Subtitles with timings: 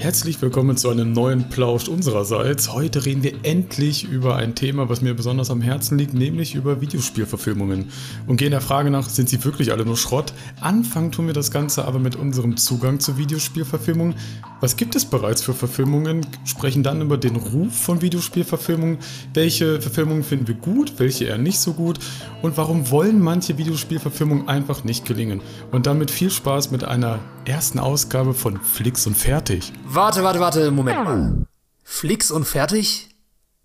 [0.00, 2.72] Herzlich willkommen zu einem neuen Plausch unsererseits.
[2.72, 6.80] Heute reden wir endlich über ein Thema, was mir besonders am Herzen liegt, nämlich über
[6.80, 7.90] Videospielverfilmungen.
[8.28, 10.34] Und gehen der Frage nach, sind sie wirklich alle nur Schrott?
[10.60, 14.14] Anfangen tun wir das Ganze aber mit unserem Zugang zu Videospielverfilmungen.
[14.60, 16.24] Was gibt es bereits für Verfilmungen?
[16.44, 18.98] Sprechen dann über den Ruf von Videospielverfilmungen.
[19.34, 21.98] Welche Verfilmungen finden wir gut, welche eher nicht so gut?
[22.40, 25.40] Und warum wollen manche Videospielverfilmungen einfach nicht gelingen?
[25.72, 27.18] Und damit viel Spaß mit einer
[27.48, 29.72] ersten Ausgabe von Flix und Fertig.
[29.90, 31.46] Warte, warte, warte, Moment mal.
[31.82, 33.08] Flix und Fertig?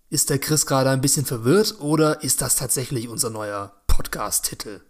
[0.08, 4.80] Ist der Chris gerade ein bisschen verwirrt oder ist das tatsächlich unser neuer Podcast-Titel?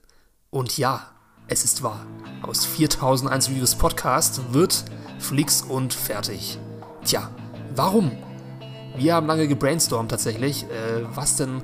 [0.51, 1.11] Und ja,
[1.49, 2.07] es ist wahr.
[2.43, 4.85] Aus 4001 Reviews Podcast wird
[5.19, 6.57] Flix und Fertig.
[7.05, 7.29] Tja,
[7.75, 8.13] warum?
[8.97, 11.63] Wir haben lange gebrainstormt tatsächlich, äh, was denn,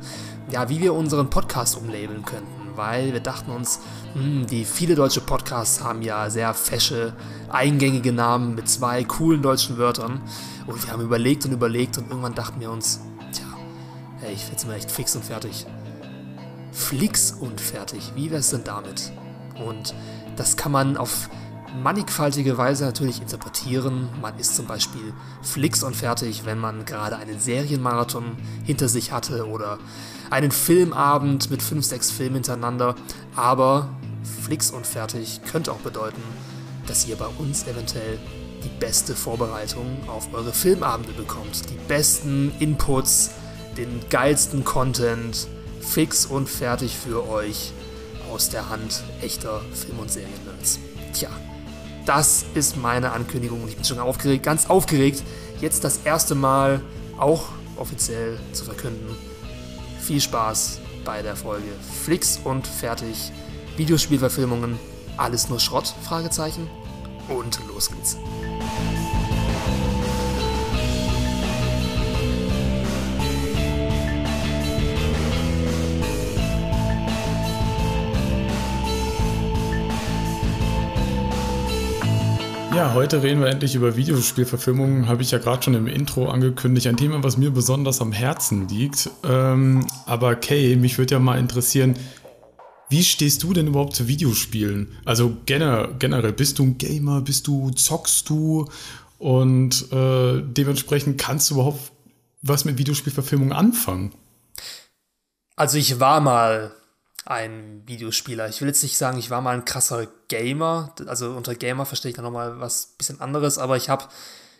[0.50, 3.80] ja, wie wir unseren Podcast umlabeln könnten weil wir dachten uns,
[4.14, 7.12] die viele deutsche Podcasts haben ja sehr fesche,
[7.48, 10.20] eingängige Namen mit zwei coolen deutschen Wörtern.
[10.66, 13.00] Und wir haben überlegt und überlegt und irgendwann dachten wir uns,
[13.32, 13.46] tja,
[14.18, 15.66] hey, ich jetzt mal echt fix und fertig.
[16.72, 19.12] Flix und fertig, wie wär's denn damit?
[19.64, 19.94] Und
[20.36, 21.28] das kann man auf
[21.82, 24.08] mannigfaltige Weise natürlich interpretieren.
[24.20, 29.46] Man ist zum Beispiel flix und fertig, wenn man gerade einen Serienmarathon hinter sich hatte
[29.46, 29.78] oder
[30.30, 32.94] einen Filmabend mit 5, 6 Filmen hintereinander.
[33.36, 33.88] Aber
[34.22, 36.22] flix und fertig könnte auch bedeuten,
[36.86, 38.18] dass ihr bei uns eventuell
[38.64, 41.70] die beste Vorbereitung auf eure Filmabende bekommt.
[41.70, 43.30] Die besten Inputs,
[43.76, 45.48] den geilsten Content,
[45.80, 47.72] fix und fertig für euch
[48.32, 50.78] aus der Hand echter Film- und Seriennerds.
[51.12, 51.30] Tja,
[52.06, 55.22] das ist meine Ankündigung und ich bin schon aufgeregt, ganz aufgeregt,
[55.60, 56.80] jetzt das erste Mal
[57.18, 59.14] auch offiziell zu verkünden.
[60.00, 61.68] Viel Spaß bei der Folge
[62.04, 63.32] Flix und fertig.
[63.80, 64.78] Videospielverfilmungen,
[65.16, 65.94] alles nur Schrott?
[66.02, 66.68] Fragezeichen.
[67.30, 68.18] Und los geht's.
[82.76, 86.86] Ja, heute reden wir endlich über Videospielverfilmungen, habe ich ja gerade schon im Intro angekündigt.
[86.86, 89.08] Ein Thema, was mir besonders am Herzen liegt.
[89.24, 91.94] Ähm, aber Kay, mich würde ja mal interessieren,
[92.90, 94.88] wie stehst du denn überhaupt zu Videospielen?
[95.04, 98.68] Also gener generell, bist du ein Gamer, bist du, zockst du?
[99.18, 101.92] Und äh, dementsprechend kannst du überhaupt
[102.42, 104.12] was mit Videospielverfilmungen anfangen?
[105.56, 106.72] Also ich war mal
[107.26, 108.48] ein Videospieler.
[108.48, 110.94] Ich will jetzt nicht sagen, ich war mal ein krasser Gamer.
[111.06, 114.06] Also unter Gamer verstehe ich da nochmal was bisschen anderes, aber ich habe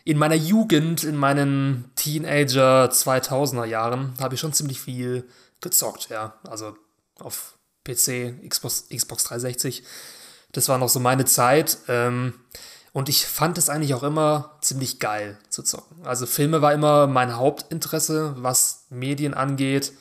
[0.05, 5.29] in meiner Jugend, in meinen Teenager 2000er Jahren, habe ich schon ziemlich viel
[5.61, 6.35] gezockt, ja.
[6.45, 6.77] Also
[7.19, 7.59] auf
[7.93, 9.83] PC, Xbox, Xbox 360.
[10.53, 11.79] Das war noch so meine Zeit.
[11.89, 12.35] Ähm,
[12.93, 16.05] und ich fand es eigentlich auch immer ziemlich geil zu zocken.
[16.05, 19.93] Also Filme war immer mein Hauptinteresse, was Medien angeht.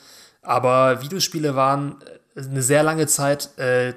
[0.42, 2.00] Aber Videospiele waren
[2.34, 3.94] äh, eine sehr lange Zeit äh,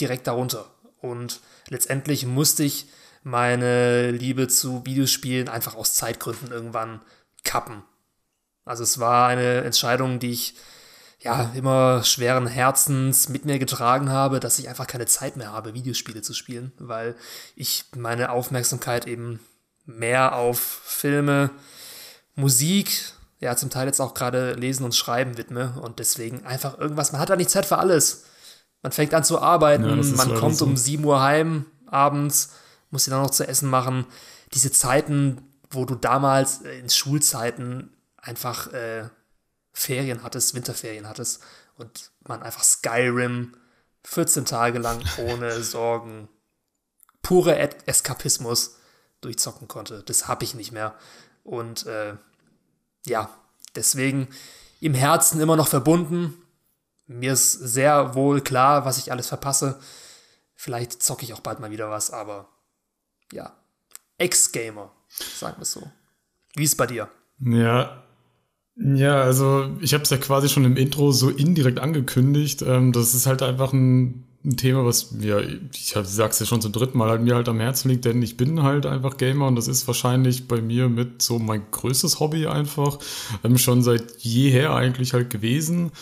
[0.00, 0.66] direkt darunter.
[1.00, 2.86] Und letztendlich musste ich
[3.24, 7.00] meine Liebe zu Videospielen einfach aus Zeitgründen irgendwann
[7.44, 7.82] kappen.
[8.64, 10.54] Also es war eine Entscheidung, die ich
[11.22, 15.74] ja immer schweren Herzens mit mir getragen habe, dass ich einfach keine Zeit mehr habe,
[15.74, 17.14] Videospiele zu spielen, weil
[17.54, 19.40] ich meine Aufmerksamkeit eben
[19.86, 21.50] mehr auf Filme,
[22.34, 27.12] Musik, ja zum Teil jetzt auch gerade Lesen und Schreiben widme und deswegen einfach irgendwas,
[27.12, 28.24] man hat da nicht Zeit für alles.
[28.82, 30.64] Man fängt an zu arbeiten, ja, man kommt so.
[30.64, 32.54] um 7 Uhr heim abends,
[32.90, 34.06] muss sich dann noch zu essen machen.
[34.54, 39.08] Diese Zeiten, wo du damals in Schulzeiten einfach äh,
[39.72, 41.42] Ferien hattest, Winterferien hattest
[41.76, 43.56] und man einfach Skyrim
[44.04, 46.28] 14 Tage lang ohne Sorgen,
[47.22, 47.56] pure
[47.86, 48.76] Eskapismus
[49.20, 50.02] durchzocken konnte.
[50.02, 50.94] Das habe ich nicht mehr.
[51.44, 52.14] Und äh,
[53.06, 53.30] ja,
[53.74, 54.28] deswegen
[54.80, 56.34] im Herzen immer noch verbunden.
[57.06, 59.80] Mir ist sehr wohl klar, was ich alles verpasse.
[60.54, 62.48] Vielleicht zocke ich auch bald mal wieder was, aber
[63.32, 63.56] ja.
[64.18, 65.90] Ex-Gamer, sagen wir es so.
[66.54, 67.08] Wie ist bei dir?
[67.38, 68.01] Ja,
[68.84, 72.62] ja, also ich habe es ja quasi schon im Intro so indirekt angekündigt.
[72.62, 76.72] Ähm, das ist halt einfach ein ein Thema, was mir, ich sag's ja schon zum
[76.72, 79.54] dritten Mal, halt mir halt am Herzen liegt, denn ich bin halt einfach Gamer und
[79.54, 82.98] das ist wahrscheinlich bei mir mit so mein größtes Hobby einfach,
[83.44, 85.92] ähm, schon seit jeher eigentlich halt gewesen.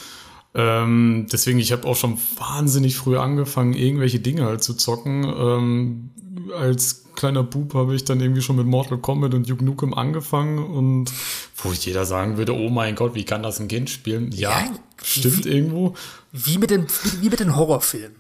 [0.55, 5.25] Ähm, deswegen, ich habe auch schon wahnsinnig früh angefangen, irgendwelche Dinge halt zu zocken.
[5.25, 6.11] Ähm,
[6.59, 10.59] als kleiner Bub habe ich dann irgendwie schon mit Mortal Kombat und Duke Nukem angefangen
[10.59, 11.13] und
[11.57, 14.33] wo jeder sagen würde, oh mein Gott, wie kann das ein Kind spielen?
[14.33, 15.95] Ja, ja stimmt wie, irgendwo.
[16.33, 16.87] Wie mit den,
[17.21, 18.17] wie mit den Horrorfilmen.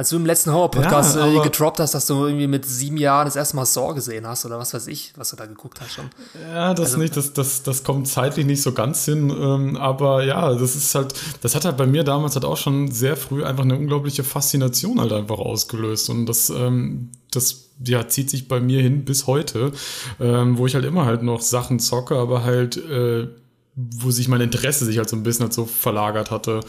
[0.00, 3.26] Als du im letzten Horror-Podcast ja, äh, gedroppt hast, dass du irgendwie mit sieben Jahren
[3.26, 5.92] das erste Mal Saw gesehen hast oder was weiß ich, was du da geguckt hast
[5.92, 6.08] schon.
[6.54, 9.28] Ja, das also, nicht, das, das, das kommt zeitlich nicht so ganz hin.
[9.28, 11.12] Ähm, aber ja, das ist halt,
[11.42, 14.98] das hat halt bei mir damals halt auch schon sehr früh einfach eine unglaubliche Faszination
[14.98, 16.08] halt einfach ausgelöst.
[16.08, 19.70] Und das, ähm, das ja, zieht sich bei mir hin bis heute,
[20.18, 23.28] ähm, wo ich halt immer halt noch Sachen zocke, aber halt äh,
[23.76, 26.60] wo sich mein Interesse sich halt so ein bisschen halt so verlagert hatte.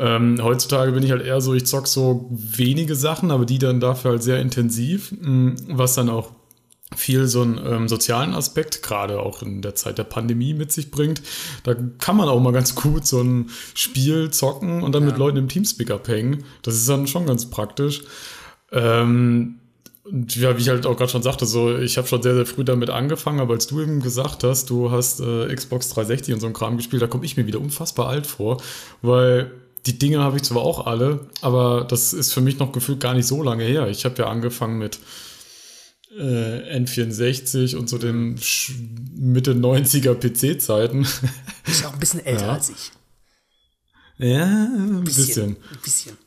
[0.00, 3.80] Ähm, heutzutage bin ich halt eher so, ich zock so wenige Sachen, aber die dann
[3.80, 6.30] dafür halt sehr intensiv, mm, was dann auch
[6.96, 10.90] viel so einen ähm, sozialen Aspekt, gerade auch in der Zeit der Pandemie mit sich
[10.90, 11.20] bringt.
[11.64, 15.10] Da kann man auch mal ganz gut so ein Spiel zocken und dann ja.
[15.10, 16.44] mit Leuten im Teamspeak abhängen.
[16.62, 18.02] Das ist dann schon ganz praktisch.
[18.72, 19.56] Ähm,
[20.04, 22.46] und ja, wie ich halt auch gerade schon sagte, so ich habe schon sehr, sehr
[22.46, 26.40] früh damit angefangen, aber als du eben gesagt hast, du hast äh, Xbox 360 und
[26.40, 28.62] so ein Kram gespielt, da komme ich mir wieder unfassbar alt vor,
[29.02, 29.52] weil
[29.86, 33.14] die Dinge habe ich zwar auch alle, aber das ist für mich noch gefühlt gar
[33.14, 33.88] nicht so lange her.
[33.88, 34.98] Ich habe ja angefangen mit
[36.18, 38.38] äh, N64 und so den
[39.16, 41.06] Mitte 90er PC-Zeiten.
[41.64, 42.52] Bist auch ein bisschen älter ja.
[42.52, 42.92] als ich.
[44.18, 45.24] Ja, ein bisschen.
[45.24, 45.48] bisschen.
[45.48, 46.18] Ein bisschen.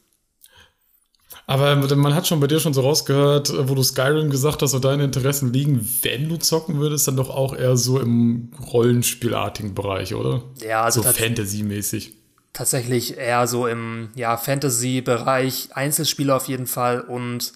[1.46, 4.80] Aber man hat schon bei dir schon so rausgehört, wo du Skyrim gesagt hast, wo
[4.80, 10.16] deine Interessen liegen, wenn du zocken würdest, dann doch auch eher so im Rollenspielartigen Bereich,
[10.16, 10.44] oder?
[10.66, 12.14] Ja, also so Fantasy-mäßig.
[12.54, 17.54] Tatsächlich eher so im ja, Fantasy-Bereich, Einzelspiele auf jeden Fall und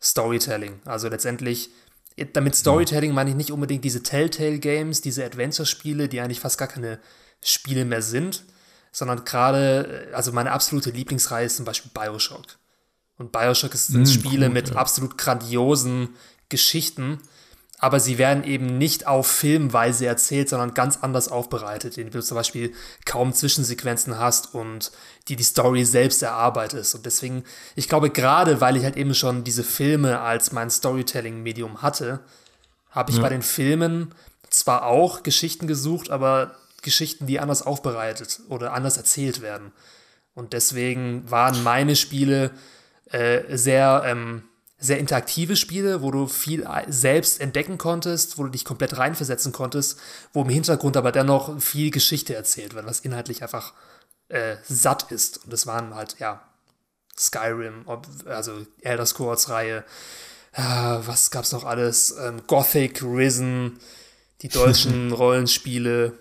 [0.00, 0.80] Storytelling.
[0.84, 1.70] Also letztendlich,
[2.32, 7.00] damit Storytelling meine ich nicht unbedingt diese Telltale-Games, diese Adventure-Spiele, die eigentlich fast gar keine
[7.42, 8.44] Spiele mehr sind,
[8.92, 12.58] sondern gerade, also meine absolute Lieblingsreihe ist zum Beispiel Bioshock.
[13.18, 14.76] Und Bioshock sind mm, Spiele cool, mit ja.
[14.76, 16.10] absolut grandiosen
[16.48, 17.20] Geschichten,
[17.80, 22.34] aber sie werden eben nicht auf Filmweise erzählt, sondern ganz anders aufbereitet, indem du zum
[22.34, 22.74] Beispiel
[23.06, 24.92] kaum Zwischensequenzen hast und
[25.28, 26.94] die die Story selbst erarbeitest.
[26.94, 27.42] Und deswegen,
[27.76, 32.20] ich glaube, gerade weil ich halt eben schon diese Filme als mein Storytelling-Medium hatte,
[32.90, 33.22] habe ich ja.
[33.22, 34.14] bei den Filmen
[34.50, 39.72] zwar auch Geschichten gesucht, aber Geschichten, die anders aufbereitet oder anders erzählt werden.
[40.34, 42.50] Und deswegen waren meine Spiele
[43.10, 44.42] äh, sehr, ähm,
[44.80, 50.00] sehr interaktive Spiele, wo du viel selbst entdecken konntest, wo du dich komplett reinversetzen konntest,
[50.32, 53.74] wo im Hintergrund aber dennoch viel Geschichte erzählt wird, was inhaltlich einfach
[54.28, 55.44] äh, satt ist.
[55.44, 56.42] Und das waren halt, ja,
[57.16, 57.84] Skyrim,
[58.24, 59.84] also Elder Scrolls-Reihe,
[60.52, 62.16] äh, was gab's noch alles?
[62.18, 63.78] Ähm, Gothic, Risen,
[64.40, 66.18] die deutschen Rollenspiele,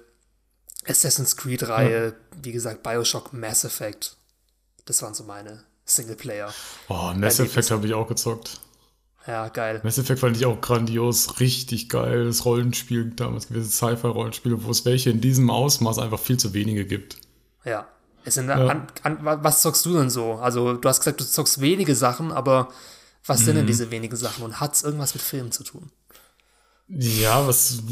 [0.86, 2.14] Assassin's Creed-Reihe, ja.
[2.44, 4.18] wie gesagt, Bioshock, Mass Effect.
[4.86, 6.54] Das waren so meine Singleplayer.
[6.88, 8.60] Oh, Mass Effect habe ich auch gezockt.
[9.28, 9.82] Ja, geil.
[9.84, 12.26] Mass Effect fand ich auch grandios, richtig geil.
[12.26, 16.86] Das Rollenspiel damals gewesen, Sci-Fi-Rollenspiele, wo es welche in diesem Ausmaß einfach viel zu wenige
[16.86, 17.18] gibt.
[17.66, 17.88] Ja.
[18.26, 18.68] Es sind, ja.
[18.68, 20.34] An, an, was zockst du denn so?
[20.34, 22.70] Also, du hast gesagt, du zockst wenige Sachen, aber
[23.26, 23.46] was mhm.
[23.46, 23.68] sind denn mhm.
[23.68, 25.92] diese wenigen Sachen und hat es irgendwas mit Filmen zu tun?
[26.88, 27.84] Ja, was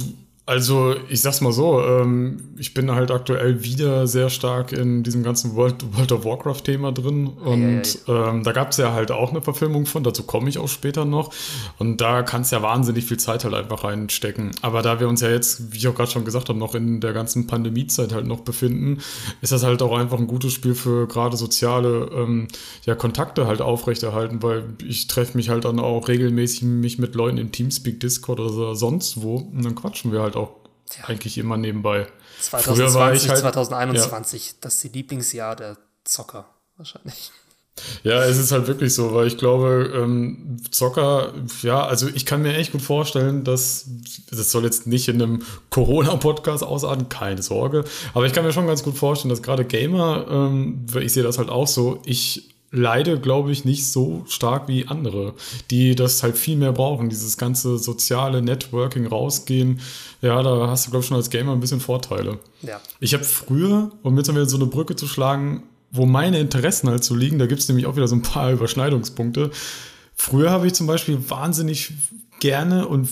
[0.47, 5.21] also, ich sag's mal so, ähm, ich bin halt aktuell wieder sehr stark in diesem
[5.21, 7.27] ganzen World, World of Warcraft-Thema drin.
[7.27, 7.99] Und.
[8.07, 11.33] Ähm, da gab's ja halt auch eine Verfilmung von, dazu komme ich auch später noch.
[11.77, 14.51] Und da kannst ja wahnsinnig viel Zeit halt einfach reinstecken.
[14.61, 17.01] Aber da wir uns ja jetzt, wie ich auch gerade schon gesagt habe, noch in
[17.01, 18.99] der ganzen Pandemiezeit halt noch befinden,
[19.41, 22.47] ist das halt auch einfach ein gutes Spiel für gerade soziale ähm,
[22.85, 27.37] ja, Kontakte halt aufrechterhalten, weil ich treffe mich halt dann auch regelmäßig mich mit Leuten
[27.37, 30.36] im Teamspeak, Discord oder sonst wo und dann quatschen wir halt
[30.97, 31.05] ja.
[31.05, 32.07] eigentlich immer nebenbei.
[32.39, 34.53] 2020, halt, 2021, ja.
[34.61, 36.45] das ist die Lieblingsjahr der Zocker
[36.77, 37.31] wahrscheinlich.
[38.03, 42.41] Ja, es ist halt wirklich so, weil ich glaube, ähm, Zocker, ja, also ich kann
[42.41, 43.85] mir echt gut vorstellen, dass,
[44.31, 48.67] das soll jetzt nicht in einem Corona-Podcast ausarten, keine Sorge, aber ich kann mir schon
[48.67, 53.19] ganz gut vorstellen, dass gerade Gamer, ähm, ich sehe das halt auch so, ich leide,
[53.19, 55.33] glaube ich, nicht so stark wie andere,
[55.71, 59.79] die das halt viel mehr brauchen, dieses ganze soziale Networking rausgehen.
[60.21, 62.39] Ja, da hast du, glaube ich, schon als Gamer ein bisschen Vorteile.
[62.61, 62.81] Ja.
[62.99, 67.03] Ich habe früher, um jetzt mal so eine Brücke zu schlagen, wo meine Interessen halt
[67.03, 69.51] so liegen, da gibt es nämlich auch wieder so ein paar Überschneidungspunkte.
[70.13, 71.93] Früher habe ich zum Beispiel wahnsinnig
[72.39, 73.07] gerne und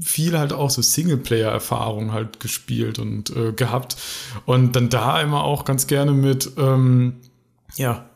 [0.00, 3.96] viel halt auch so Singleplayer-Erfahrungen halt gespielt und äh, gehabt.
[4.44, 7.16] Und dann da immer auch ganz gerne mit, ähm,
[7.76, 8.06] ja,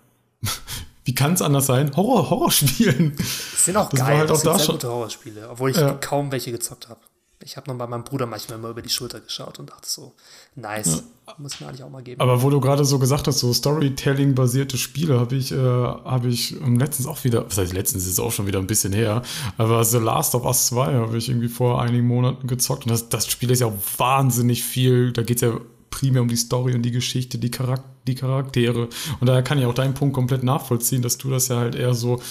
[1.05, 1.95] wie kann es anders sein?
[1.97, 3.17] Horror, Horrorspielen.
[3.17, 4.75] Das sind auch das geil, halt auch das sind da sehr schon.
[4.77, 5.95] gute Horrorspiele, obwohl ich ja.
[5.95, 7.01] kaum welche gezockt habe.
[7.43, 10.13] Ich habe noch bei meinem Bruder manchmal immer über die Schulter geschaut und dachte so,
[10.57, 11.35] nice, ja.
[11.39, 12.21] muss mir eigentlich auch mal geben.
[12.21, 16.57] Aber wo du gerade so gesagt hast, so Storytelling-basierte Spiele, habe ich, äh, hab ich
[16.61, 19.23] letztens auch wieder, was heißt letztens, ist auch schon wieder ein bisschen her,
[19.57, 23.09] aber The Last of Us 2 habe ich irgendwie vor einigen Monaten gezockt und das,
[23.09, 25.59] das Spiel ist ja wahnsinnig viel, da geht es ja
[25.91, 28.89] primär um die Story und die Geschichte, die, Charak die Charaktere.
[29.21, 31.95] Und daher kann ich auch deinen Punkt komplett nachvollziehen, dass du das ja halt eher
[31.95, 32.23] so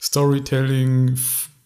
[0.00, 1.18] Storytelling,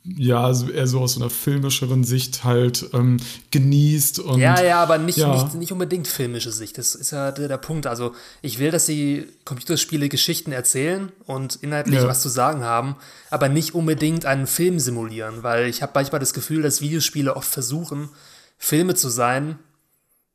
[0.04, 3.18] ja, also eher so aus so einer filmischeren Sicht halt ähm,
[3.50, 4.18] genießt.
[4.18, 5.32] Und, ja, ja, aber nicht, ja.
[5.32, 6.76] Nicht, nicht unbedingt filmische Sicht.
[6.76, 7.86] Das ist ja der, der, Punkt.
[7.86, 12.08] Also ich will, dass die Computerspiele Geschichten erzählen und inhaltlich ja.
[12.08, 12.96] was zu sagen haben,
[13.30, 17.48] aber nicht unbedingt einen Film simulieren, weil ich habe manchmal das Gefühl, dass Videospiele oft
[17.48, 18.10] versuchen,
[18.58, 19.58] Filme zu sein,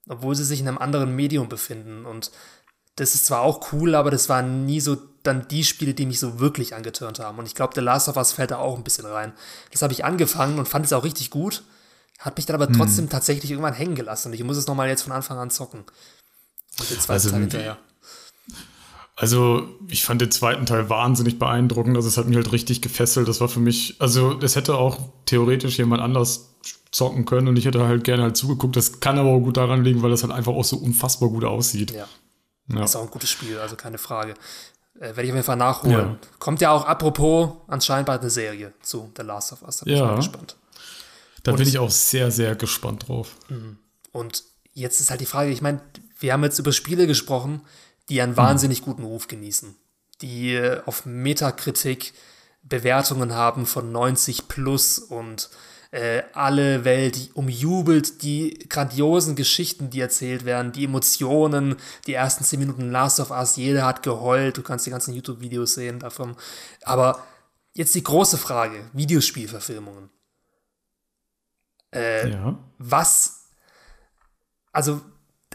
[0.10, 2.06] obwohl sie sich in einem anderen Medium befinden.
[2.06, 2.32] Und
[2.96, 6.20] das ist zwar auch cool, aber das waren nie so dann die Spiele, die mich
[6.20, 7.38] so wirklich angetörnt haben.
[7.40, 9.34] Und ich glaube, The Last of Us fällt da auch ein bisschen rein.
[9.72, 11.64] Das habe ich angefangen und fand es auch richtig gut,
[12.18, 13.10] hat mich dann aber trotzdem hm.
[13.10, 14.30] tatsächlich irgendwann hängen gelassen.
[14.30, 15.84] Und ich muss es nochmal jetzt von Anfang an zocken.
[16.80, 17.78] Und den zweiten also, Teil hinterher.
[19.16, 21.96] Also, ich fand den zweiten Teil wahnsinnig beeindruckend.
[21.98, 23.28] Also, es hat mich halt richtig gefesselt.
[23.28, 26.49] Das war für mich, also, das hätte auch theoretisch jemand anders
[26.92, 28.76] zocken können und ich hätte halt gerne halt zugeguckt.
[28.76, 31.44] Das kann aber auch gut daran liegen, weil das halt einfach auch so unfassbar gut
[31.44, 31.92] aussieht.
[31.92, 32.08] Ja.
[32.68, 32.84] ja.
[32.84, 34.34] Ist auch ein gutes Spiel, also keine Frage.
[34.96, 35.94] Äh, Werde ich auf jeden Fall nachholen.
[35.94, 36.18] Ja.
[36.40, 39.78] Kommt ja auch apropos anscheinend bald eine Serie zu The Last of Us.
[39.78, 40.04] Da bin ja.
[40.04, 40.56] ich mal gespannt.
[41.44, 43.36] Da und bin ich auch sehr, sehr gespannt drauf.
[43.50, 43.78] Mhm.
[44.12, 45.82] Und jetzt ist halt die Frage, ich meine,
[46.20, 47.62] wir haben jetzt über Spiele gesprochen,
[48.10, 49.76] die einen wahnsinnig guten Ruf genießen,
[50.22, 52.14] die auf Metakritik
[52.64, 55.50] Bewertungen haben von 90 plus und
[55.92, 62.60] äh, alle Welt umjubelt die grandiosen Geschichten, die erzählt werden, die Emotionen, die ersten zehn
[62.60, 66.36] Minuten Last of Us, jeder hat geheult, du kannst die ganzen YouTube-Videos sehen davon.
[66.84, 67.24] Aber
[67.74, 70.10] jetzt die große Frage, Videospielverfilmungen.
[71.92, 72.60] Äh, ja.
[72.78, 73.48] Was,
[74.72, 75.02] also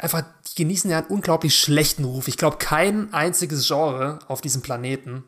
[0.00, 2.26] einfach, die genießen ja einen unglaublich schlechten Ruf.
[2.26, 5.23] Ich glaube, kein einziges Genre auf diesem Planeten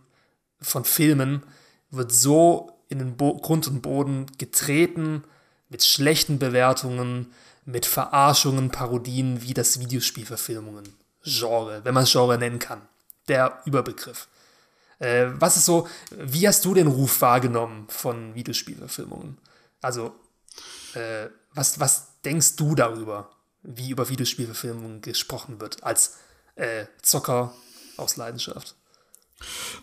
[0.61, 1.45] von Filmen
[1.91, 5.25] wird so in den Bo Grund und Boden getreten
[5.69, 7.33] mit schlechten Bewertungen,
[7.65, 10.85] mit Verarschungen, Parodien wie das Videospielverfilmungen.
[11.25, 12.83] Genre, wenn man es Genre nennen kann.
[13.27, 14.29] Der Überbegriff.
[15.01, 19.37] Äh, was ist so, wie hast du den Ruf wahrgenommen von Videospielverfilmungen?
[19.83, 20.15] Also,
[20.95, 23.31] äh, was, was denkst du darüber,
[23.63, 26.19] wie über Videospielverfilmungen gesprochen wird, als
[26.55, 27.53] äh, Zocker
[27.97, 28.76] aus Leidenschaft?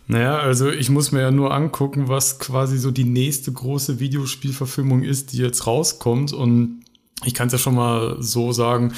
[0.06, 5.02] Naja, also ich muss mir ja nur angucken, was quasi so die nächste große Videospielverfilmung
[5.02, 6.32] ist, die jetzt rauskommt.
[6.32, 6.84] Und
[7.24, 8.92] ich kann es ja schon mal so sagen,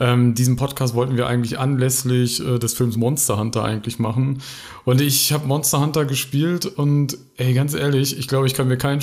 [0.00, 4.42] ähm, diesen Podcast wollten wir eigentlich anlässlich äh, des Films Monster Hunter eigentlich machen.
[4.84, 8.78] Und ich habe Monster Hunter gespielt und ey, ganz ehrlich, ich glaube, ich kann mir
[8.78, 9.00] kein,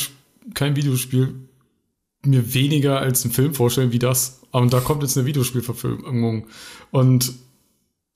[0.53, 1.35] kein Videospiel
[2.25, 4.41] mir weniger als einen Film vorstellen wie das.
[4.51, 6.47] Und da kommt jetzt eine Videospielverfilmung.
[6.91, 7.33] Und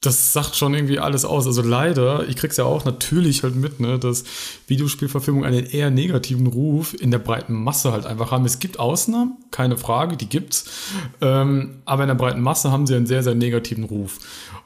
[0.02, 1.46] das sagt schon irgendwie alles aus.
[1.46, 4.24] Also leider, ich krieg's ja auch natürlich halt mit, ne, dass
[4.68, 8.46] Videospielverfilmungen einen eher negativen Ruf in der breiten Masse halt einfach haben.
[8.46, 10.66] Es gibt Ausnahmen, keine Frage, die gibt's.
[11.20, 14.20] Ähm, aber in der breiten Masse haben sie einen sehr, sehr negativen Ruf.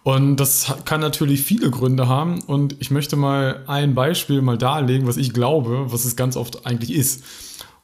[0.04, 2.42] Und das kann natürlich viele Gründe haben.
[2.42, 6.68] Und ich möchte mal ein Beispiel mal darlegen, was ich glaube, was es ganz oft
[6.68, 7.24] eigentlich ist.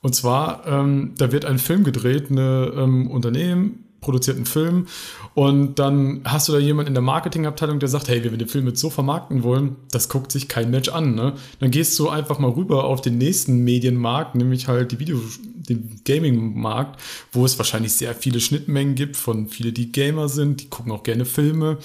[0.02, 4.88] Und zwar, ähm, da wird ein Film gedreht, eine ähm, Unternehmen produziert einen Film
[5.34, 8.48] und dann hast du da jemand in der Marketingabteilung, der sagt, hey, wenn wir den
[8.48, 11.16] Film jetzt so vermarkten wollen, das guckt sich kein Mensch an.
[11.16, 11.34] Ne?
[11.60, 15.22] Dann gehst du einfach mal rüber auf den nächsten Medienmarkt, nämlich halt die Video,
[15.56, 17.00] den Gaming-Markt,
[17.32, 21.04] wo es wahrscheinlich sehr viele Schnittmengen gibt von viele, die Gamer sind, die gucken auch
[21.04, 21.78] gerne Filme.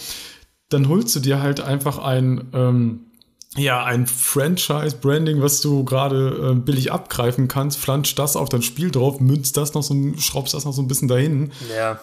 [0.69, 3.04] Dann holst du dir halt einfach ein ähm,
[3.57, 8.91] ja, ein Franchise-Branding, was du gerade äh, billig abgreifen kannst, flanscht das auf dein Spiel
[8.91, 11.53] drauf, münzt das noch so, schraubst das noch so ein bisschen dahin.
[11.77, 12.01] Ja.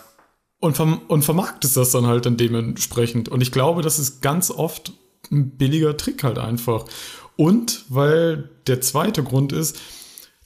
[0.59, 3.29] Und, verm und vermarktest das dann halt dann dementsprechend.
[3.29, 4.93] Und ich glaube, das ist ganz oft
[5.31, 6.85] ein billiger Trick halt einfach.
[7.35, 9.79] Und weil der zweite Grund ist,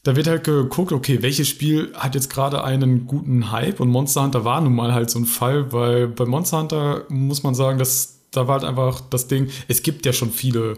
[0.04, 4.24] da wird halt geguckt, okay, welches Spiel hat jetzt gerade einen guten Hype und Monster
[4.24, 7.80] Hunter war nun mal halt so ein Fall, weil bei Monster Hunter muss man sagen,
[7.80, 10.76] dass da war halt einfach das Ding, es gibt ja schon viele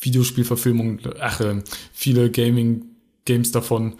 [0.00, 3.94] Videospielverfilmungen, ach, äh, viele Gaming-Games davon.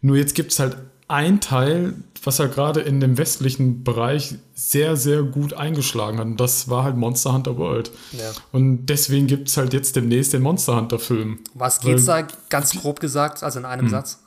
[0.00, 0.76] Nur jetzt gibt es halt
[1.08, 1.94] ein Teil,
[2.24, 6.26] was ja gerade in dem westlichen Bereich sehr, sehr gut eingeschlagen hat.
[6.26, 7.90] Und das war halt Monster Hunter World.
[8.12, 8.32] Ja.
[8.50, 11.40] Und deswegen gibt es halt jetzt demnächst den Monster Hunter-Film.
[11.54, 13.90] Was geht's da ganz grob gesagt, also in einem hm.
[13.90, 14.21] Satz?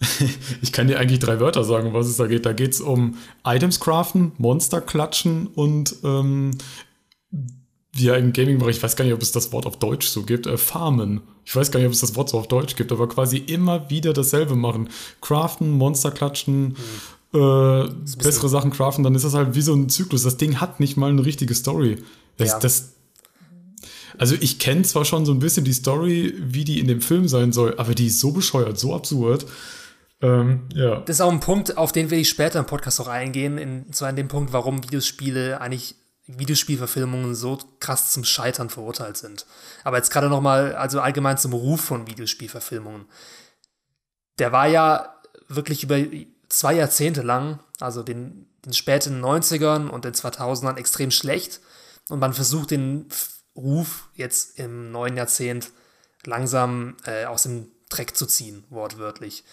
[0.62, 2.46] ich kann dir eigentlich drei Wörter sagen, um was es da geht.
[2.46, 6.52] Da geht es um Items craften, Monster klatschen und ähm,
[7.96, 10.46] ja, im Gaming-Bereich, ich weiß gar nicht, ob es das Wort auf Deutsch so gibt,
[10.46, 11.20] äh, farmen.
[11.44, 13.90] Ich weiß gar nicht, ob es das Wort so auf Deutsch gibt, aber quasi immer
[13.90, 14.88] wieder dasselbe machen.
[15.20, 16.76] Craften, Monster klatschen,
[17.32, 17.38] mhm.
[17.38, 17.88] äh,
[18.22, 20.22] bessere Sachen craften, dann ist das halt wie so ein Zyklus.
[20.22, 21.96] Das Ding hat nicht mal eine richtige Story.
[22.36, 22.58] Das, ja.
[22.60, 22.92] das,
[24.18, 27.26] also ich kenne zwar schon so ein bisschen die Story, wie die in dem Film
[27.26, 29.46] sein soll, aber die ist so bescheuert, so absurd.
[30.22, 31.00] Ähm, ja.
[31.00, 33.92] Das ist auch ein Punkt, auf den will ich später im Podcast auch eingehen, in,
[33.92, 35.96] zwar an dem Punkt, warum Videospiele eigentlich
[36.26, 39.46] Videospielverfilmungen so krass zum Scheitern verurteilt sind.
[39.82, 43.06] Aber jetzt gerade noch mal, also allgemein zum Ruf von Videospielverfilmungen.
[44.38, 45.14] Der war ja
[45.48, 45.98] wirklich über
[46.48, 51.60] zwei Jahrzehnte lang, also den, den späten 90ern und den 2000ern extrem schlecht.
[52.08, 53.06] Und man versucht den
[53.56, 55.70] Ruf jetzt im neuen Jahrzehnt
[56.24, 59.44] langsam äh, aus dem Dreck zu ziehen, wortwörtlich.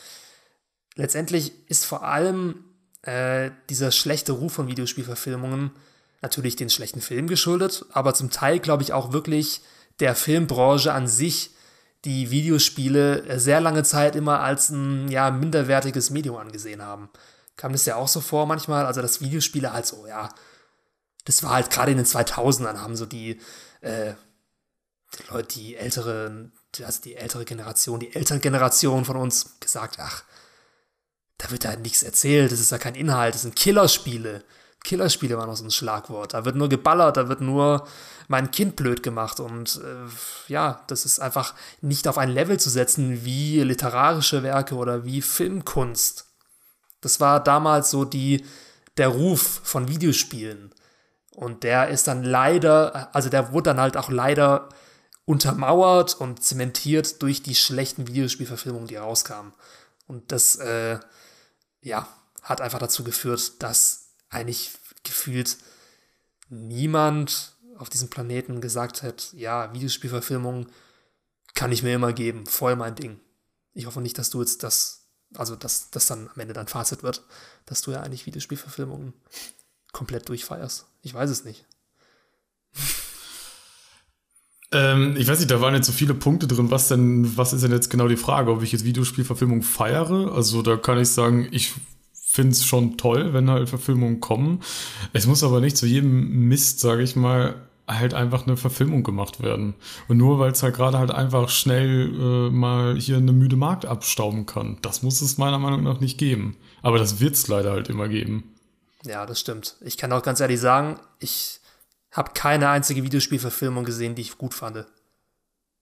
[0.98, 2.66] Letztendlich ist vor allem
[3.04, 5.72] äh, dieser schlechte Ruf von Videospielverfilmungen
[6.22, 9.62] natürlich den schlechten Film geschuldet, aber zum Teil glaube ich auch wirklich
[10.00, 11.52] der Filmbranche an sich,
[12.04, 17.10] die Videospiele sehr lange Zeit immer als ein ja, minderwertiges Medium angesehen haben.
[17.56, 20.30] Kam das ja auch so vor manchmal, also dass Videospiele halt so, ja,
[21.26, 23.40] das war halt gerade in den 2000ern haben so die,
[23.82, 24.14] äh,
[25.14, 26.52] die Leute, die ältere,
[26.84, 30.24] also die ältere Generation, die Elterngeneration von uns gesagt, ach,
[31.38, 34.44] da wird halt nichts erzählt, das ist ja kein Inhalt, das sind Killerspiele.
[34.84, 36.34] Killerspiele waren noch so ein Schlagwort.
[36.34, 37.86] Da wird nur geballert, da wird nur
[38.28, 39.40] mein Kind blöd gemacht.
[39.40, 44.76] Und äh, ja, das ist einfach nicht auf ein Level zu setzen wie literarische Werke
[44.76, 46.26] oder wie Filmkunst.
[47.02, 48.46] Das war damals so die,
[48.96, 50.74] der Ruf von Videospielen.
[51.36, 54.70] Und der ist dann leider, also der wurde dann halt auch leider
[55.26, 59.54] untermauert und zementiert durch die schlechten Videospielverfilmungen, die rauskamen.
[60.08, 61.00] Und das, äh,
[61.82, 62.08] ja,
[62.42, 64.72] hat einfach dazu geführt, dass eigentlich
[65.04, 65.58] gefühlt
[66.50, 70.68] niemand auf diesem Planeten gesagt hat, ja, Videospielverfilmung
[71.54, 73.20] kann ich mir immer geben, voll mein Ding.
[73.74, 77.04] Ich hoffe nicht, dass du jetzt das, also dass das dann am Ende dein Fazit
[77.04, 77.24] wird,
[77.66, 79.14] dass du ja eigentlich Videospielverfilmungen
[79.92, 80.86] komplett durchfeierst.
[81.02, 81.66] Ich weiß es nicht.
[84.72, 86.72] Ähm, ich weiß nicht, da waren jetzt so viele Punkte drin.
[86.72, 90.34] Was denn, was ist denn jetzt genau die Frage, ob ich jetzt Videospielverfilmung feiere?
[90.34, 91.74] Also da kann ich sagen, ich
[92.12, 94.62] finde es schon toll, wenn halt Verfilmungen kommen.
[95.14, 97.56] Es muss aber nicht zu jedem Mist, sage ich mal,
[97.88, 99.74] halt einfach eine Verfilmung gemacht werden.
[100.10, 103.86] Und nur weil es halt gerade halt einfach schnell äh, mal hier eine müde Markt
[103.86, 104.78] abstauben kann.
[104.82, 106.58] Das muss es meiner Meinung nach nicht geben.
[106.82, 108.44] Aber das wird es leider halt immer geben.
[109.06, 109.78] Ja, das stimmt.
[109.80, 111.62] Ich kann auch ganz ehrlich sagen, ich
[112.12, 114.86] habe keine einzige Videospielverfilmung gesehen, die ich gut fand.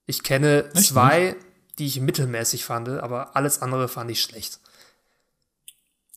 [0.05, 0.87] Ich kenne Echt?
[0.87, 1.35] zwei,
[1.79, 4.59] die ich mittelmäßig fand, aber alles andere fand ich schlecht.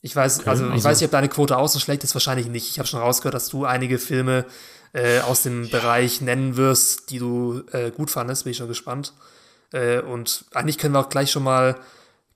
[0.00, 2.46] Ich weiß, okay, also ich also weiß nicht, ob deine Quote so schlecht ist, wahrscheinlich
[2.46, 2.70] nicht.
[2.70, 4.44] Ich habe schon rausgehört, dass du einige Filme
[4.92, 8.44] äh, aus dem Bereich nennen wirst, die du äh, gut fandest.
[8.44, 9.12] Bin ich schon gespannt.
[9.72, 11.78] Äh, und eigentlich können wir auch gleich schon mal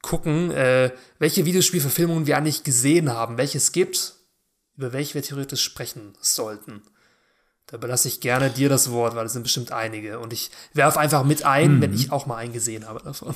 [0.03, 4.15] gucken, äh, welche Videospielverfilmungen wir eigentlich gesehen haben, welche es gibt,
[4.77, 6.83] über welche wir theoretisch sprechen sollten.
[7.73, 10.19] Da überlasse ich gerne dir das Wort, weil es sind bestimmt einige.
[10.19, 11.81] Und ich werfe einfach mit ein, mhm.
[11.81, 13.35] wenn ich auch mal einen gesehen habe davon.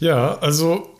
[0.00, 0.96] Ja, also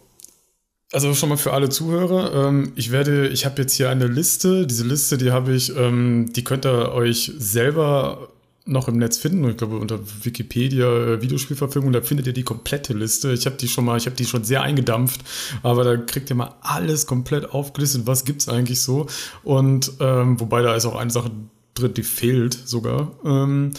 [0.93, 4.67] also schon mal für alle Zuhörer, ähm, ich werde, ich habe jetzt hier eine Liste.
[4.67, 8.29] Diese Liste, die habe ich, ähm, die könnt ihr euch selber
[8.65, 9.49] noch im Netz finden.
[9.49, 13.33] Ich glaube unter Wikipedia äh, Videospielverfilmung, da findet ihr die komplette Liste.
[13.33, 15.21] Ich habe die schon mal, ich habe die schon sehr eingedampft,
[15.63, 18.03] aber da kriegt ihr mal alles komplett aufgelistet.
[18.07, 19.07] Was gibt's eigentlich so?
[19.43, 21.31] Und ähm, wobei da ist auch eine Sache
[21.75, 23.13] drin, die fehlt sogar.
[23.25, 23.73] Ähm,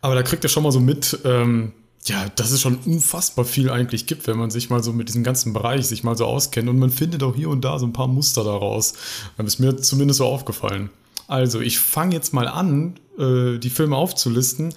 [0.00, 1.18] aber da kriegt ihr schon mal so mit.
[1.24, 1.72] Ähm,
[2.04, 5.22] ja, dass es schon unfassbar viel eigentlich gibt, wenn man sich mal so mit diesem
[5.22, 7.92] ganzen Bereich sich mal so auskennt und man findet auch hier und da so ein
[7.92, 8.94] paar Muster daraus.
[9.36, 10.90] Das ist mir zumindest so aufgefallen.
[11.28, 14.74] Also, ich fange jetzt mal an, äh, die Filme aufzulisten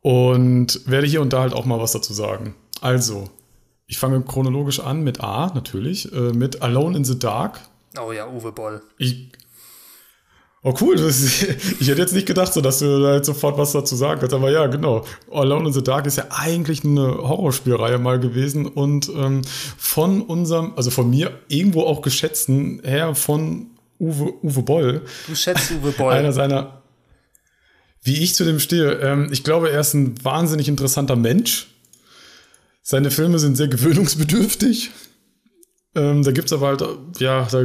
[0.00, 2.54] und werde hier und da halt auch mal was dazu sagen.
[2.80, 3.28] Also,
[3.86, 7.60] ich fange chronologisch an mit A, natürlich, äh, mit Alone in the Dark.
[8.02, 8.82] Oh ja, Uwe Boll.
[8.96, 9.28] Ich,
[10.66, 11.42] Oh cool, ist,
[11.80, 14.34] ich hätte jetzt nicht gedacht, so, dass du da jetzt sofort was dazu sagen kannst,
[14.34, 15.04] aber ja, genau.
[15.30, 19.42] Alone in the Dark ist ja eigentlich eine Horrorspielreihe mal gewesen und ähm,
[19.76, 23.66] von unserem, also von mir irgendwo auch geschätzten Herr von
[24.00, 25.02] Uwe, Uwe Boll.
[25.28, 26.12] Du schätzt Uwe Boll.
[26.14, 26.82] Einer seiner,
[28.02, 31.68] wie ich zu dem stehe, ähm, ich glaube, er ist ein wahnsinnig interessanter Mensch.
[32.82, 34.92] Seine Filme sind sehr gewöhnungsbedürftig.
[35.94, 36.82] Ähm, da gibt's aber halt,
[37.18, 37.64] ja, da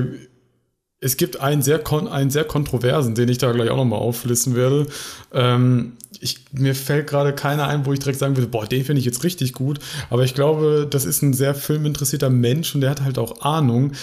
[1.01, 1.81] es gibt einen sehr,
[2.11, 4.87] einen sehr kontroversen, den ich da gleich auch nochmal auflisten werde.
[5.33, 8.99] Ähm, ich, mir fällt gerade keiner ein, wo ich direkt sagen würde, boah, den finde
[8.99, 9.79] ich jetzt richtig gut.
[10.09, 13.93] Aber ich glaube, das ist ein sehr filminteressierter Mensch und der hat halt auch Ahnung.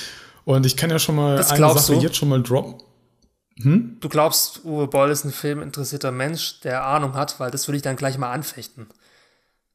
[0.44, 2.00] Und ich kann ja schon mal das eine Sache du?
[2.00, 2.76] jetzt schon mal droppen.
[3.60, 3.96] Hm?
[4.00, 7.82] Du glaubst, Uwe Boll ist ein filminteressierter Mensch, der Ahnung hat, weil das würde ich
[7.82, 8.86] dann gleich mal anfechten.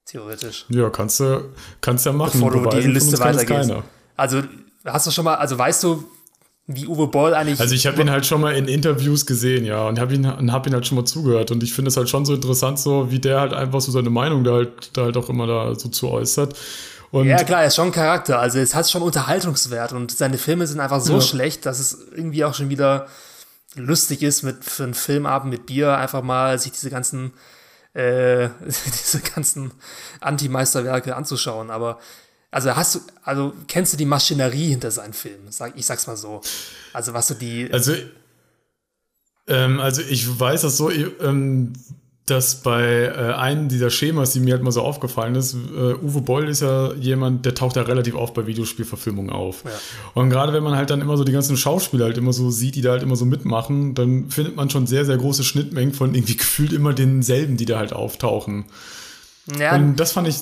[0.05, 0.65] Theoretisch.
[0.69, 2.41] Ja, kannst du kannst ja machen.
[2.41, 3.71] Bevor du die Liste weitergehst.
[4.17, 4.43] Also,
[4.85, 6.03] hast du schon mal, also weißt du,
[6.75, 7.59] wie Uwe Boll eigentlich.
[7.59, 10.67] Also ich habe ihn halt schon mal in Interviews gesehen, ja, und habe ihn, hab
[10.67, 11.51] ihn halt schon mal zugehört.
[11.51, 14.09] Und ich finde es halt schon so interessant, so wie der halt einfach so seine
[14.09, 16.55] Meinung da halt, da halt auch immer da so zu äußert.
[17.11, 18.39] Und ja, klar, er ist schon ein Charakter.
[18.39, 21.21] Also es hat schon Unterhaltungswert und seine Filme sind einfach so ja.
[21.21, 23.07] schlecht, dass es irgendwie auch schon wieder
[23.75, 27.33] lustig ist, mit für einen Filmabend mit Bier einfach mal sich diese ganzen
[27.93, 29.71] äh, diese ganzen
[30.21, 31.69] Anti-Meisterwerke anzuschauen.
[31.69, 31.99] Aber
[32.51, 35.49] also hast du, also kennst du die Maschinerie hinter seinen Filmen?
[35.49, 36.41] Sag, ich sag's mal so.
[36.91, 37.71] Also was du die.
[37.71, 37.93] Also,
[39.47, 41.73] ähm, also ich weiß das so, ähm,
[42.25, 46.21] dass bei äh, einem dieser Schemas, die mir halt mal so aufgefallen ist, äh, Uwe
[46.21, 49.63] Boll ist ja jemand, der taucht ja relativ oft bei Videospielverfilmungen auf.
[49.63, 49.71] Ja.
[50.13, 52.75] Und gerade wenn man halt dann immer so die ganzen Schauspieler halt immer so sieht,
[52.75, 56.13] die da halt immer so mitmachen, dann findet man schon sehr, sehr große Schnittmengen von
[56.13, 58.65] irgendwie gefühlt immer denselben, die da halt auftauchen.
[59.57, 59.75] Ja.
[59.75, 60.41] Und das fand ich.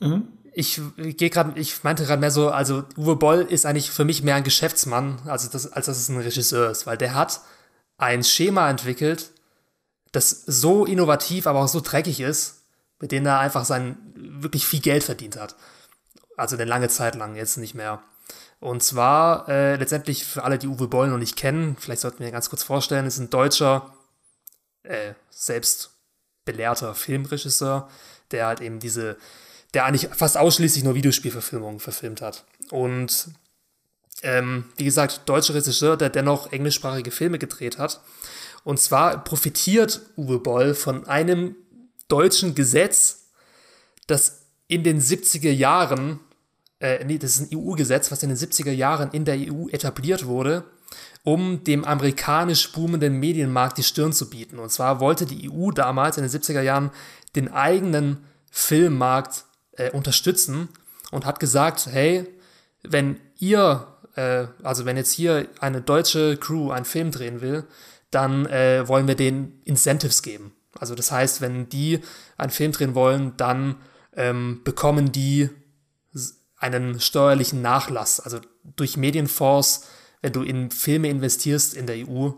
[0.00, 0.18] Äh?
[0.54, 4.22] Ich gehe gerade, ich meinte gerade mehr so, also Uwe Boll ist eigentlich für mich
[4.22, 7.40] mehr ein Geschäftsmann, also das, als dass es ein Regisseur ist, weil der hat
[7.96, 9.30] ein Schema entwickelt,
[10.12, 12.64] das so innovativ, aber auch so dreckig ist,
[13.00, 15.56] mit dem er einfach sein wirklich viel Geld verdient hat.
[16.36, 18.02] Also eine lange Zeit lang, jetzt nicht mehr.
[18.60, 22.30] Und zwar äh, letztendlich für alle, die Uwe Boll noch nicht kennen, vielleicht sollten wir
[22.30, 23.92] ganz kurz vorstellen, ist ein deutscher,
[24.84, 25.90] äh, selbst
[26.44, 27.88] belehrter Filmregisseur,
[28.30, 29.16] der halt eben diese,
[29.74, 32.44] der eigentlich fast ausschließlich nur Videospielverfilmungen verfilmt hat.
[32.70, 33.28] Und
[34.22, 38.00] ähm, wie gesagt, deutscher Regisseur, der dennoch englischsprachige Filme gedreht hat.
[38.64, 41.56] Und zwar profitiert Uwe Boll von einem
[42.08, 43.30] deutschen Gesetz,
[44.06, 46.20] das in den 70er Jahren,
[46.78, 50.26] äh, nee, das ist ein EU-Gesetz, was in den 70er Jahren in der EU etabliert
[50.26, 50.64] wurde,
[51.24, 54.58] um dem amerikanisch boomenden Medienmarkt die Stirn zu bieten.
[54.58, 56.90] Und zwar wollte die EU damals in den 70er Jahren
[57.34, 59.44] den eigenen Filmmarkt
[59.76, 60.68] äh, unterstützen
[61.10, 62.26] und hat gesagt, hey,
[62.82, 67.64] wenn ihr, äh, also wenn jetzt hier eine deutsche Crew einen Film drehen will,
[68.10, 70.52] dann äh, wollen wir denen Incentives geben.
[70.78, 72.00] Also das heißt, wenn die
[72.36, 73.76] einen Film drehen wollen, dann
[74.14, 75.50] ähm, bekommen die
[76.56, 78.20] einen steuerlichen Nachlass.
[78.20, 78.40] Also
[78.76, 79.86] durch Medienfonds,
[80.20, 82.30] wenn du in Filme investierst in der EU,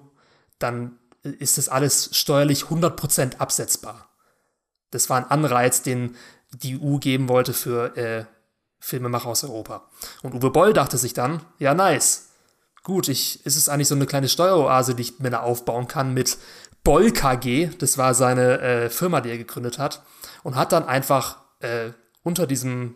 [0.59, 4.09] dann ist das alles steuerlich 100% absetzbar.
[4.91, 6.17] Das war ein Anreiz, den
[6.63, 8.25] die EU geben wollte für äh,
[8.79, 9.89] Filmemacher aus Europa.
[10.23, 12.29] Und Uwe Boll dachte sich dann, ja nice,
[12.83, 16.13] gut, ich, ist es eigentlich so eine kleine Steueroase, die ich mir da aufbauen kann
[16.15, 16.39] mit
[16.83, 20.03] Boll KG, das war seine äh, Firma, die er gegründet hat,
[20.43, 22.95] und hat dann einfach äh, unter diesem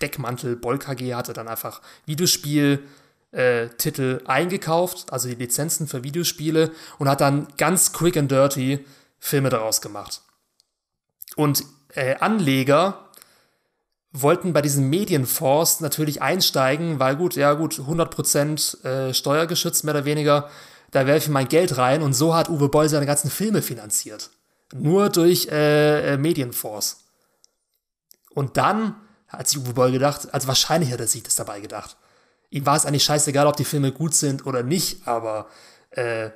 [0.00, 2.82] Deckmantel Boll KG hatte dann einfach Videospiel
[3.32, 3.68] äh,
[4.24, 8.84] eingekauft, also die Lizenzen für Videospiele und hat dann ganz quick and dirty
[9.18, 10.22] Filme daraus gemacht.
[11.36, 11.64] Und
[11.98, 13.08] äh, Anleger
[14.12, 20.04] wollten bei diesem Medienfonds natürlich einsteigen, weil gut, ja gut, 100% äh, steuergeschützt mehr oder
[20.04, 20.48] weniger,
[20.92, 24.30] da werfe ich mein Geld rein und so hat Uwe Boll seine ganzen Filme finanziert.
[24.72, 27.04] Nur durch äh, äh, Medienfonds.
[28.30, 28.94] Und dann
[29.26, 31.96] hat sich Uwe Boll gedacht, also wahrscheinlich hat er sich das dabei gedacht.
[32.50, 35.48] Ihm war es eigentlich scheißegal, ob die Filme gut sind oder nicht, aber
[35.90, 36.30] äh,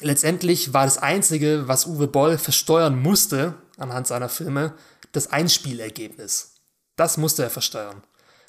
[0.00, 4.74] letztendlich war das Einzige, was Uwe Boll versteuern musste anhand seiner Filme,
[5.12, 6.54] das Einspielergebnis.
[6.96, 8.02] Das musste er versteuern.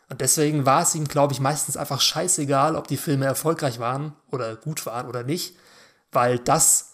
[0.09, 4.13] Und deswegen war es ihm, glaube ich, meistens einfach scheißegal, ob die Filme erfolgreich waren
[4.31, 5.55] oder gut waren oder nicht,
[6.11, 6.93] weil das,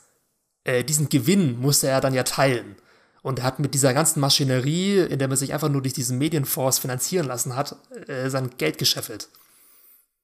[0.64, 2.78] äh, diesen Gewinn musste er dann ja teilen.
[3.22, 6.18] Und er hat mit dieser ganzen Maschinerie, in der man sich einfach nur durch diesen
[6.18, 7.76] Medienfonds finanzieren lassen hat,
[8.08, 9.28] äh, sein Geld gescheffelt.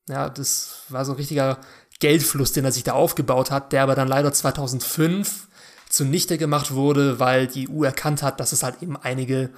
[0.10, 1.60] Ja, das war so ein richtiger
[2.00, 5.48] Geldfluss, den er sich da aufgebaut hat, der aber dann leider 2005
[5.98, 9.50] zunichte gemacht wurde, weil die EU erkannt hat, dass es halt eben einige,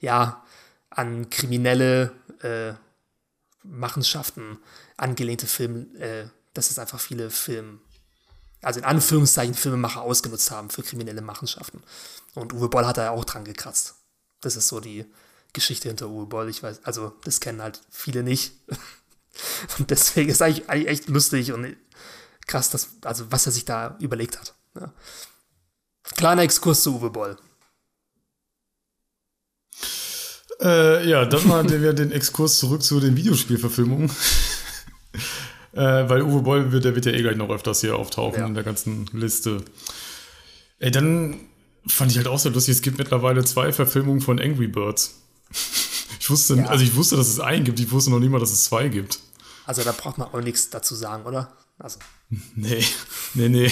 [0.00, 0.42] ja,
[0.90, 2.74] an kriminelle äh,
[3.62, 4.58] Machenschaften
[4.96, 7.80] angelehnte Filme, äh, dass es einfach viele Film,
[8.62, 11.82] also in Anführungszeichen Filmemacher ausgenutzt haben für kriminelle Machenschaften.
[12.34, 13.94] Und Uwe Boll hat da auch dran gekratzt.
[14.40, 15.06] Das ist so die
[15.52, 16.48] Geschichte hinter Uwe Boll.
[16.48, 18.52] Ich weiß, also das kennen halt viele nicht.
[19.78, 21.76] Und deswegen ist eigentlich, eigentlich echt lustig und
[22.46, 24.54] krass, dass, also was er sich da überlegt hat.
[24.78, 24.92] Ja.
[26.16, 27.36] Kleiner Exkurs zu Uwe Boll.
[30.60, 34.10] Äh, ja, dann mal wir den Exkurs zurück zu den Videospielverfilmungen.
[35.72, 38.46] äh, weil Uwe Boll wird, der wird ja eh gleich noch öfters hier auftauchen ja.
[38.46, 39.64] in der ganzen Liste.
[40.78, 41.40] Ey, dann
[41.86, 45.20] fand ich halt auch sehr lustig, es gibt mittlerweile zwei Verfilmungen von Angry Birds.
[46.20, 46.64] Ich wusste, ja.
[46.68, 48.88] also ich wusste, dass es einen gibt, ich wusste noch nicht mal, dass es zwei
[48.88, 49.18] gibt.
[49.66, 51.52] Also da braucht man auch nichts dazu sagen, oder?
[51.78, 51.98] Also.
[52.56, 52.84] Nee,
[53.34, 53.70] nee, nee.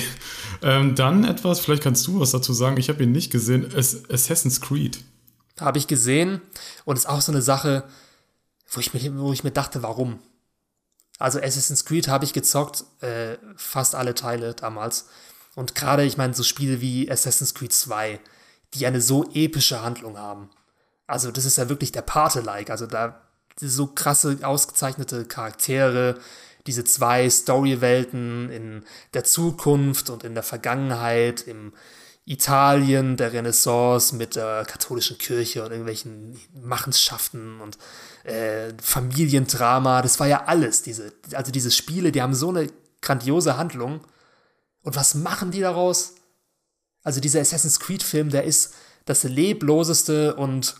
[0.63, 2.77] Ähm, dann etwas, vielleicht kannst du was dazu sagen.
[2.77, 3.73] Ich habe ihn nicht gesehen.
[3.75, 5.03] Assassin's Creed.
[5.59, 6.41] Habe ich gesehen
[6.85, 7.85] und ist auch so eine Sache,
[8.71, 10.21] wo ich mir, wo ich mir dachte, warum?
[11.19, 15.09] Also Assassin's Creed habe ich gezockt, äh, fast alle Teile damals.
[15.55, 18.21] Und gerade, ich meine, so Spiele wie Assassin's Creed 2,
[18.75, 20.51] die eine so epische Handlung haben.
[21.07, 22.71] Also das ist ja wirklich der Pate-like.
[22.71, 23.23] Also da
[23.61, 26.19] so krasse, ausgezeichnete Charaktere,
[26.67, 31.73] diese zwei Storywelten in der Zukunft und in der Vergangenheit, im
[32.25, 37.79] Italien der Renaissance mit der katholischen Kirche und irgendwelchen Machenschaften und
[38.25, 42.69] äh, Familiendrama, das war ja alles, diese, also diese Spiele, die haben so eine
[43.01, 44.01] grandiose Handlung.
[44.83, 46.15] Und was machen die daraus?
[47.03, 50.77] Also dieser Assassin's Creed-Film, der ist das lebloseste und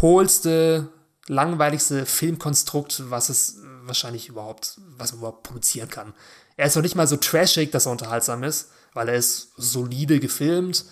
[0.00, 0.88] hohlste,
[1.26, 6.14] langweiligste Filmkonstrukt, was es wahrscheinlich überhaupt, was man überhaupt produzieren kann.
[6.56, 10.20] Er ist noch nicht mal so trashig, dass er unterhaltsam ist, weil er ist solide
[10.20, 10.84] gefilmt,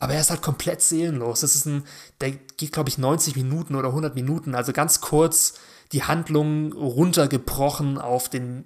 [0.00, 1.40] aber er ist halt komplett seelenlos.
[1.40, 1.84] Das ist ein,
[2.20, 5.54] der geht, glaube ich, 90 Minuten oder 100 Minuten, also ganz kurz
[5.92, 8.64] die Handlung runtergebrochen auf den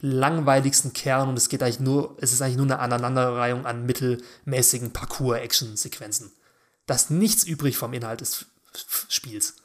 [0.00, 4.92] langweiligsten Kern und es geht eigentlich nur, es ist eigentlich nur eine Aneinanderreihung an mittelmäßigen
[4.92, 6.30] Parcours-Action-Sequenzen.
[6.86, 8.46] Da ist nichts übrig vom Inhalt des
[9.08, 9.56] Spiels.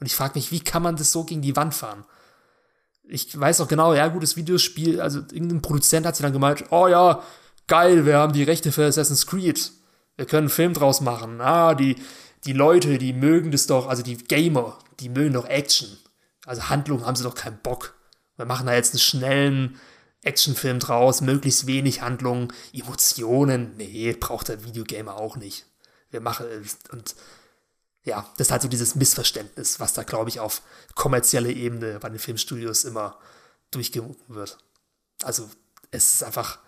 [0.00, 2.04] Und ich frage mich, wie kann man das so gegen die Wand fahren?
[3.06, 6.88] Ich weiß auch genau, ja, gutes Videospiel, also irgendein Produzent hat sich dann gemeint, oh
[6.88, 7.22] ja,
[7.66, 9.72] geil, wir haben die Rechte für Assassin's Creed.
[10.16, 11.40] Wir können einen Film draus machen.
[11.40, 11.96] Ah, die,
[12.44, 15.88] die Leute, die mögen das doch, also die Gamer, die mögen doch Action.
[16.46, 17.94] Also Handlung haben sie doch keinen Bock.
[18.36, 19.80] Wir machen da jetzt einen schnellen
[20.22, 23.76] Actionfilm draus, möglichst wenig Handlung, Emotionen.
[23.76, 25.66] Nee, braucht der Videogamer auch nicht.
[26.10, 26.46] Wir machen
[26.90, 27.14] und
[28.04, 30.62] ja, das ist halt so dieses Missverständnis, was da, glaube ich, auf
[30.94, 33.18] kommerzieller Ebene bei den Filmstudios immer
[33.70, 34.58] durchgewunken wird.
[35.22, 35.48] Also,
[35.90, 36.58] es ist einfach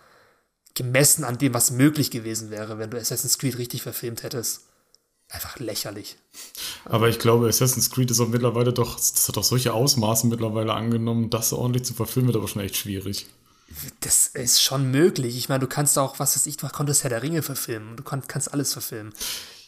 [0.73, 4.61] gemessen an dem, was möglich gewesen wäre, wenn du Assassin's Creed richtig verfilmt hättest,
[5.29, 6.17] einfach lächerlich.
[6.85, 10.73] Aber ich glaube, Assassin's Creed ist auch mittlerweile doch, das hat doch solche Ausmaße mittlerweile
[10.73, 13.27] angenommen, das ordentlich zu verfilmen wird aber schon echt schwierig.
[13.99, 15.37] Das ist schon möglich.
[15.37, 17.97] Ich meine, du kannst auch, was weiß ich, du konntest Herr der Ringe verfilmen.
[17.97, 19.13] Du kannst alles verfilmen.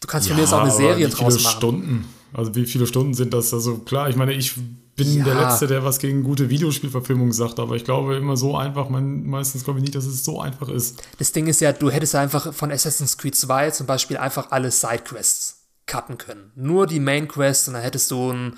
[0.01, 1.35] Du kannst ja, von mir jetzt auch eine Serie draus machen.
[1.35, 2.13] Wie viele Stunden?
[2.33, 3.53] Also wie viele Stunden sind das?
[3.53, 4.53] Also klar, ich meine, ich
[4.95, 5.23] bin ja.
[5.23, 9.25] der Letzte, der was gegen gute Videospielverfilmung sagt, aber ich glaube immer so einfach, man,
[9.25, 11.01] meistens glaube ich nicht, dass es so einfach ist.
[11.17, 14.71] Das Ding ist ja, du hättest einfach von Assassin's Creed 2 zum Beispiel einfach alle
[14.71, 16.51] Sidequests cutten können.
[16.55, 18.57] Nur die Main Quest und dann hättest du einen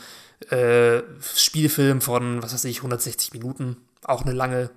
[0.50, 1.04] äh,
[1.36, 3.78] Spielfilm von, was weiß ich, 160 Minuten.
[4.04, 4.72] Auch eine lange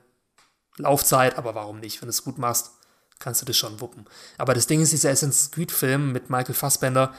[0.76, 2.00] Laufzeit, aber warum nicht?
[2.00, 2.72] Wenn du es gut machst,
[3.18, 4.04] kannst du das schon wuppen.
[4.38, 7.14] Aber das Ding ist, dieser Assassin's Creed-Film mit Michael Fassbender,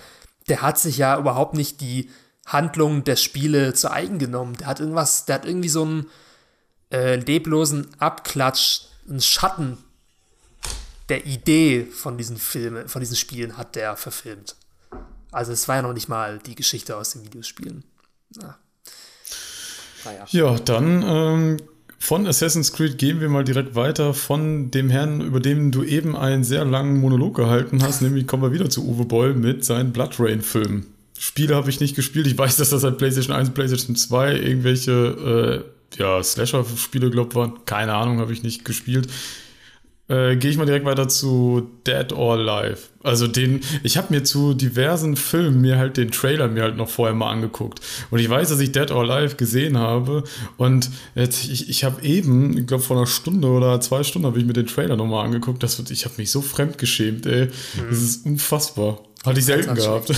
[0.47, 2.09] der hat sich ja überhaupt nicht die
[2.45, 4.55] Handlung der Spiele zu eigen genommen.
[4.57, 6.09] Der hat irgendwas, der hat irgendwie so einen
[6.91, 9.77] äh, leblosen Abklatsch, einen Schatten
[11.09, 14.55] der Idee von diesen Filmen, von diesen Spielen hat der verfilmt.
[15.31, 17.83] Also es war ja noch nicht mal die Geschichte aus den Videospielen.
[18.35, 18.57] Na.
[20.05, 20.25] Naja.
[20.29, 21.57] Ja, dann ähm,
[22.05, 26.15] von Assassin's Creed gehen wir mal direkt weiter von dem Herrn, über den du eben
[26.15, 29.91] einen sehr langen Monolog gehalten hast, nämlich kommen wir wieder zu Uwe Boll mit seinen
[29.91, 30.85] Blood Rain Filmen.
[31.17, 32.27] Spiele habe ich nicht gespielt.
[32.27, 35.63] Ich weiß, dass das seit PlayStation 1, PlayStation 2 irgendwelche
[35.95, 37.53] äh, ja, Slasher-Spiele, glaube ich, waren.
[37.65, 39.07] Keine Ahnung, habe ich nicht gespielt.
[40.07, 42.77] Äh, Gehe ich mal direkt weiter zu Dead or Alive.
[43.01, 46.89] Also den, ich habe mir zu diversen Filmen mir halt den Trailer mir halt noch
[46.89, 47.79] vorher mal angeguckt.
[48.11, 50.23] Und ich weiß, dass ich Dead or Alive gesehen habe.
[50.57, 54.37] Und jetzt, ich, ich habe eben, ich glaube vor einer Stunde oder zwei Stunden habe
[54.37, 55.63] ich mir den Trailer nochmal angeguckt.
[55.63, 57.45] Das, ich habe mich so fremdgeschämt, ey.
[57.45, 57.89] Mhm.
[57.89, 58.99] Das ist unfassbar.
[59.25, 60.13] Hatte ich selten gehabt.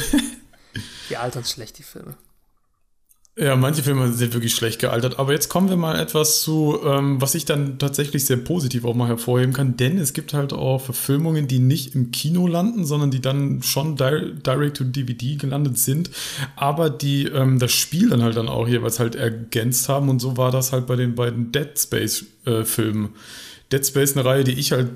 [1.10, 2.15] Die altern schlecht, die Filme.
[3.39, 5.19] Ja, manche Filme sind wirklich schlecht gealtert.
[5.19, 8.95] Aber jetzt kommen wir mal etwas zu, ähm, was ich dann tatsächlich sehr positiv auch
[8.95, 9.78] mal hervorheben kann.
[9.78, 13.95] Denn es gibt halt auch Verfilmungen, die nicht im Kino landen, sondern die dann schon
[13.95, 16.10] direct to DVD gelandet sind,
[16.56, 20.10] aber die ähm, das Spiel dann halt dann auch jeweils halt ergänzt haben.
[20.10, 23.10] Und so war das halt bei den beiden Dead Space äh, Filmen.
[23.71, 24.89] Dead Space eine Reihe, die ich halt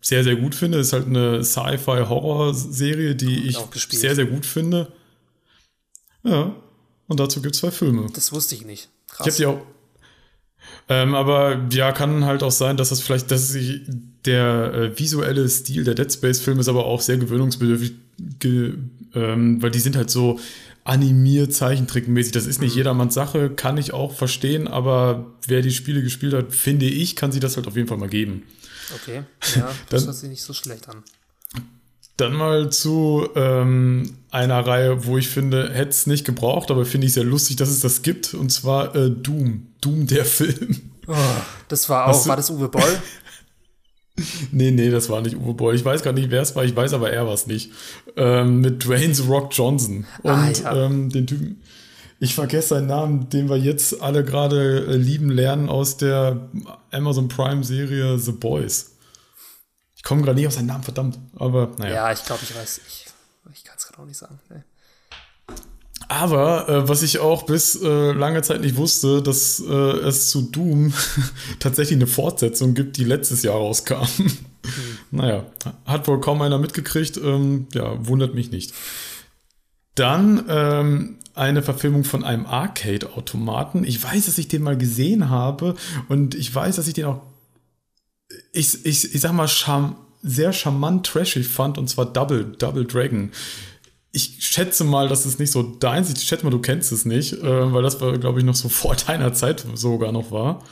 [0.00, 0.78] sehr, sehr gut finde.
[0.78, 4.88] Ist halt eine Sci-Fi-Horror-Serie, die ich sehr, sehr gut finde.
[6.24, 6.56] Ja,
[7.08, 8.06] und dazu gibt es zwei Filme.
[8.14, 8.88] Das wusste ich nicht.
[9.08, 9.26] Krass.
[9.26, 9.74] Ich habe die auch.
[10.88, 13.82] Ähm, aber ja, kann halt auch sein, dass das vielleicht, dass sich
[14.24, 17.94] der äh, visuelle Stil der Dead Space-Filme ist aber auch sehr gewöhnungsbedürftig,
[18.38, 18.74] ge,
[19.14, 20.38] ähm, weil die sind halt so
[20.84, 22.32] animiert, zeichentrickmäßig.
[22.32, 22.78] Das ist nicht mhm.
[22.78, 27.32] jedermanns Sache, kann ich auch verstehen, aber wer die Spiele gespielt hat, finde ich, kann
[27.32, 28.42] sich das halt auf jeden Fall mal geben.
[28.94, 29.22] Okay,
[29.56, 31.02] ja, das hört sich nicht so schlecht an.
[32.16, 37.08] Dann mal zu ähm, einer Reihe, wo ich finde, hätte es nicht gebraucht, aber finde
[37.08, 38.34] ich sehr lustig, dass es das gibt.
[38.34, 39.66] Und zwar äh, Doom.
[39.80, 40.92] Doom, der Film.
[41.06, 41.14] Oh,
[41.68, 42.98] das war auch, war das Uwe Boll?
[44.52, 45.74] nee, nee, das war nicht Uwe Boll.
[45.74, 47.72] Ich weiß gar nicht, wer es war, ich weiß aber, er war es nicht.
[48.16, 50.06] Ähm, mit Dwayne Rock Johnson.
[50.22, 50.86] Und ah, ja.
[50.86, 51.62] ähm, den Typen.
[52.20, 56.48] Ich vergesse seinen Namen, den wir jetzt alle gerade äh, lieben lernen aus der
[56.92, 58.93] Amazon Prime Serie The Boys.
[60.04, 61.18] Komme gerade nicht auf seinen Namen, verdammt.
[61.36, 61.94] Aber naja.
[61.94, 62.80] Ja, ich glaube, ich weiß.
[62.86, 63.06] Ich,
[63.52, 64.38] ich kann es gerade auch nicht sagen.
[64.50, 64.62] Nee.
[66.08, 70.42] Aber äh, was ich auch bis äh, lange Zeit nicht wusste, dass äh, es zu
[70.42, 70.92] Doom
[71.58, 74.04] tatsächlich eine Fortsetzung gibt, die letztes Jahr rauskam.
[74.18, 74.38] Mhm.
[75.10, 75.46] naja,
[75.86, 77.16] hat wohl kaum einer mitgekriegt.
[77.16, 78.74] Ähm, ja, wundert mich nicht.
[79.94, 83.84] Dann ähm, eine Verfilmung von einem Arcade-Automaten.
[83.84, 85.74] Ich weiß, dass ich den mal gesehen habe
[86.08, 87.22] und ich weiß, dass ich den auch,
[88.54, 93.30] ich, ich, ich sag mal, charm, sehr charmant trashig fand und zwar Double, Double Dragon
[94.14, 96.18] ich schätze mal, dass es nicht so deins ist.
[96.18, 98.94] Ich schätze mal, du kennst es nicht, äh, weil das, glaube ich, noch so vor
[98.94, 100.62] deiner Zeit sogar noch war.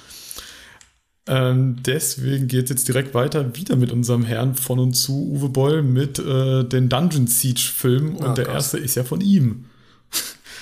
[1.26, 5.48] Ähm, deswegen geht es jetzt direkt weiter wieder mit unserem Herrn von und zu, Uwe
[5.48, 8.14] Boll, mit äh, den Dungeon Siege-Filmen.
[8.16, 8.54] Und oh, der Gott.
[8.54, 9.64] erste ist ja von ihm.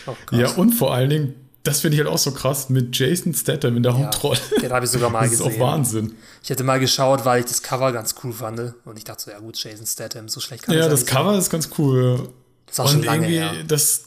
[0.07, 3.35] Oh, ja, und vor allen Dingen, das finde ich halt auch so krass, mit Jason
[3.35, 4.39] Statham in der ja, Hauptrolle.
[4.63, 5.47] Den habe ich sogar mal das gesehen.
[5.47, 6.15] Das ist auch Wahnsinn.
[6.43, 8.75] Ich hätte mal geschaut, weil ich das Cover ganz cool fand.
[8.85, 11.41] Und ich dachte so, ja gut, Jason Statham, so schlecht kann Ja, das Cover sein.
[11.41, 12.29] ist ganz cool.
[12.67, 13.53] Das auch schon lange her.
[13.67, 14.05] Das,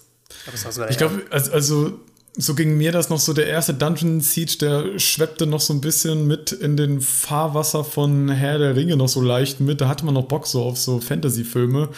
[0.90, 2.00] ich glaube, also, also
[2.36, 5.82] so ging mir das noch so, der erste Dungeon Siege, der schweppte noch so ein
[5.82, 9.80] bisschen mit in den Fahrwasser von Herr der Ringe noch so leicht mit.
[9.80, 11.90] Da hatte man noch Bock so auf so Fantasy-Filme.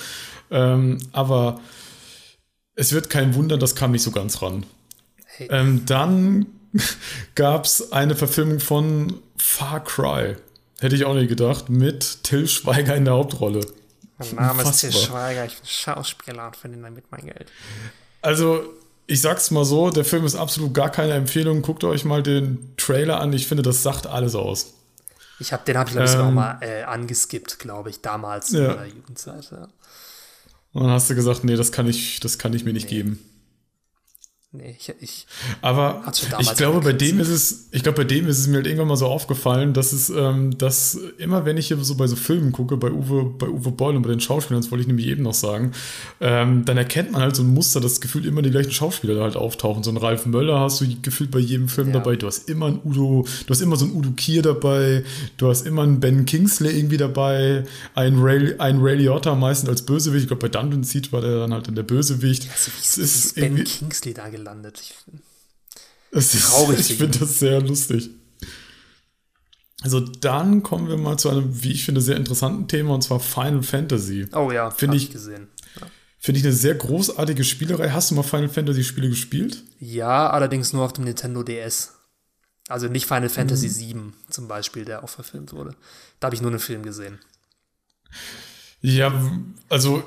[0.51, 1.61] Ähm, aber
[2.75, 4.65] es wird kein Wunder, das kam nicht so ganz ran.
[5.37, 5.47] Hey.
[5.51, 6.45] Ähm, dann
[7.35, 10.35] gab es eine Verfilmung von Far Cry.
[10.79, 13.61] Hätte ich auch nicht gedacht, mit Till Schweiger in der Hauptrolle.
[14.17, 17.51] Mein Name ist Til Schweiger, ich bin Schauspieler und verdiene damit mein Geld.
[18.21, 18.63] Also,
[19.07, 21.61] ich sag's mal so, der Film ist absolut gar keine Empfehlung.
[21.61, 23.33] Guckt euch mal den Trailer an.
[23.33, 24.73] Ich finde, das sagt alles aus.
[25.39, 28.51] Ich hab, den habe ich, glaube ich, ähm, auch mal äh, angeskippt, glaube ich, damals
[28.51, 28.59] ja.
[28.59, 29.51] in meiner Jugendzeit.
[29.51, 29.67] Ja.
[30.71, 32.97] Und dann hast du gesagt, nee, das kann ich, das kann ich mir nicht nee.
[32.97, 33.34] geben.
[34.57, 35.27] Nee, ich, ich
[35.61, 36.03] Aber
[36.39, 38.87] ich glaube, bei dem ist es, ich glaube, bei dem ist es mir halt irgendwann
[38.87, 42.51] mal so aufgefallen, dass es, ähm, dass immer wenn ich hier so bei so Filmen
[42.51, 45.23] gucke, bei Uwe, bei Uwe Boll und bei den Schauspielern, das wollte ich nämlich eben
[45.23, 45.71] noch sagen,
[46.21, 49.35] ähm, dann erkennt man halt so ein Muster, das Gefühl immer die gleichen Schauspieler halt
[49.35, 49.83] auftauchen.
[49.83, 51.95] So ein Ralf Möller hast du gefühlt bei jedem Film ja.
[51.95, 52.15] dabei.
[52.15, 55.03] Du hast immer ein Udo, du hast immer so ein Udo Kier dabei,
[55.37, 59.81] du hast immer einen Ben Kingsley irgendwie dabei, ein Ray, ein Ray Liotta meistens als
[59.81, 60.23] Bösewicht.
[60.23, 62.47] Ich glaube, bei Dungeon Siege war der dann halt in der Bösewicht.
[62.51, 64.44] Also, wie ist, ist Ben Kingsley da gelandet?
[64.45, 64.79] Gelandet.
[64.79, 64.93] Ich,
[66.11, 66.79] es ist, traurig.
[66.79, 68.11] Ich finde das sehr lustig.
[69.81, 73.19] Also dann kommen wir mal zu einem, wie ich finde, sehr interessanten Thema und zwar
[73.19, 74.27] Final Fantasy.
[74.33, 75.47] Oh ja, finde ich gesehen.
[75.79, 75.87] Ja.
[76.17, 77.89] Finde ich eine sehr großartige Spielerei.
[77.89, 79.63] Hast du mal Final Fantasy Spiele gespielt?
[79.79, 81.93] Ja, allerdings nur auf dem Nintendo DS.
[82.67, 83.73] Also nicht Final Fantasy mhm.
[83.75, 85.75] VII zum Beispiel, der auch verfilmt wurde.
[86.19, 87.19] Da habe ich nur einen Film gesehen.
[88.81, 89.13] Ja,
[89.69, 90.03] also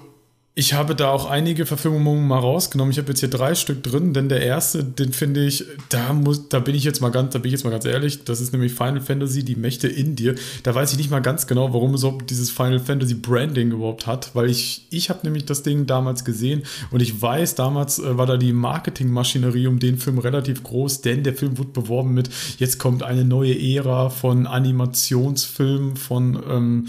[0.59, 2.91] ich habe da auch einige Verfilmungen mal rausgenommen.
[2.91, 6.49] Ich habe jetzt hier drei Stück drin, denn der erste, den finde ich, da muss,
[6.49, 8.53] da bin ich jetzt mal ganz, da bin ich jetzt mal ganz ehrlich, das ist
[8.53, 10.35] nämlich Final Fantasy, die Mächte in dir.
[10.65, 14.09] Da weiß ich nicht mal ganz genau, warum es überhaupt dieses Final Fantasy Branding überhaupt
[14.09, 18.19] hat, weil ich, ich habe nämlich das Ding damals gesehen und ich weiß, damals äh,
[18.19, 22.31] war da die Marketingmaschinerie um den Film relativ groß, denn der Film wurde beworben mit,
[22.59, 26.89] jetzt kommt eine neue Ära von Animationsfilmen, von ähm,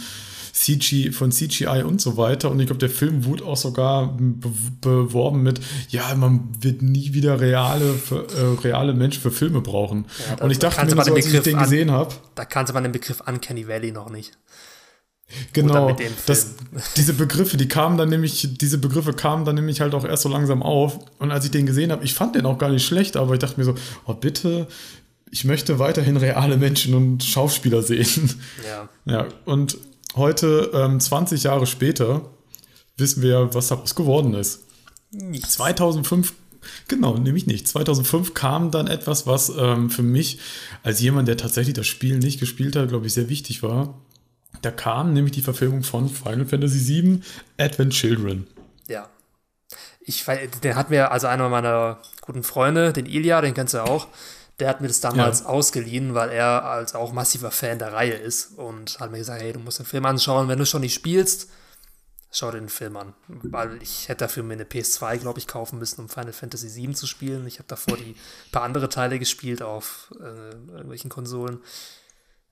[0.59, 2.51] CG, von CGI und so weiter.
[2.51, 7.13] Und ich glaube, der Film wurde auch sogar be beworben mit, ja, man wird nie
[7.13, 10.05] wieder reale, für, äh, reale Menschen für Filme brauchen.
[10.27, 12.13] Ja, da, und ich dachte mir, so, als ich den an, gesehen habe.
[12.35, 14.37] Da kannte man den Begriff Uncanny Valley noch nicht.
[15.53, 15.95] Genau,
[16.25, 16.55] das,
[16.97, 20.29] diese Begriffe, die kamen dann nämlich, diese Begriffe kamen dann nämlich halt auch erst so
[20.29, 20.99] langsam auf.
[21.19, 23.39] Und als ich den gesehen habe, ich fand den auch gar nicht schlecht, aber ich
[23.39, 24.67] dachte mir so, oh bitte,
[25.31, 28.41] ich möchte weiterhin reale Menschen und Schauspieler sehen.
[28.67, 28.89] Ja.
[29.05, 29.77] Ja, und
[30.15, 32.21] heute, ähm, 20 Jahre später,
[32.97, 34.65] wissen wir, was daraus geworden ist.
[35.11, 35.53] Nichts.
[35.53, 36.33] 2005
[36.87, 37.67] Genau, nämlich nicht.
[37.67, 40.39] 2005 kam dann etwas, was ähm, für mich
[40.83, 43.95] als jemand, der tatsächlich das Spiel nicht gespielt hat, glaube ich, sehr wichtig war.
[44.61, 47.21] Da kam nämlich die Verfilmung von Final Fantasy VII
[47.57, 48.47] Advent Children.
[48.87, 49.09] Ja.
[50.01, 50.25] Ich,
[50.63, 54.07] den hat mir also einer meiner guten Freunde, den Ilya, den kennst du ja auch,
[54.59, 55.45] der hat mir das damals ja.
[55.47, 59.53] ausgeliehen, weil er als auch massiver Fan der Reihe ist und hat mir gesagt, hey,
[59.53, 61.49] du musst den Film anschauen, wenn du schon nicht spielst,
[62.31, 63.13] schau dir den Film an.
[63.27, 66.93] Weil ich hätte dafür mir eine PS2, glaube ich, kaufen müssen, um Final Fantasy VII
[66.93, 67.47] zu spielen.
[67.47, 68.15] Ich habe davor die
[68.51, 71.61] paar andere Teile gespielt auf äh, irgendwelchen Konsolen.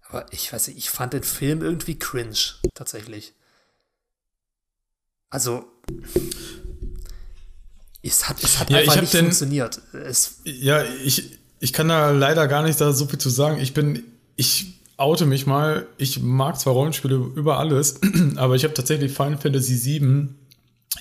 [0.09, 2.37] Aber ich weiß nicht, ich fand den Film irgendwie cringe,
[2.73, 3.33] tatsächlich.
[5.29, 5.69] Also,
[8.01, 9.81] es hat, es hat ja, einfach nicht den, funktioniert.
[9.91, 13.59] Es, ja, ich, ich kann da leider gar nicht da so viel zu sagen.
[13.59, 14.03] Ich bin,
[14.35, 15.87] ich oute mich mal.
[15.97, 17.99] Ich mag zwar Rollenspiele über alles,
[18.35, 20.29] aber ich habe tatsächlich Final Fantasy VII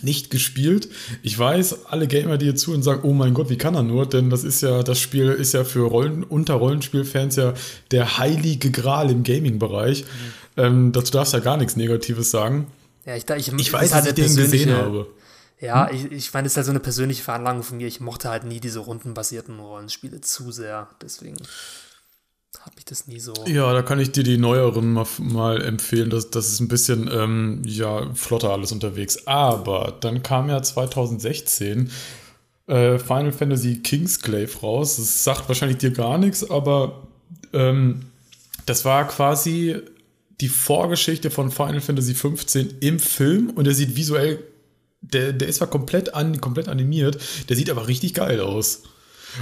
[0.03, 0.89] nicht gespielt.
[1.23, 3.83] Ich weiß, alle Gamer, die hier zu und sagen, oh mein Gott, wie kann er
[3.83, 4.07] nur?
[4.07, 7.55] Denn das ist ja, das Spiel ist ja für Rollen, unter Rollenspielfans ja
[7.93, 10.03] der heilige Gral im Gaming-Bereich.
[10.03, 10.63] Mhm.
[10.63, 12.67] Ähm, dazu darfst du ja gar nichts Negatives sagen.
[13.07, 15.07] Ja, ich, ich, ich weiß, dass ich den gesehen habe
[15.61, 15.97] Ja, hm?
[15.97, 17.87] ich, ich meine, das ist halt so eine persönliche Veranlagung von mir.
[17.87, 20.89] Ich mochte halt nie diese rundenbasierten Rollenspiele zu sehr.
[21.03, 21.37] Deswegen
[22.61, 23.33] habe ich das nie so.
[23.47, 26.11] Ja, da kann ich dir die neueren mal, mal empfehlen.
[26.11, 29.27] Das, das ist ein bisschen ähm, ja, flotter alles unterwegs.
[29.27, 31.91] Aber dann kam ja 2016
[32.67, 34.97] äh, Final Fantasy Kingsglaive raus.
[34.97, 37.07] Das sagt wahrscheinlich dir gar nichts, aber
[37.53, 38.07] ähm,
[38.67, 39.77] das war quasi
[40.41, 44.43] die Vorgeschichte von Final Fantasy 15 im Film und der sieht visuell,
[45.13, 48.83] der, der ist zwar komplett, an, komplett animiert, der sieht aber richtig geil aus.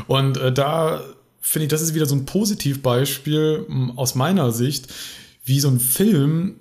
[0.07, 1.03] Und äh, da
[1.41, 4.93] finde ich, das ist wieder so ein Positivbeispiel aus meiner Sicht,
[5.45, 6.57] wie so ein Film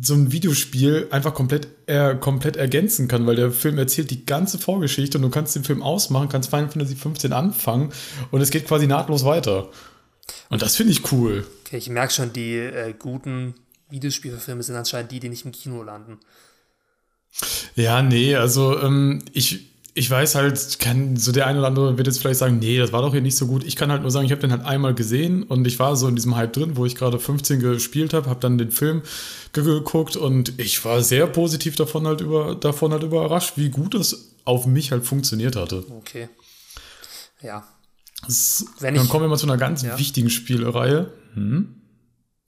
[0.00, 4.58] so ein Videospiel einfach komplett, äh, komplett ergänzen kann, weil der Film erzählt die ganze
[4.58, 7.92] Vorgeschichte und du kannst den Film ausmachen, kannst Final Fantasy 15 anfangen
[8.32, 9.70] und es geht quasi nahtlos weiter.
[10.50, 11.46] Und das finde ich cool.
[11.64, 13.54] Okay, ich merke schon, die äh, guten
[13.88, 16.18] Videospielfilme sind anscheinend die, die nicht im Kino landen.
[17.74, 22.06] Ja, nee, also ähm, ich, ich weiß halt, kann so der eine oder andere wird
[22.06, 23.64] jetzt vielleicht sagen, nee, das war doch hier nicht so gut.
[23.64, 26.08] Ich kann halt nur sagen, ich habe den halt einmal gesehen und ich war so
[26.08, 29.02] in diesem Hype drin, wo ich gerade 15 gespielt habe, habe dann den Film
[29.52, 34.34] geguckt und ich war sehr positiv davon halt über davon halt überrascht, wie gut das
[34.44, 35.84] auf mich halt funktioniert hatte.
[35.90, 36.28] Okay.
[37.42, 37.66] Ja.
[38.26, 39.98] Das, dann ich, kommen wir mal zu einer ganz ja.
[39.98, 41.12] wichtigen Spielreihe.
[41.34, 41.74] Hm?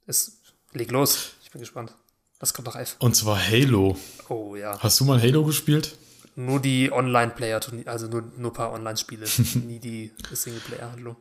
[0.07, 0.39] Es
[0.73, 1.31] leg los.
[1.45, 1.95] Ich bin gespannt.
[2.41, 2.97] Was kommt noch F?
[3.01, 3.97] Und zwar Halo.
[4.29, 4.79] Oh ja.
[4.79, 5.97] Hast du mal Halo gespielt?
[6.37, 9.27] Nur die Online-Player, also nur, nur ein paar Online-Spiele,
[9.67, 11.17] nie die Singleplayer-Handlung.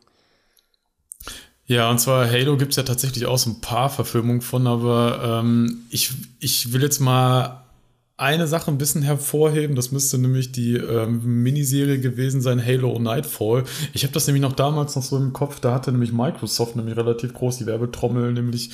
[1.65, 5.41] Ja, und zwar Halo gibt es ja tatsächlich auch so ein paar Verfilmungen von, aber
[5.41, 7.66] ähm, ich, ich will jetzt mal
[8.17, 9.75] eine Sache ein bisschen hervorheben.
[9.75, 13.63] Das müsste nämlich die ähm, Miniserie gewesen sein, Halo Nightfall.
[13.93, 15.59] Ich habe das nämlich noch damals noch so im Kopf.
[15.59, 18.71] Da hatte nämlich Microsoft nämlich relativ groß die Werbetrommel nämlich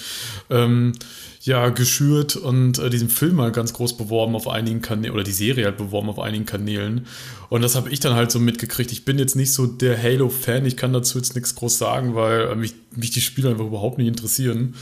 [0.50, 0.94] ähm,
[1.42, 5.34] ja geschürt und äh, diesen Film mal ganz groß beworben auf einigen Kanälen oder die
[5.34, 7.06] Serie halt beworben auf einigen Kanälen.
[7.50, 8.94] Und das habe ich dann halt so mitgekriegt.
[8.94, 10.66] Ich bin jetzt nicht so der Halo-Fan.
[10.66, 13.98] Ich kann dazu jetzt nichts groß sagen, weil äh, mich, mich die Spiele einfach überhaupt
[13.98, 14.76] nicht interessieren.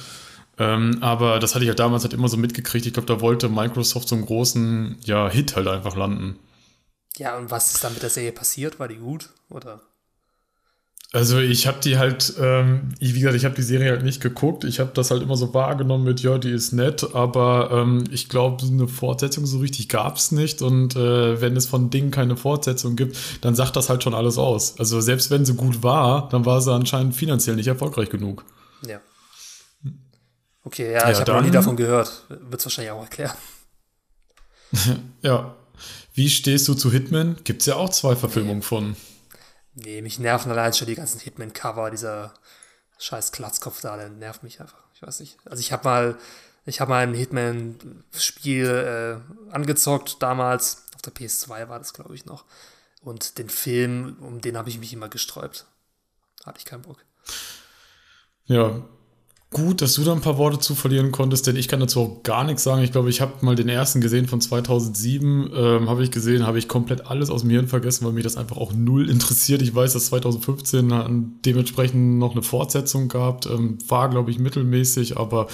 [0.57, 2.85] Ähm, aber das hatte ich halt damals halt immer so mitgekriegt.
[2.85, 6.37] Ich glaube, da wollte Microsoft so einen großen ja, Hit halt einfach landen.
[7.17, 8.79] Ja, und was ist dann mit der Serie passiert?
[8.79, 9.29] War die gut?
[9.49, 9.81] Oder?
[11.13, 14.63] Also ich habe die halt, ähm, wie gesagt, ich habe die Serie halt nicht geguckt.
[14.63, 18.29] Ich habe das halt immer so wahrgenommen mit, ja, die ist nett, aber ähm, ich
[18.29, 20.61] glaube, eine Fortsetzung so richtig gab es nicht.
[20.61, 24.37] Und äh, wenn es von Dingen keine Fortsetzung gibt, dann sagt das halt schon alles
[24.37, 24.79] aus.
[24.79, 28.45] Also selbst wenn sie gut war, dann war sie anscheinend finanziell nicht erfolgreich genug.
[28.87, 29.01] Ja.
[30.63, 32.25] Okay, ja, ja ich habe noch nie davon gehört.
[32.29, 33.35] Wird es wahrscheinlich auch erklären.
[35.21, 35.55] ja.
[36.13, 37.37] Wie stehst du zu Hitman?
[37.43, 38.65] Gibt es ja auch zwei Verfilmungen nee.
[38.65, 38.95] von.
[39.73, 42.33] Nee, mich nerven allein schon die ganzen Hitman-Cover, dieser
[42.97, 44.83] scheiß Klatzkopf da, der nervt mich einfach.
[44.93, 45.37] Ich weiß nicht.
[45.45, 46.17] Also ich habe mal,
[46.65, 50.83] ich habe mal ein Hitman-Spiel äh, angezockt damals.
[50.95, 52.45] Auf der PS2 war das, glaube ich, noch.
[53.01, 55.65] Und den Film, um den habe ich mich immer gesträubt.
[56.45, 57.03] Hatte ich keinen Bock.
[58.45, 58.83] Ja,
[59.51, 62.23] gut, dass du da ein paar Worte zu verlieren konntest, denn ich kann dazu auch
[62.23, 62.81] gar nichts sagen.
[62.83, 66.57] Ich glaube, ich habe mal den ersten gesehen von 2007, ähm, habe ich gesehen, habe
[66.57, 69.61] ich komplett alles aus dem Hirn vergessen, weil mich das einfach auch null interessiert.
[69.61, 75.47] Ich weiß, dass 2015 dementsprechend noch eine Fortsetzung gab, ähm, war, glaube ich, mittelmäßig, aber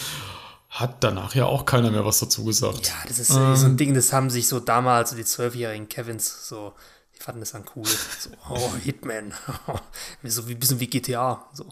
[0.69, 2.87] hat danach ja auch keiner mehr was dazu gesagt.
[2.87, 5.89] Ja, das ist ähm, so ein Ding, das haben sich so damals, so die zwölfjährigen
[5.89, 6.73] Kevins, so,
[7.17, 7.85] die fanden das dann cool.
[7.85, 9.33] So, oh, Hitman.
[10.23, 11.45] so wie ein bisschen wie GTA.
[11.53, 11.65] So.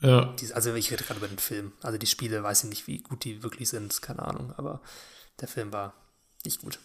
[0.00, 0.34] Ja.
[0.52, 1.72] Also ich rede gerade über den Film.
[1.82, 4.80] Also die Spiele, weiß ich nicht, wie gut die wirklich sind, keine Ahnung, aber
[5.40, 5.94] der Film war
[6.44, 6.78] nicht gut.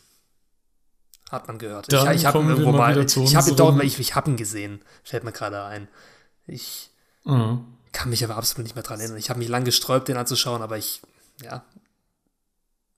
[1.30, 1.92] Hat man gehört.
[1.92, 4.38] Dann ich, ich habe ihn irgendwo mal, ich habe ihn dort, ich, ich habe ihn
[4.38, 5.88] gesehen, fällt mir gerade ein.
[6.48, 6.90] Ich
[7.24, 7.66] mhm.
[7.92, 9.18] kann mich aber absolut nicht mehr dran erinnern.
[9.18, 11.02] Ich habe mich lang gesträubt, den anzuschauen, aber ich,
[11.42, 11.64] ja,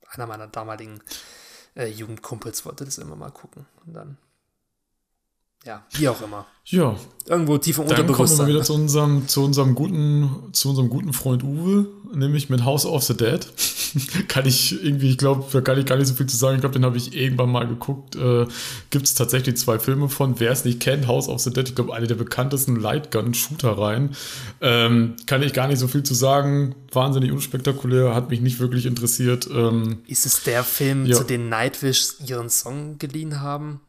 [0.07, 1.01] einer meiner damaligen
[1.75, 3.65] äh, Jugendkumpels wollte das immer mal gucken.
[3.85, 4.17] Und dann
[5.65, 6.45] ja, wie auch immer.
[6.65, 6.95] Ja.
[7.27, 11.13] Irgendwo tief im Dann kommen wir wieder zu unserem, zu unserem guten, zu unserem guten
[11.13, 13.45] Freund Uwe, nämlich mit House of the Dead.
[14.27, 16.55] kann ich irgendwie, ich glaube, da kann ich gar nicht so viel zu sagen.
[16.55, 18.15] Ich glaube, den habe ich irgendwann mal geguckt.
[18.15, 18.47] Äh,
[18.89, 20.39] Gibt es tatsächlich zwei Filme von.
[20.39, 24.15] Wer es nicht kennt, House of the Dead, ich glaube, eine der bekanntesten Lightgun-Shooter-Reihen.
[24.61, 26.75] Ähm, kann ich gar nicht so viel zu sagen.
[26.91, 29.47] Wahnsinnig unspektakulär, hat mich nicht wirklich interessiert.
[29.53, 31.17] Ähm, Ist es der Film, ja.
[31.17, 33.81] zu dem Nightwish ihren Song geliehen haben?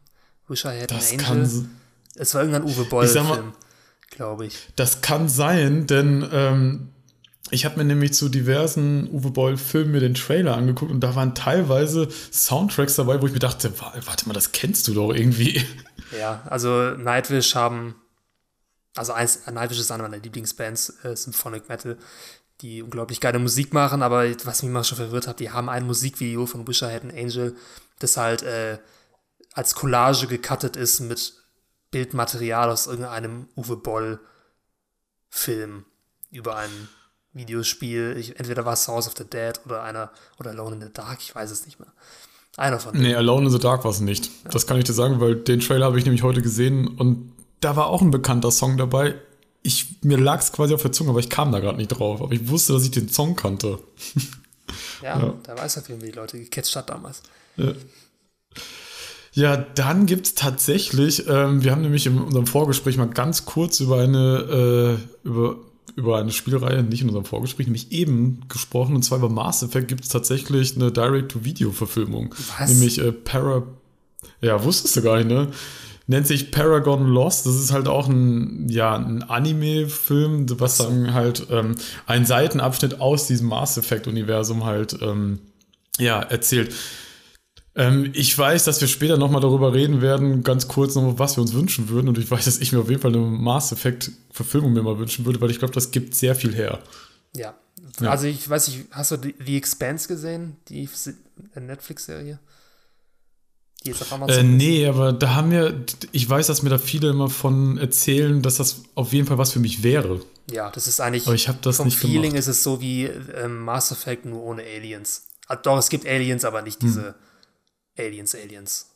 [0.53, 1.65] Wish I Had das an Angel.
[2.15, 3.53] Es war irgendein Uwe Boll-Film,
[4.11, 4.67] glaube ich.
[4.75, 6.89] Das kann sein, denn ähm,
[7.49, 11.33] ich habe mir nämlich zu diversen Uwe Boll-Filmen mir den Trailer angeguckt und da waren
[11.33, 15.65] teilweise Soundtracks dabei, wo ich mir dachte, warte mal, das kennst du doch irgendwie.
[16.19, 17.95] Ja, also Nightwish haben,
[18.95, 21.97] also eins, Nightwish ist eine meiner Lieblingsbands, äh, Symphonic Metal,
[22.61, 25.87] die unglaublich geile Musik machen, aber was mich mal schon verwirrt hat, die haben ein
[25.87, 27.55] Musikvideo von Wish I Had an Angel,
[27.97, 28.77] das halt äh,
[29.53, 31.33] als Collage gecuttet ist mit
[31.91, 34.25] Bildmaterial aus irgendeinem Uwe Boll-Film
[36.31, 36.89] über ein
[37.33, 38.15] Videospiel.
[38.17, 41.19] Ich, entweder war es House of the Dead oder einer oder Alone in the Dark,
[41.21, 41.93] ich weiß es nicht mehr.
[42.57, 43.05] Einer von denen.
[43.05, 44.25] Nee, Alone in the Dark war es nicht.
[44.25, 44.51] Ja.
[44.51, 47.31] Das kann ich dir sagen, weil den Trailer habe ich nämlich heute gesehen und
[47.61, 49.15] da war auch ein bekannter Song dabei.
[49.63, 52.21] Ich, mir lag es quasi auf der Zunge, aber ich kam da gerade nicht drauf.
[52.21, 53.79] Aber ich wusste, dass ich den Song kannte.
[55.01, 55.33] Ja, ja.
[55.43, 57.23] da weiß er, wie die Leute gecatcht hat damals.
[57.55, 57.71] Ja.
[59.33, 63.79] Ja, dann gibt es tatsächlich, ähm, wir haben nämlich in unserem Vorgespräch mal ganz kurz
[63.79, 65.55] über eine, äh, über,
[65.95, 69.87] über eine Spielreihe, nicht in unserem Vorgespräch, nämlich eben gesprochen, und zwar über Mass Effect
[69.87, 72.35] gibt es tatsächlich eine Direct-to-Video-Verfilmung.
[72.59, 72.69] Was?
[72.69, 73.63] Nämlich äh, Para.
[74.41, 75.47] Ja, wusstest du gar nicht, ne?
[76.05, 77.45] Nennt sich Paragon Lost.
[77.45, 81.75] Das ist halt auch ein, ja, ein Anime-Film, was dann halt ähm,
[82.05, 85.39] einen Seitenabschnitt aus diesem Mass Effect-Universum halt ähm,
[85.97, 86.73] ja, erzählt.
[87.75, 91.41] Ähm, ich weiß, dass wir später nochmal darüber reden werden, ganz kurz noch, was wir
[91.41, 92.07] uns wünschen würden.
[92.07, 95.25] Und ich weiß, dass ich mir auf jeden Fall eine Mass Effect-Verfilmung mir mal wünschen
[95.25, 96.79] würde, weil ich glaube, das gibt sehr viel her.
[97.35, 97.55] Ja.
[97.99, 98.09] ja.
[98.09, 100.87] Also ich weiß nicht, hast du The Expanse gesehen, die
[101.55, 102.39] Netflix-Serie?
[103.83, 106.77] Die jetzt auf Amazon äh, nee, aber da haben wir, ich weiß, dass mir da
[106.77, 110.21] viele immer von erzählen, dass das auf jeden Fall was für mich wäre.
[110.51, 111.25] Ja, das ist eigentlich.
[111.25, 112.37] Aber ich habe das vom nicht Feeling gemacht.
[112.37, 115.25] ist es so wie ähm, Mass Effect nur ohne Aliens.
[115.47, 117.07] Ah, doch, es gibt Aliens, aber nicht diese.
[117.07, 117.13] Hm
[117.97, 118.89] Aliens, Aliens.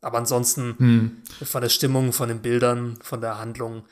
[0.00, 1.22] Aber ansonsten hm.
[1.46, 3.84] von der Stimmung, von den Bildern, von der Handlung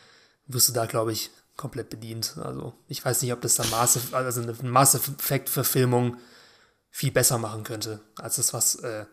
[0.46, 2.36] wirst du da, glaube ich, komplett bedient.
[2.42, 6.16] Also ich weiß nicht, ob das da Mass, also eine Mass Effect-Verfilmung
[6.90, 9.06] viel besser machen könnte, als das, was äh,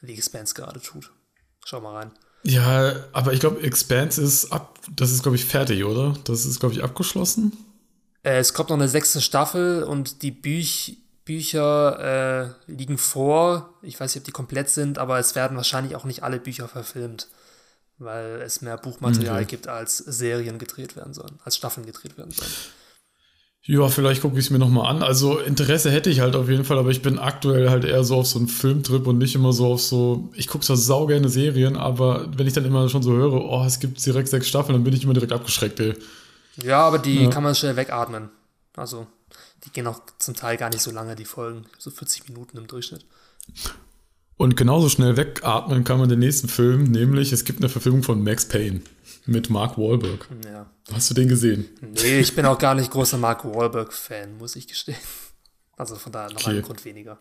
[0.00, 1.12] The Expanse gerade tut.
[1.64, 2.10] Schau mal rein.
[2.44, 6.16] Ja, aber ich glaube, Expanse ist ab, das ist, glaube ich, fertig, oder?
[6.24, 7.52] Das ist, glaube ich, abgeschlossen.
[8.24, 13.74] Äh, es kommt noch eine sechste Staffel und die Büch Bücher äh, liegen vor.
[13.82, 16.68] Ich weiß nicht, ob die komplett sind, aber es werden wahrscheinlich auch nicht alle Bücher
[16.68, 17.28] verfilmt,
[17.98, 19.44] weil es mehr Buchmaterial okay.
[19.46, 22.50] gibt, als Serien gedreht werden sollen, als Staffeln gedreht werden sollen.
[23.64, 25.04] Ja, vielleicht gucke ich es mir nochmal an.
[25.04, 28.16] Also Interesse hätte ich halt auf jeden Fall, aber ich bin aktuell halt eher so
[28.16, 31.76] auf so einen Filmtrip und nicht immer so auf so, ich gucke zwar saugerne Serien,
[31.76, 34.82] aber wenn ich dann immer schon so höre, oh, es gibt direkt sechs Staffeln, dann
[34.82, 35.94] bin ich immer direkt abgeschreckt, ey.
[36.56, 37.30] Ja, aber die ja.
[37.30, 38.30] kann man schnell wegatmen.
[38.76, 39.06] Also
[39.64, 42.66] die gehen auch zum Teil gar nicht so lange, die Folgen, so 40 Minuten im
[42.66, 43.04] Durchschnitt.
[44.36, 48.22] Und genauso schnell wegatmen kann man den nächsten Film, nämlich es gibt eine Verfilmung von
[48.22, 48.80] Max Payne
[49.26, 50.28] mit Mark Wahlberg.
[50.44, 50.66] Ja.
[50.92, 51.68] Hast du den gesehen?
[51.80, 54.98] Nee, ich bin auch gar nicht großer Mark Wahlberg-Fan, muss ich gestehen.
[55.76, 56.56] Also von daher noch okay.
[56.56, 57.18] ein Grund weniger,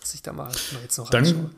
[0.00, 0.50] dass ich da mal
[0.82, 1.50] jetzt noch dann, anschaue.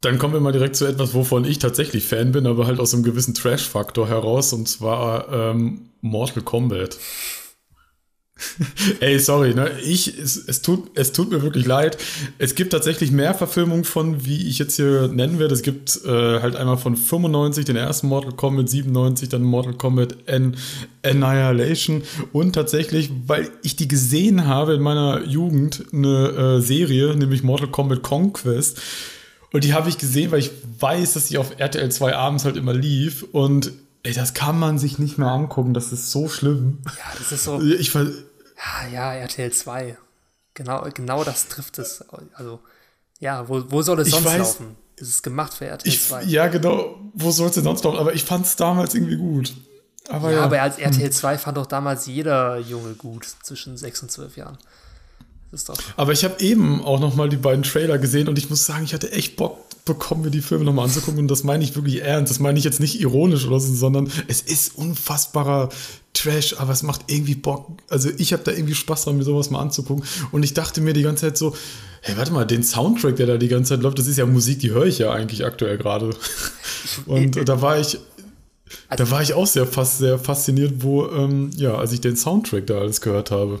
[0.00, 2.94] Dann kommen wir mal direkt zu etwas, wovon ich tatsächlich Fan bin, aber halt aus
[2.94, 6.98] einem gewissen Trash-Faktor heraus, und zwar ähm, Mortal Kombat.
[9.00, 9.70] Ey, sorry, ne?
[9.84, 11.98] Ich, es, es, tut, es tut mir wirklich leid.
[12.38, 15.54] Es gibt tatsächlich mehr Verfilmungen von, wie ich jetzt hier nennen werde.
[15.54, 20.28] Es gibt äh, halt einmal von 95 den ersten Mortal Kombat, 97 dann Mortal Kombat
[20.28, 20.56] An
[21.04, 27.42] Annihilation und tatsächlich, weil ich die gesehen habe in meiner Jugend, eine äh, Serie, nämlich
[27.42, 28.80] Mortal Kombat Conquest.
[29.52, 32.56] Und die habe ich gesehen, weil ich weiß, dass sie auf RTL 2 abends halt
[32.56, 33.24] immer lief.
[33.30, 33.70] Und
[34.04, 36.82] Ey, das kann man sich nicht mehr angucken, das ist so schlimm.
[36.84, 37.60] Ja, das ist so.
[37.60, 39.96] Ich, ja, ja, RTL 2.
[40.52, 42.04] Genau, genau das trifft es.
[42.34, 42.60] Also,
[43.18, 44.76] ja, wo, wo soll es sonst weiß, laufen?
[44.96, 46.22] Ist es gemacht für RTL 2?
[46.24, 47.00] ja, genau.
[47.14, 47.98] Wo soll es denn sonst laufen?
[47.98, 49.54] Aber ich fand es damals irgendwie gut.
[50.10, 54.02] Aber ja, ja, aber als RTL 2 fand doch damals jeder Junge gut zwischen 6
[54.02, 54.58] und 12 Jahren.
[55.96, 58.84] Aber ich habe eben auch noch mal die beiden Trailer gesehen und ich muss sagen,
[58.84, 61.20] ich hatte echt Bock bekommen, mir die Filme nochmal anzugucken.
[61.20, 62.30] Und das meine ich wirklich ernst.
[62.30, 65.68] Das meine ich jetzt nicht ironisch oder so, sondern es ist unfassbarer
[66.14, 67.68] Trash, aber es macht irgendwie Bock.
[67.90, 70.04] Also ich habe da irgendwie Spaß dran, mir sowas mal anzugucken.
[70.32, 71.54] Und ich dachte mir die ganze Zeit so,
[72.00, 74.60] hey, warte mal, den Soundtrack, der da die ganze Zeit läuft, das ist ja Musik,
[74.60, 76.10] die höre ich ja eigentlich aktuell gerade.
[77.06, 77.98] Und da war ich,
[78.96, 82.66] da war ich auch sehr, fast, sehr fasziniert, wo, ähm, ja, als ich den Soundtrack
[82.66, 83.60] da alles gehört habe.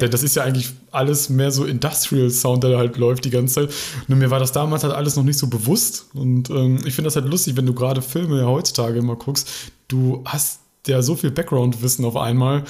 [0.00, 3.30] Denn das ist ja eigentlich alles mehr so Industrial Sound, der da halt läuft die
[3.30, 3.74] ganze Zeit.
[4.08, 6.06] Nur mir war das damals halt alles noch nicht so bewusst.
[6.12, 9.48] Und ähm, ich finde das halt lustig, wenn du gerade Filme ja heutzutage immer guckst.
[9.88, 12.64] Du hast ja so viel Background-Wissen auf einmal,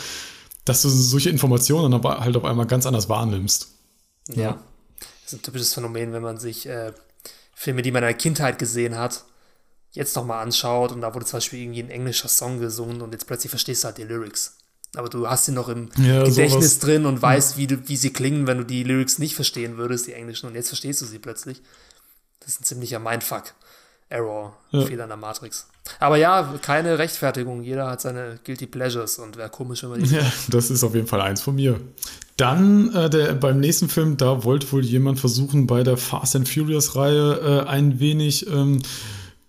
[0.65, 3.69] dass du solche Informationen aber halt auf einmal ganz anders wahrnimmst.
[4.29, 4.43] Ja.
[4.43, 4.63] ja.
[5.01, 6.93] Das ist ein typisches Phänomen, wenn man sich äh,
[7.55, 9.25] Filme, die man in der Kindheit gesehen hat,
[9.91, 13.27] jetzt nochmal anschaut und da wurde zum Beispiel irgendwie ein englischer Song gesungen und jetzt
[13.27, 14.56] plötzlich verstehst du halt die Lyrics
[14.97, 16.79] aber du hast sie noch im ja, Gedächtnis sowas.
[16.79, 20.07] drin und weißt, wie, du, wie sie klingen, wenn du die Lyrics nicht verstehen würdest,
[20.07, 21.63] die englischen, und jetzt verstehst du sie plötzlich.
[22.41, 23.55] Das ist ein ziemlicher Mindfuck.
[24.09, 24.83] Error, ja.
[24.83, 25.67] Fehler in der Matrix.
[25.99, 27.63] Aber ja, keine Rechtfertigung.
[27.63, 30.15] Jeder hat seine Guilty Pleasures und wäre komisch, wenn man die.
[30.15, 31.81] Ja, das ist auf jeden Fall eins von mir.
[32.37, 36.49] Dann äh, der, beim nächsten Film, da wollte wohl jemand versuchen, bei der Fast and
[36.49, 38.81] Furious-Reihe äh, ein wenig ähm,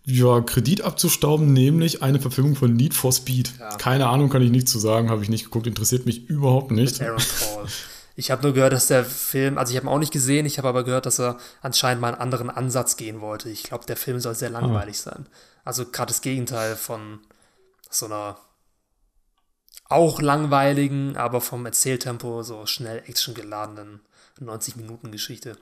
[0.10, 3.52] ja, Kredit abzustauben, nämlich eine Verfilmung von Need for Speed.
[3.60, 3.76] Ja.
[3.76, 7.02] Keine Ahnung, kann ich nicht zu sagen, habe ich nicht geguckt, interessiert mich überhaupt nicht.
[7.02, 7.66] Aaron Paul.
[8.16, 10.58] Ich habe nur gehört, dass der Film, also ich habe ihn auch nicht gesehen, ich
[10.58, 13.50] habe aber gehört, dass er anscheinend mal einen anderen Ansatz gehen wollte.
[13.50, 15.12] Ich glaube, der Film soll sehr langweilig ah.
[15.12, 15.26] sein.
[15.66, 17.20] Also gerade das Gegenteil von
[17.90, 18.38] so einer
[19.90, 24.00] auch langweiligen, aber vom Erzähltempo so schnell actiongeladenen
[24.40, 25.58] 90-Minuten-Geschichte.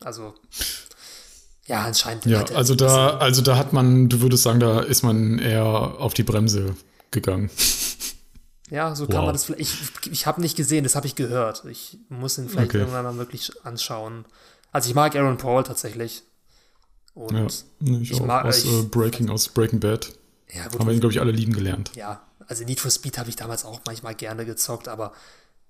[0.00, 0.34] Also,
[1.68, 2.24] ja, anscheinend.
[2.24, 6.14] Ja, also da, also da hat man, du würdest sagen, da ist man eher auf
[6.14, 6.74] die Bremse
[7.10, 7.50] gegangen.
[8.70, 9.24] Ja, so kann wow.
[9.26, 9.60] man das vielleicht.
[9.60, 11.64] Ich, ich habe nicht gesehen, das habe ich gehört.
[11.70, 12.78] Ich muss ihn vielleicht okay.
[12.78, 14.24] irgendwann mal wirklich anschauen.
[14.72, 16.22] Also ich mag Aaron Paul tatsächlich.
[17.14, 17.46] Und ja,
[18.00, 20.12] ich, ich mag aus ich, äh, Breaking, aus Breaking Bad.
[20.50, 21.92] Ja, gut, Haben wir ihn, glaube ich, alle lieben gelernt.
[21.94, 25.12] Ja, also Need for Speed habe ich damals auch manchmal gerne gezockt, aber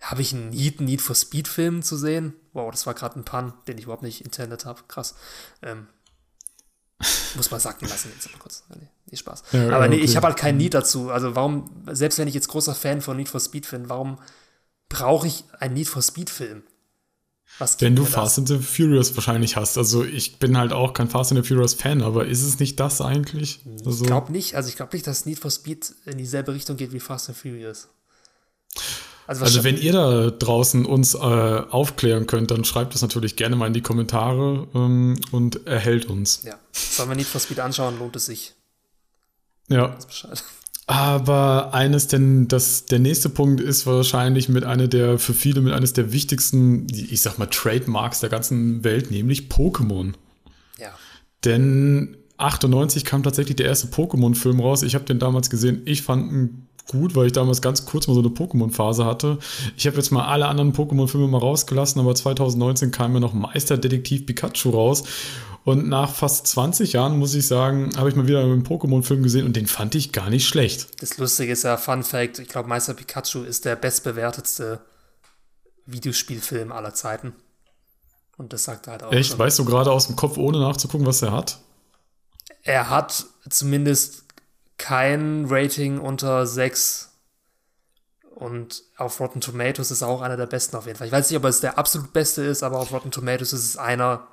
[0.01, 2.35] habe ich einen Need, Need for Speed Film zu sehen?
[2.53, 4.83] Wow, das war gerade ein Pun, den ich überhaupt nicht intended habe.
[4.89, 5.15] Krass.
[5.63, 5.89] Ähm,
[7.37, 8.65] muss man sacken lassen jetzt mal kurz.
[8.71, 9.43] Nee, nee Spaß.
[9.53, 10.05] Ja, aber nee, okay.
[10.05, 11.11] ich habe halt keinen Need dazu.
[11.11, 14.19] Also warum, selbst wenn ich jetzt großer Fan von Need for Speed bin, warum
[14.89, 16.63] brauche ich einen Need for Speed Film?
[17.59, 19.79] Was Wenn du Fast and the Furious wahrscheinlich hast.
[19.79, 22.79] Also ich bin halt auch kein Fast and the Furious Fan, aber ist es nicht
[22.79, 23.61] das eigentlich?
[23.85, 24.55] Also, ich glaube nicht.
[24.55, 27.39] Also ich glaube nicht, dass Need for Speed in dieselbe Richtung geht wie Fast and
[27.39, 27.89] Furious.
[29.29, 33.57] Also, also wenn ihr da draußen uns äh, aufklären könnt, dann schreibt es natürlich gerne
[33.57, 36.45] mal in die Kommentare ähm, und erhält uns.
[36.45, 36.55] Ja.
[36.73, 38.55] Sollen wir Need for Speed anschauen, lohnt es sich.
[39.69, 39.99] Ja.
[40.87, 45.75] Aber eines, denn das, der nächste Punkt ist wahrscheinlich mit einer der, für viele mit
[45.75, 50.15] eines der wichtigsten, ich sag mal, Trademarks der ganzen Welt, nämlich Pokémon.
[50.79, 50.89] Ja.
[51.45, 54.83] Denn 98 kam tatsächlich der erste Pokémon-Film raus.
[54.83, 55.83] Ich habe den damals gesehen.
[55.85, 59.39] Ich fand ihn gut, weil ich damals ganz kurz mal so eine Pokémon-Phase hatte.
[59.77, 64.27] Ich habe jetzt mal alle anderen Pokémon-Filme mal rausgelassen, aber 2019 kam mir noch Meisterdetektiv
[64.27, 65.05] Pikachu raus.
[65.65, 69.45] Und nach fast 20 Jahren, muss ich sagen, habe ich mal wieder einen Pokémon-Film gesehen
[69.45, 71.03] und den fand ich gar nicht schlecht.
[71.03, 74.81] Das Lustige ist ja, Fun Fact, ich glaube, Meister Pikachu ist der bestbewertetste
[75.85, 77.35] Videospielfilm aller Zeiten.
[78.39, 79.13] Und das sagt er halt auch.
[79.13, 79.31] Echt?
[79.31, 79.39] Schon.
[79.39, 81.59] Weißt du gerade aus dem Kopf, ohne nachzugucken, was er hat?
[82.63, 84.25] Er hat zumindest
[84.79, 87.11] kein Rating unter 6.
[88.35, 91.09] Und auf Rotten Tomatoes ist auch einer der besten auf jeden Fall.
[91.09, 93.77] Ich weiß nicht, ob es der absolut beste ist, aber auf Rotten Tomatoes ist es
[93.77, 94.29] einer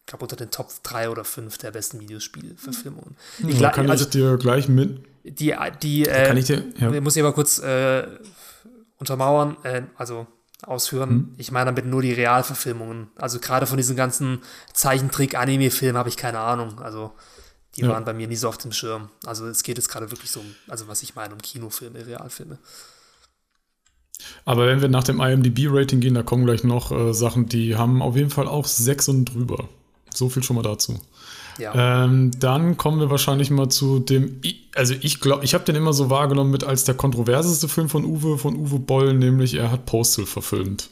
[0.00, 3.16] ich glaube, unter den Top 3 oder 5 der besten Videospielverfilmungen.
[3.46, 5.04] Ich ja, kann also, ich dir gleich mit.
[5.22, 7.00] Die, die, äh, kann ich dir, ja.
[7.00, 8.06] muss ich aber kurz äh,
[8.98, 10.26] untermauern, äh, also
[10.62, 11.10] ausführen.
[11.10, 11.34] Hm.
[11.36, 13.08] Ich meine damit nur die Realverfilmungen.
[13.16, 14.40] Also gerade von diesen ganzen
[14.72, 16.80] Zeichentrick-Anime-Filmen habe ich keine Ahnung.
[16.80, 17.12] Also
[17.76, 17.88] die ja.
[17.88, 19.10] waren bei mir nie so auf dem Schirm.
[19.24, 22.58] Also es geht jetzt gerade wirklich so um, also was ich meine, um Kinofilme, Realfilme.
[24.44, 28.02] Aber wenn wir nach dem IMDb-Rating gehen, da kommen gleich noch äh, Sachen, die haben
[28.02, 29.68] auf jeden Fall auch 6 und drüber.
[30.12, 31.00] So viel schon mal dazu.
[31.58, 32.04] Ja.
[32.04, 34.40] Ähm, dann kommen wir wahrscheinlich mal zu dem,
[34.74, 38.04] also ich glaube, ich habe den immer so wahrgenommen mit als der kontroverseste Film von
[38.04, 40.90] Uwe, von Uwe Boll, nämlich er hat Postal verfilmt.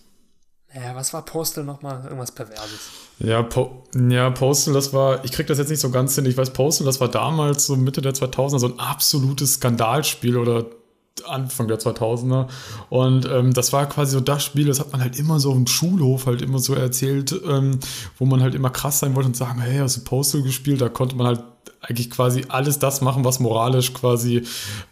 [0.74, 2.02] Ja, was war Postal nochmal?
[2.04, 2.90] Irgendwas Perverses.
[3.20, 6.26] Ja, po ja, Postal, das war, ich krieg das jetzt nicht so ganz hin.
[6.26, 10.66] Ich weiß, Postal, das war damals so Mitte der 2000er so ein absolutes Skandalspiel oder
[11.26, 12.48] Anfang der 2000er.
[12.90, 15.66] Und ähm, das war quasi so das Spiel, das hat man halt immer so im
[15.66, 17.80] Schulhof halt immer so erzählt, ähm,
[18.18, 20.80] wo man halt immer krass sein wollte und sagen, hey, hast du Postal gespielt?
[20.80, 21.42] Da konnte man halt
[21.80, 24.44] eigentlich quasi alles das machen, was moralisch quasi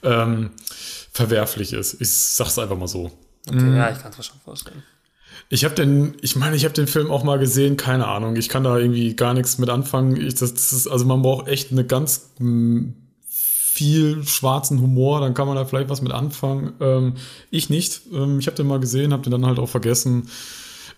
[0.02, 0.50] ähm,
[1.12, 2.00] verwerflich ist.
[2.00, 3.10] Ich sag's einfach mal so.
[3.48, 3.76] Okay, mhm.
[3.76, 4.82] ja, ich kann es mir schon vorstellen.
[5.48, 8.36] Ich habe den, ich meine, ich habe den Film auch mal gesehen, keine Ahnung.
[8.36, 10.16] Ich kann da irgendwie gar nichts mit anfangen.
[10.16, 12.30] Ich, das, das ist, also man braucht echt eine ganz
[13.76, 16.72] viel schwarzen Humor, dann kann man da vielleicht was mit anfangen.
[16.80, 17.14] Ähm,
[17.50, 18.02] ich nicht.
[18.12, 20.30] Ähm, ich habe den mal gesehen, habe den dann halt auch vergessen.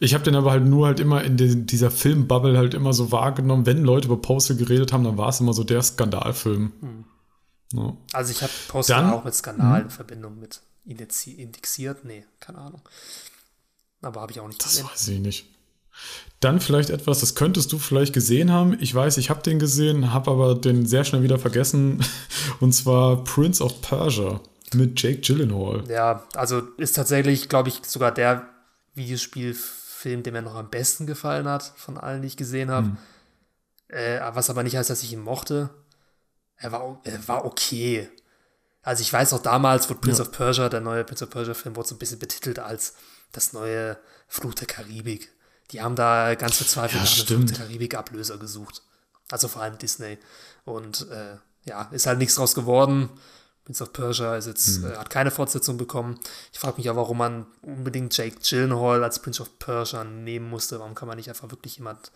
[0.01, 3.11] Ich habe den aber halt nur halt immer in de, dieser Filmbubble halt immer so
[3.11, 3.67] wahrgenommen.
[3.67, 6.73] Wenn Leute über Postal geredet haben, dann war es immer so der Skandalfilm.
[6.81, 7.05] Hm.
[7.73, 7.97] Ja.
[8.13, 9.91] Also ich habe Postal dann, auch mit Skandal in hm.
[9.91, 12.05] Verbindung mit indexiert.
[12.05, 12.81] Nee, keine Ahnung.
[14.03, 14.89] Aber habe ich auch nicht das gesehen.
[14.93, 15.47] Das weiß ich nicht.
[16.41, 18.77] Dann vielleicht etwas, das könntest du vielleicht gesehen haben.
[18.81, 22.05] Ich weiß, ich habe den gesehen, habe aber den sehr schnell wieder vergessen.
[22.61, 24.41] Und zwar Prince of Persia
[24.75, 25.83] mit Jake Gyllenhaal.
[25.89, 28.49] Ja, also ist tatsächlich, glaube ich, sogar der
[28.95, 32.87] Videospielfilm, der mir noch am besten gefallen hat, von allen, die ich gesehen habe.
[32.87, 32.97] Hm.
[33.89, 35.71] Äh, was aber nicht heißt, dass ich ihn mochte.
[36.57, 38.09] Er war, er war okay.
[38.83, 40.29] Also ich weiß auch damals, wurde Prince ja.
[40.29, 42.95] of Persia, der neue Prince of Persia-Film, wurde so ein bisschen betitelt als
[43.33, 45.33] das neue Fluch der Karibik.
[45.71, 48.83] Die haben da ganz verzweifelt ja, nach einem Karibik-Ablöser gesucht.
[49.31, 50.19] Also vor allem Disney.
[50.65, 53.11] Und äh, ja, ist halt nichts draus geworden.
[53.69, 54.93] Prince of Persia ist jetzt, hm.
[54.93, 56.19] äh, hat keine Fortsetzung bekommen.
[56.55, 60.79] Ich frage mich auch, warum man unbedingt Jake Gyllenhaal als Prince of Persia nehmen musste.
[60.79, 62.11] Warum kann man nicht einfach wirklich jemand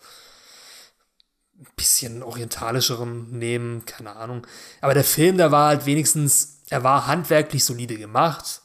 [1.59, 3.85] ein bisschen orientalischeren nehmen?
[3.85, 4.47] Keine Ahnung.
[4.81, 8.62] Aber der Film, der war halt wenigstens, er war handwerklich solide gemacht.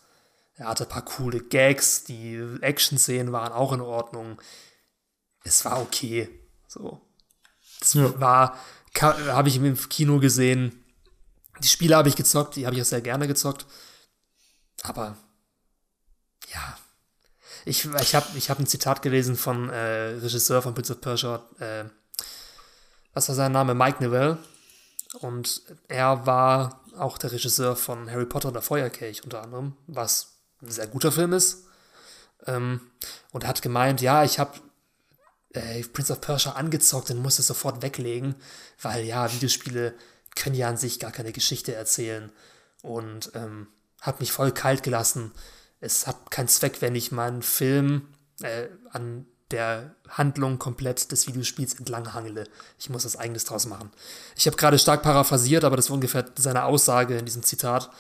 [0.59, 4.41] Er hatte ein paar coole Gags, die Action-Szenen waren auch in Ordnung.
[5.45, 6.29] Es war okay.
[6.67, 7.01] So.
[7.81, 8.21] Das ja.
[8.21, 8.59] war,
[9.01, 10.85] habe ich im Kino gesehen
[11.61, 13.67] die Spiele habe ich gezockt, die habe ich auch sehr gerne gezockt.
[14.83, 15.17] Aber
[16.53, 16.79] ja,
[17.65, 21.43] ich, ich habe ich hab ein Zitat gelesen von äh, Regisseur von Prince of Persia,
[21.59, 21.85] äh,
[23.13, 23.75] was war sein Name?
[23.75, 24.39] Mike Newell.
[25.21, 30.38] Und er war auch der Regisseur von Harry Potter und der Feuerkelch unter anderem, was
[30.63, 31.65] ein sehr guter Film ist.
[32.47, 32.81] Ähm,
[33.33, 34.59] und hat gemeint, ja, ich habe
[35.53, 38.35] äh, Prince of Persia angezockt und musste es sofort weglegen,
[38.81, 39.95] weil ja, Videospiele
[40.35, 42.31] können ja an sich gar keine Geschichte erzählen
[42.83, 43.69] und ähm,
[44.01, 45.33] hat mich voll kalt gelassen.
[45.81, 48.09] Es hat keinen Zweck, wenn ich meinen Film
[48.43, 52.45] äh, an der Handlung komplett des Videospiels entlang hangele.
[52.79, 53.91] Ich muss was eigenes draus machen.
[54.37, 57.91] Ich habe gerade stark paraphrasiert, aber das war ungefähr seine Aussage in diesem Zitat.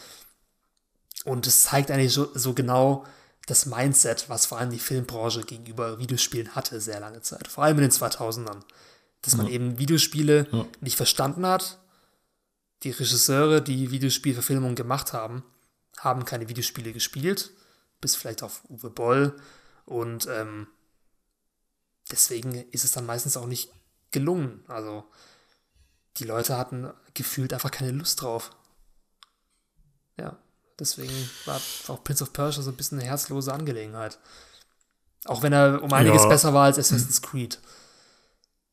[1.24, 3.04] Und es zeigt eigentlich so, so genau
[3.46, 7.48] das Mindset, was vor allem die Filmbranche gegenüber Videospielen hatte, sehr lange Zeit.
[7.48, 8.60] Vor allem in den 2000ern.
[9.22, 9.52] Dass man ja.
[9.52, 10.66] eben Videospiele ja.
[10.80, 11.78] nicht verstanden hat,
[12.84, 15.42] die Regisseure, die Videospielverfilmungen gemacht haben,
[15.98, 17.50] haben keine Videospiele gespielt,
[18.00, 19.36] bis vielleicht auf Uwe Boll.
[19.86, 20.68] Und ähm,
[22.12, 23.72] deswegen ist es dann meistens auch nicht
[24.12, 24.62] gelungen.
[24.68, 25.04] Also
[26.18, 28.50] die Leute hatten gefühlt einfach keine Lust drauf.
[30.16, 30.38] Ja,
[30.78, 31.12] deswegen
[31.44, 34.18] war auch Prince of Persia so ein bisschen eine herzlose Angelegenheit.
[35.24, 36.28] Auch wenn er um einiges ja.
[36.28, 37.58] besser war als Assassin's Creed.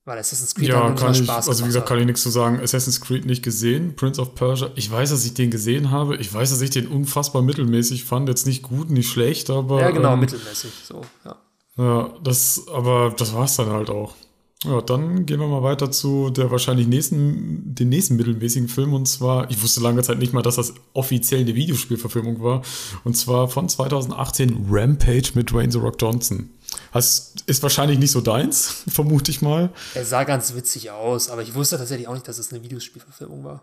[0.05, 2.29] Weil Assassin's Creed ja, hat kann ich, Spaß Also wie gesagt, kann ich nichts zu
[2.29, 2.59] sagen.
[2.61, 4.69] Assassin's Creed nicht gesehen, Prince of Persia.
[4.75, 6.15] Ich weiß, dass ich den gesehen habe.
[6.17, 8.29] Ich weiß, dass ich den unfassbar mittelmäßig fand.
[8.29, 9.81] Jetzt nicht gut, nicht schlecht, aber.
[9.81, 10.71] Ja, genau, ähm, mittelmäßig.
[10.87, 11.35] So, ja.
[11.77, 14.15] Ja, das, aber das war es dann halt auch.
[14.63, 18.93] Ja, dann gehen wir mal weiter zu der wahrscheinlich nächsten, den nächsten mittelmäßigen Film.
[18.93, 22.63] Und zwar, ich wusste lange Zeit nicht mal, dass das offiziell eine Videospielverfilmung war.
[23.03, 26.49] Und zwar von 2018 Rampage mit Dwayne The Rock Johnson.
[26.93, 29.71] Das ist wahrscheinlich nicht so deins, vermute ich mal.
[29.93, 33.43] Er sah ganz witzig aus, aber ich wusste tatsächlich auch nicht, dass es eine Videospielverfilmung
[33.43, 33.61] war.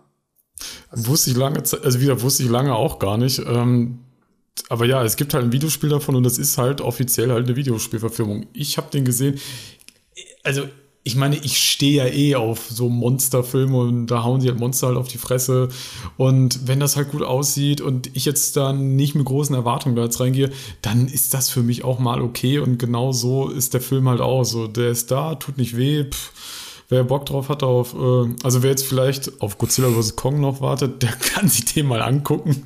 [0.90, 3.40] Also wusste ich lange Zeit, also wieder wusste ich lange auch gar nicht.
[3.40, 4.00] Ähm,
[4.68, 7.56] aber ja, es gibt halt ein Videospiel davon und das ist halt offiziell halt eine
[7.56, 8.46] Videospielverfilmung.
[8.52, 9.40] Ich habe den gesehen.
[10.44, 10.68] Also
[11.04, 14.86] ich meine, ich stehe ja eh auf so Monsterfilme und da hauen sie halt Monster
[14.86, 15.68] halt auf die Fresse.
[16.16, 20.04] Und wenn das halt gut aussieht und ich jetzt dann nicht mit großen Erwartungen da
[20.04, 22.60] jetzt reingehe, dann ist das für mich auch mal okay.
[22.60, 24.44] Und genau so ist der Film halt auch.
[24.44, 26.04] So, der ist da, tut nicht weh.
[26.04, 26.32] Pff,
[26.88, 30.14] wer Bock drauf hat, auf, äh, also wer jetzt vielleicht auf Godzilla vs.
[30.14, 32.64] Kong noch wartet, der kann sich den mal angucken.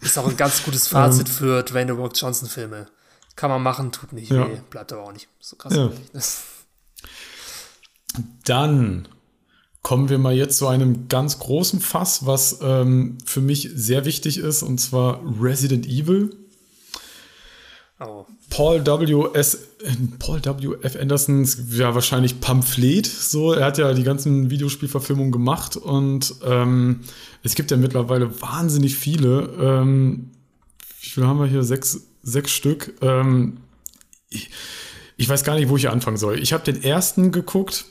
[0.00, 2.88] Ist auch ein ganz gutes Fazit ähm, für Dwayne The Rock Johnson Filme.
[3.36, 4.48] Kann man machen, tut nicht ja.
[4.48, 5.74] weh, bleibt aber auch nicht so krass.
[5.76, 5.90] Ja.
[8.44, 9.08] Dann
[9.82, 14.38] kommen wir mal jetzt zu einem ganz großen Fass, was ähm, für mich sehr wichtig
[14.38, 16.34] ist, und zwar Resident Evil.
[18.00, 18.26] Oh.
[18.50, 19.28] Paul W.
[19.34, 19.58] S.
[20.18, 20.76] Paul W.
[20.82, 20.96] F.
[21.00, 23.52] Andersons, ja, wahrscheinlich Pamphlet, so.
[23.52, 27.00] Er hat ja die ganzen Videospielverfilmungen gemacht und ähm,
[27.42, 29.54] es gibt ja mittlerweile wahnsinnig viele.
[29.60, 30.30] Ähm,
[31.00, 31.62] wie viele haben wir hier?
[31.62, 32.94] Sechs, sechs Stück.
[33.02, 33.58] Ähm,
[34.30, 34.50] ich,
[35.16, 36.40] ich weiß gar nicht, wo ich hier anfangen soll.
[36.40, 37.86] Ich habe den ersten geguckt,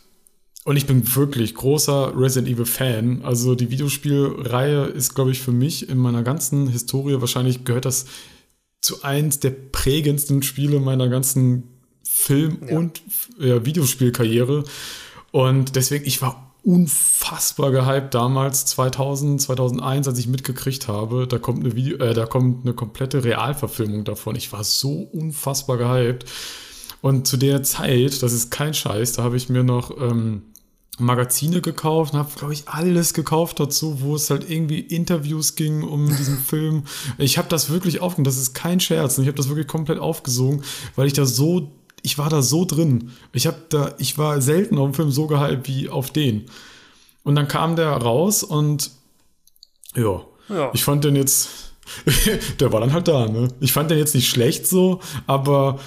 [0.65, 3.21] und ich bin wirklich großer Resident Evil Fan.
[3.23, 8.07] Also die Videospielreihe ist, glaube ich, für mich in meiner ganzen Historie wahrscheinlich gehört das
[8.81, 11.65] zu eins der prägendsten Spiele meiner ganzen
[12.03, 12.77] Film- ja.
[12.77, 13.03] und
[13.37, 14.63] ja, Videospielkarriere.
[15.31, 21.63] Und deswegen, ich war unfassbar gehypt damals, 2000, 2001, als ich mitgekriegt habe, da kommt
[21.63, 24.35] eine Video, äh, da kommt eine komplette Realverfilmung davon.
[24.35, 26.25] Ich war so unfassbar gehypt.
[27.01, 30.41] Und zu der Zeit, das ist kein Scheiß, da habe ich mir noch ähm,
[30.97, 35.83] Magazine gekauft und habe, glaube ich, alles gekauft dazu, wo es halt irgendwie Interviews ging
[35.83, 36.83] um diesen Film.
[37.17, 39.17] Ich habe das wirklich aufgenommen, das ist kein Scherz.
[39.17, 40.63] Ich habe das wirklich komplett aufgesogen,
[40.95, 41.71] weil ich da so,
[42.01, 43.11] ich war da so drin.
[43.33, 46.45] Ich habe da, ich war selten auf dem Film so gehypt wie auf den.
[47.23, 48.91] Und dann kam der raus und
[49.95, 50.71] ja, ja.
[50.73, 51.49] ich fand den jetzt,
[52.59, 53.49] der war dann halt da, ne?
[53.59, 55.79] Ich fand den jetzt nicht schlecht so, aber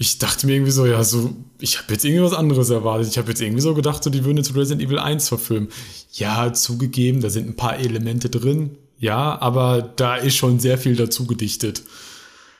[0.00, 3.08] ich dachte mir irgendwie so, ja, so, ich habe jetzt irgendwie was anderes erwartet.
[3.08, 5.70] Ich habe jetzt irgendwie so gedacht, so, die würden jetzt Resident Evil 1 verfilmen.
[6.12, 10.94] Ja, zugegeben, da sind ein paar Elemente drin, ja, aber da ist schon sehr viel
[10.94, 11.82] dazu gedichtet.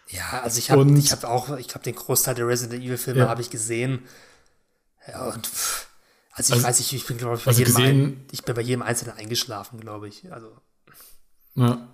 [0.09, 3.21] Ja, also ich habe ich hab auch, ich glaube, den Großteil der Resident Evil Filme
[3.21, 3.29] ja.
[3.29, 4.01] habe ich gesehen.
[5.07, 5.87] Ja, und pff,
[6.33, 8.43] also ich also, weiß nicht, ich bin, glaube ich, bei, also jedem gesehen, ein, ich
[8.43, 10.33] bin bei jedem Einzelnen eingeschlafen, glaube ich.
[10.33, 10.57] Also.
[11.55, 11.89] Ja.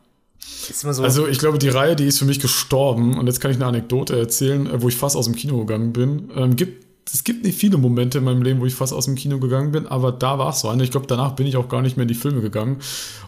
[0.72, 3.18] So also ich glaube, die Reihe, die ist für mich gestorben.
[3.18, 5.92] Und jetzt kann ich eine Anekdote erzählen, äh, wo ich fast aus dem Kino gegangen
[5.92, 6.30] bin.
[6.34, 9.14] Ähm, gibt, es gibt nicht viele Momente in meinem Leben, wo ich fast aus dem
[9.14, 10.82] Kino gegangen bin, aber da war es so eine.
[10.82, 12.78] Ich glaube, danach bin ich auch gar nicht mehr in die Filme gegangen.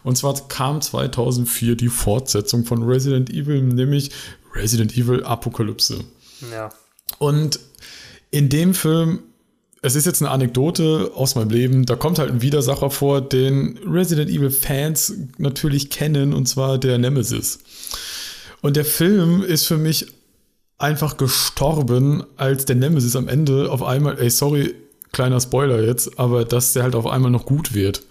[0.03, 4.11] Und zwar kam 2004 die Fortsetzung von Resident Evil, nämlich
[4.55, 6.03] Resident Evil Apokalypse.
[6.51, 6.69] Ja.
[7.19, 7.59] Und
[8.31, 9.19] in dem Film
[9.81, 11.85] es ist jetzt eine Anekdote aus meinem Leben.
[11.85, 16.97] Da kommt halt ein Widersacher vor, den Resident Evil Fans natürlich kennen, und zwar der
[16.97, 17.59] Nemesis.
[18.61, 20.07] Und der Film ist für mich
[20.77, 24.75] einfach gestorben, als der Nemesis am Ende auf einmal, ey, sorry,
[25.11, 28.03] kleiner Spoiler jetzt, aber dass der halt auf einmal noch gut wird.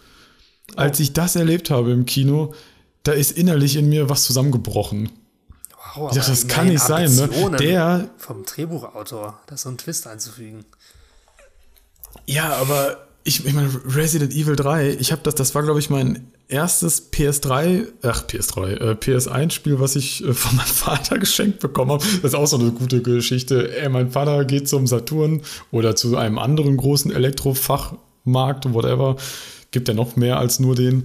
[0.77, 2.55] Als ich das erlebt habe im Kino,
[3.03, 5.11] da ist innerlich in mir was zusammengebrochen.
[5.95, 7.29] Wow, ich dachte, das kann nicht sein, ne?
[7.59, 10.65] Der vom Drehbuchautor, da so einen Twist einzufügen.
[12.27, 15.91] Ja, aber ich, ich meine, Resident Evil 3, ich habe das, das war, glaube ich,
[15.91, 21.91] mein erstes PS3, ach, PS3, äh, PS1-Spiel, was ich äh, von meinem Vater geschenkt bekommen
[21.91, 22.05] habe.
[22.23, 23.77] Das ist auch so eine gute Geschichte.
[23.77, 29.17] Ey, mein Vater geht zum Saturn oder zu einem anderen großen Elektrofachmarkt, whatever.
[29.73, 31.05] Gibt ja noch mehr als nur den.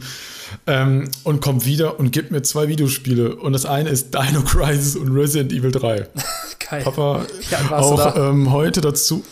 [0.67, 3.35] Ähm, und kommt wieder und gibt mir zwei Videospiele.
[3.35, 6.07] Und das eine ist Dino Crisis und Resident Evil 3.
[6.69, 6.83] Geil.
[6.83, 9.23] Papa, ja, auch ähm, heute dazu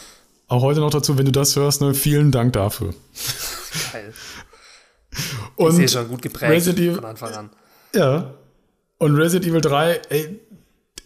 [0.49, 2.93] auch heute noch dazu, wenn du das hörst, ne, vielen Dank dafür.
[3.93, 4.13] Geil.
[5.55, 7.49] Und ich sehe schon gut geprägt Resident Evil, von Anfang an.
[7.93, 8.33] Ja.
[8.97, 10.39] Und Resident Evil 3, ey,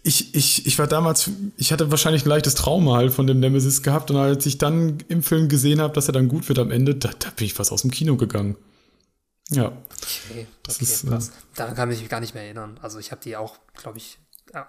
[0.03, 3.83] ich, ich, ich war damals, ich hatte wahrscheinlich ein leichtes Trauma halt von dem Nemesis
[3.83, 6.71] gehabt und als ich dann im Film gesehen habe, dass er dann gut wird am
[6.71, 8.55] Ende, da, da bin ich fast aus dem Kino gegangen.
[9.49, 9.67] Ja.
[9.67, 11.29] Okay, das okay, ist, krass.
[11.29, 12.79] Äh, Daran kann ich mich gar nicht mehr erinnern.
[12.81, 14.17] Also ich habe die auch, glaube ich,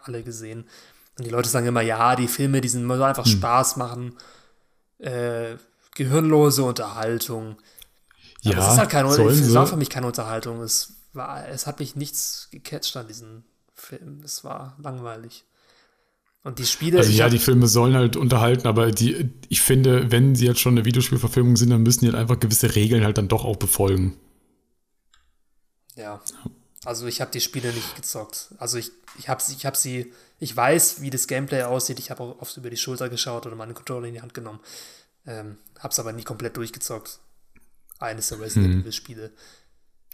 [0.02, 0.64] alle gesehen.
[1.18, 3.32] Und die Leute sagen immer, ja, die Filme, die sind immer einfach hm.
[3.32, 4.14] Spaß machen
[4.98, 5.56] äh,
[5.94, 7.56] gehirnlose Unterhaltung.
[8.44, 10.60] Aber ja, es ist halt keine, es war für mich keine Unterhaltung.
[10.62, 14.20] Es, war, es hat mich nichts gecatcht an diesem Film.
[14.24, 15.44] Es war langweilig.
[16.42, 16.98] Und die Spiele.
[16.98, 20.74] Also ja, die Filme sollen halt unterhalten, aber die, ich finde, wenn sie jetzt schon
[20.74, 24.18] eine Videospielverfilmung sind, dann müssen die halt einfach gewisse Regeln halt dann doch auch befolgen.
[25.96, 26.20] Ja.
[26.84, 28.48] Also ich habe die Spiele nicht gezockt.
[28.58, 31.98] Also ich, ich habe ich hab sie, ich weiß, wie das Gameplay aussieht.
[31.98, 34.60] Ich habe auch oft über die Schulter geschaut oder meine Controller in die Hand genommen.
[35.26, 37.18] Ähm, hab's aber nie komplett durchgezockt.
[37.98, 38.80] Eines der Resident mhm.
[38.80, 39.30] Evil Spiele.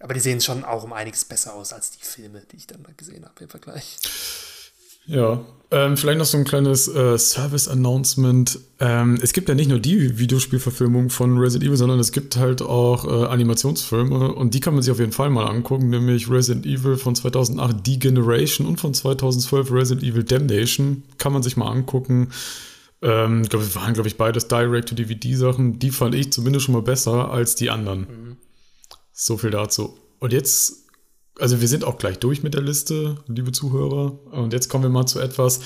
[0.01, 2.83] Aber die sehen schon auch um einiges besser aus als die Filme, die ich dann
[2.83, 3.99] da gesehen habe im Vergleich.
[5.07, 8.59] Ja, ähm, vielleicht noch so ein kleines äh, Service-Announcement.
[8.80, 12.61] Ähm, es gibt ja nicht nur die Videospielverfilmung von Resident Evil, sondern es gibt halt
[12.61, 16.66] auch äh, Animationsfilme und die kann man sich auf jeden Fall mal angucken, nämlich Resident
[16.66, 21.05] Evil von 2008 Degeneration und von 2012 Resident Evil Damnation.
[21.18, 22.30] Kann man sich mal angucken.
[23.03, 25.78] Ähm, glaub, waren, glaube ich, beides Direct-to-DVD-Sachen.
[25.78, 28.01] Die fand ich zumindest schon mal besser als die anderen.
[28.01, 28.36] Mhm.
[29.12, 29.96] So viel dazu.
[30.18, 30.80] Und jetzt,
[31.39, 34.18] also wir sind auch gleich durch mit der Liste, liebe Zuhörer.
[34.33, 35.61] Und jetzt kommen wir mal zu etwas,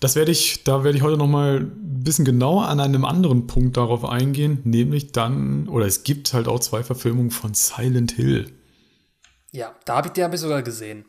[0.00, 3.46] das werde ich, da werde ich heute noch mal ein bisschen genauer an einem anderen
[3.46, 8.50] Punkt darauf eingehen, nämlich dann, oder es gibt halt auch zwei Verfilmungen von Silent Hill.
[9.52, 11.04] Ja, da habe ich die habe ich sogar gesehen.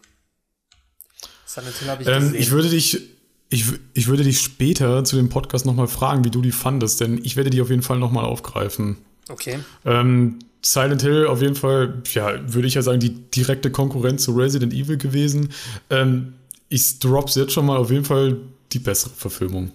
[1.46, 2.36] Silent Hill habe ich ähm, gesehen.
[2.36, 3.14] Ich würde dich
[3.54, 7.20] ich, ich würde dich später zu dem Podcast nochmal fragen, wie du die fandest, denn
[7.24, 8.98] ich werde die auf jeden Fall nochmal aufgreifen.
[9.30, 9.60] Okay.
[9.86, 14.32] Ähm, Silent Hill auf jeden Fall, ja, würde ich ja sagen, die direkte Konkurrenz zu
[14.34, 15.50] Resident Evil gewesen.
[15.90, 16.34] Ähm,
[16.70, 18.38] ich drops jetzt schon mal auf jeden Fall
[18.72, 19.72] die bessere Verfilmung.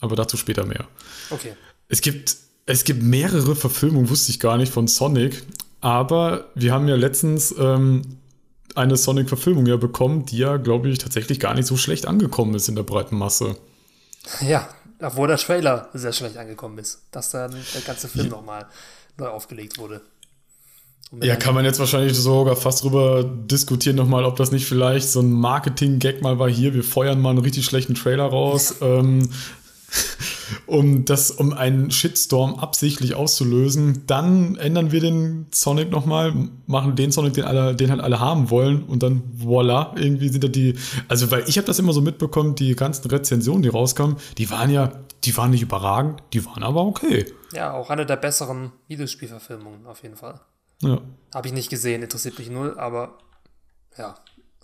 [0.00, 0.86] Aber dazu später mehr.
[1.30, 1.54] Okay.
[1.88, 5.44] Es gibt, es gibt mehrere Verfilmungen, wusste ich gar nicht, von Sonic.
[5.80, 8.02] Aber wir haben ja letztens ähm,
[8.74, 12.68] eine Sonic-Verfilmung ja bekommen, die ja, glaube ich, tatsächlich gar nicht so schlecht angekommen ist
[12.68, 13.56] in der breiten Masse.
[14.40, 14.68] Ja,
[15.04, 18.66] obwohl der Trailer sehr schlecht angekommen ist, dass dann der ganze Film nochmal
[19.18, 20.00] neu aufgelegt wurde.
[21.20, 25.20] Ja, kann man jetzt wahrscheinlich sogar fast drüber diskutieren nochmal, ob das nicht vielleicht so
[25.20, 26.48] ein Marketing-Gag mal war.
[26.48, 28.76] Hier, wir feuern mal einen richtig schlechten Trailer raus.
[28.80, 29.28] ähm,
[30.66, 34.04] um das, um einen Shitstorm absichtlich auszulösen.
[34.06, 36.34] Dann ändern wir den Sonic nochmal,
[36.66, 40.44] machen den Sonic, den, alle, den halt alle haben wollen und dann voila, irgendwie sind
[40.44, 40.74] da die,
[41.08, 44.70] also weil ich habe das immer so mitbekommen, die ganzen Rezensionen, die rauskamen, die waren
[44.70, 44.92] ja,
[45.24, 47.26] die waren nicht überragend, die waren aber okay.
[47.52, 50.40] Ja, auch eine der besseren Videospielverfilmungen auf jeden Fall.
[50.82, 51.00] Ja.
[51.34, 53.18] Habe ich nicht gesehen, interessiert mich null, aber
[53.96, 54.14] ja,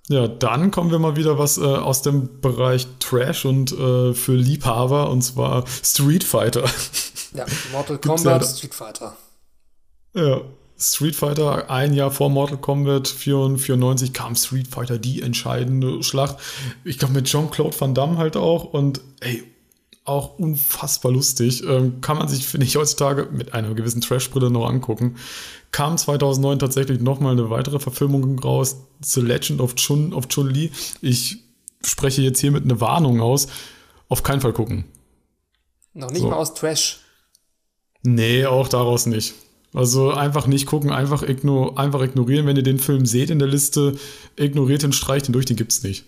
[0.09, 4.35] ja, dann kommen wir mal wieder was äh, aus dem Bereich Trash und äh, für
[4.35, 6.65] Liebhaber und zwar Street Fighter.
[7.35, 9.15] Ja, Mortal Kombat, Street Fighter.
[10.15, 10.41] Ja,
[10.79, 16.39] Street Fighter, ein Jahr vor Mortal Kombat 94 kam Street Fighter, die entscheidende Schlacht.
[16.85, 19.45] Ich glaube mit Jean-Claude Van Damme halt auch und ey,
[20.09, 21.63] auch unfassbar lustig.
[21.65, 25.17] Ähm, kann man sich, finde ich, heutzutage mit einer gewissen Trash-Brille noch angucken.
[25.71, 30.71] Kam 2009 tatsächlich nochmal eine weitere Verfilmung raus, The Legend of Chun, of Chun Li.
[31.01, 31.39] Ich
[31.85, 33.49] spreche jetzt hiermit eine Warnung aus.
[34.09, 34.85] Auf keinen Fall gucken.
[35.95, 36.31] Noch nicht so.
[36.31, 37.01] mal aus Trash.
[38.03, 39.35] Nee, auch daraus nicht.
[39.75, 42.47] Also einfach nicht gucken, einfach, ignor einfach ignorieren.
[42.47, 43.99] Wenn ihr den Film seht in der Liste,
[44.37, 46.05] ignoriert den, streicht ihn durch, den gibt's nicht.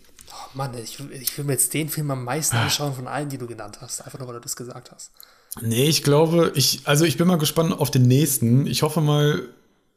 [0.55, 2.65] Mann, ich, ich will mir jetzt den Film am meisten ah.
[2.65, 4.03] anschauen von allen, die du genannt hast.
[4.03, 5.13] Einfach nur, weil du das gesagt hast.
[5.61, 8.67] Nee, ich glaube, ich, also ich bin mal gespannt auf den nächsten.
[8.67, 9.49] Ich hoffe mal,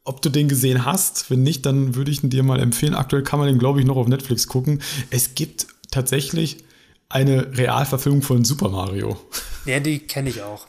[0.04, 1.30] ob du den gesehen hast.
[1.30, 2.94] Wenn nicht, dann würde ich ihn dir mal empfehlen.
[2.94, 4.82] Aktuell kann man den, glaube ich, noch auf Netflix gucken.
[5.10, 6.64] Es gibt tatsächlich
[7.08, 9.18] eine Realverfilmung von Super Mario.
[9.66, 10.66] Ja, die kenne ich auch.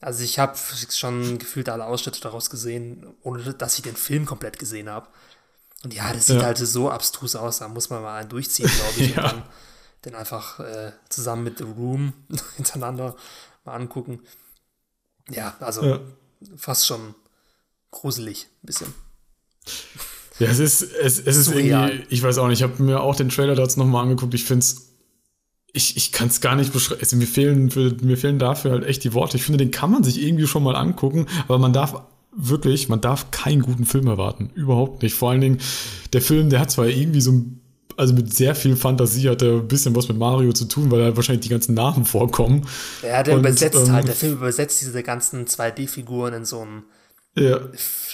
[0.00, 0.56] Also ich habe
[0.88, 5.08] schon gefühlt alle Ausschnitte daraus gesehen, ohne dass ich den Film komplett gesehen habe.
[5.82, 6.42] Und ja, das sieht ja.
[6.42, 9.22] halt so abstrus aus, da muss man mal einen durchziehen, glaube ich, ja.
[9.24, 9.42] und dann
[10.04, 12.12] den einfach äh, zusammen mit The Room
[12.56, 13.16] hintereinander
[13.64, 14.20] mal angucken.
[15.30, 16.00] Ja, also ja.
[16.56, 17.14] fast schon
[17.90, 18.94] gruselig, ein bisschen.
[20.38, 23.14] Ja, es ist, es, es ist irgendwie, ich weiß auch nicht, ich habe mir auch
[23.14, 24.90] den Trailer dazu nochmal angeguckt, ich finde es
[25.72, 27.00] ich, ich kann es gar nicht beschreiben.
[27.00, 27.70] Also mir, fehlen,
[28.02, 29.36] mir fehlen dafür halt echt die Worte.
[29.36, 32.02] Ich finde, den kann man sich irgendwie schon mal angucken, aber man darf
[32.32, 34.50] wirklich, man darf keinen guten Film erwarten.
[34.54, 35.14] Überhaupt nicht.
[35.14, 35.58] Vor allen Dingen,
[36.12, 37.56] der Film, der hat zwar irgendwie so ein
[37.96, 41.00] also mit sehr viel Fantasie hat er ein bisschen was mit Mario zu tun, weil
[41.00, 42.66] da wahrscheinlich die ganzen Namen vorkommen.
[43.02, 46.84] Ja, der und, übersetzt ähm, halt, der Film übersetzt diese ganzen 2D-Figuren in so ein
[47.36, 47.60] ja,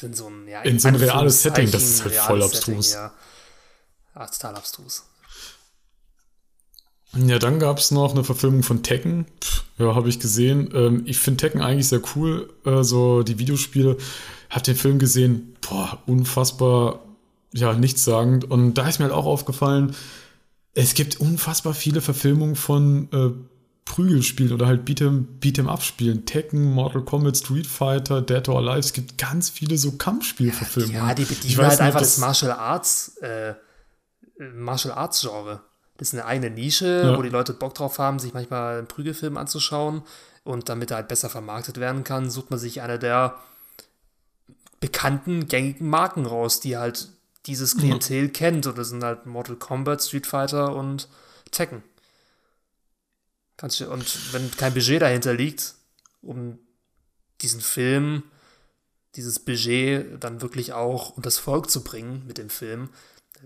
[0.03, 2.91] in so ein, ja, in so ein reales Setting, das ist halt voll abstrus.
[2.91, 3.11] Setting,
[4.15, 4.21] ja.
[4.21, 5.05] ja, total abstrus.
[7.15, 9.27] Ja, dann gab es noch eine Verfilmung von Tekken.
[9.79, 10.71] ja, habe ich gesehen.
[10.75, 13.97] Ähm, ich finde Tekken eigentlich sehr cool, äh, so die Videospiele.
[14.51, 17.01] Hab den Film gesehen, boah, unfassbar,
[17.53, 18.51] ja, nichtssagend.
[18.51, 19.95] Und da ist mir halt auch aufgefallen,
[20.75, 23.31] es gibt unfassbar viele Verfilmungen von äh,
[23.87, 26.27] Prügelspielen oder halt Beat'em Beat Up Spielen.
[26.27, 28.81] Tekken, Mortal Kombat, Street Fighter, Dead or Alive.
[28.81, 30.97] Es gibt ganz viele so Kampfspielverfilmungen.
[30.97, 33.55] Ja, die bedienen halt einfach das Martial Arts, äh,
[34.39, 35.63] Martial Arts Genre.
[35.97, 37.19] Das ist eine eigene Nische, ja.
[37.19, 40.03] wo die Leute Bock drauf haben, sich manchmal einen Prügelfilm anzuschauen.
[40.45, 43.37] Und damit er halt besser vermarktet werden kann, sucht man sich eine der
[44.79, 47.09] bekannten, gängigen Marken raus, die halt
[47.47, 48.31] dieses Klientel ja.
[48.31, 48.67] kennt.
[48.67, 51.09] Und das sind halt Mortal Kombat, Street Fighter und
[51.51, 51.83] Tekken.
[53.57, 55.75] Kannst du, und wenn kein Budget dahinter liegt,
[56.21, 56.59] um
[57.41, 58.23] diesen Film,
[59.15, 62.91] dieses Budget dann wirklich auch unter das Volk zu bringen mit dem Film,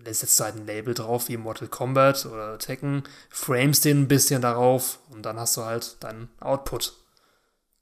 [0.07, 4.43] setzt du halt ein Label drauf wie Mortal Kombat oder Tekken, frames den ein bisschen
[4.43, 6.95] darauf und dann hast du halt deinen Output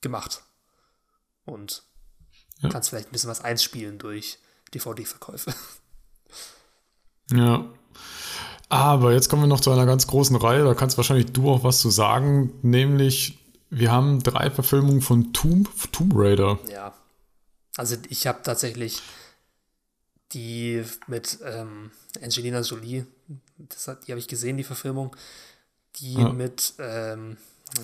[0.00, 0.42] gemacht.
[1.44, 1.82] Und
[2.60, 2.68] ja.
[2.68, 4.38] kannst vielleicht ein bisschen was einspielen durch
[4.74, 5.54] DVD-Verkäufe.
[7.30, 7.64] Ja.
[8.70, 11.64] Aber jetzt kommen wir noch zu einer ganz großen Reihe, da kannst wahrscheinlich du auch
[11.64, 13.38] was zu sagen, nämlich
[13.70, 16.58] wir haben drei Verfilmungen von Tomb, Tomb Raider.
[16.70, 16.92] Ja.
[17.76, 19.02] Also ich habe tatsächlich
[20.32, 21.90] die mit ähm,
[22.22, 23.06] Angelina Jolie,
[23.56, 25.14] das hat, die habe ich gesehen, die Verfilmung,
[25.96, 26.28] die ja.
[26.28, 27.36] mit, ähm,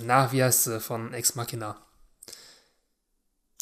[0.04, 1.76] na, wie heißt sie, von Ex Machina.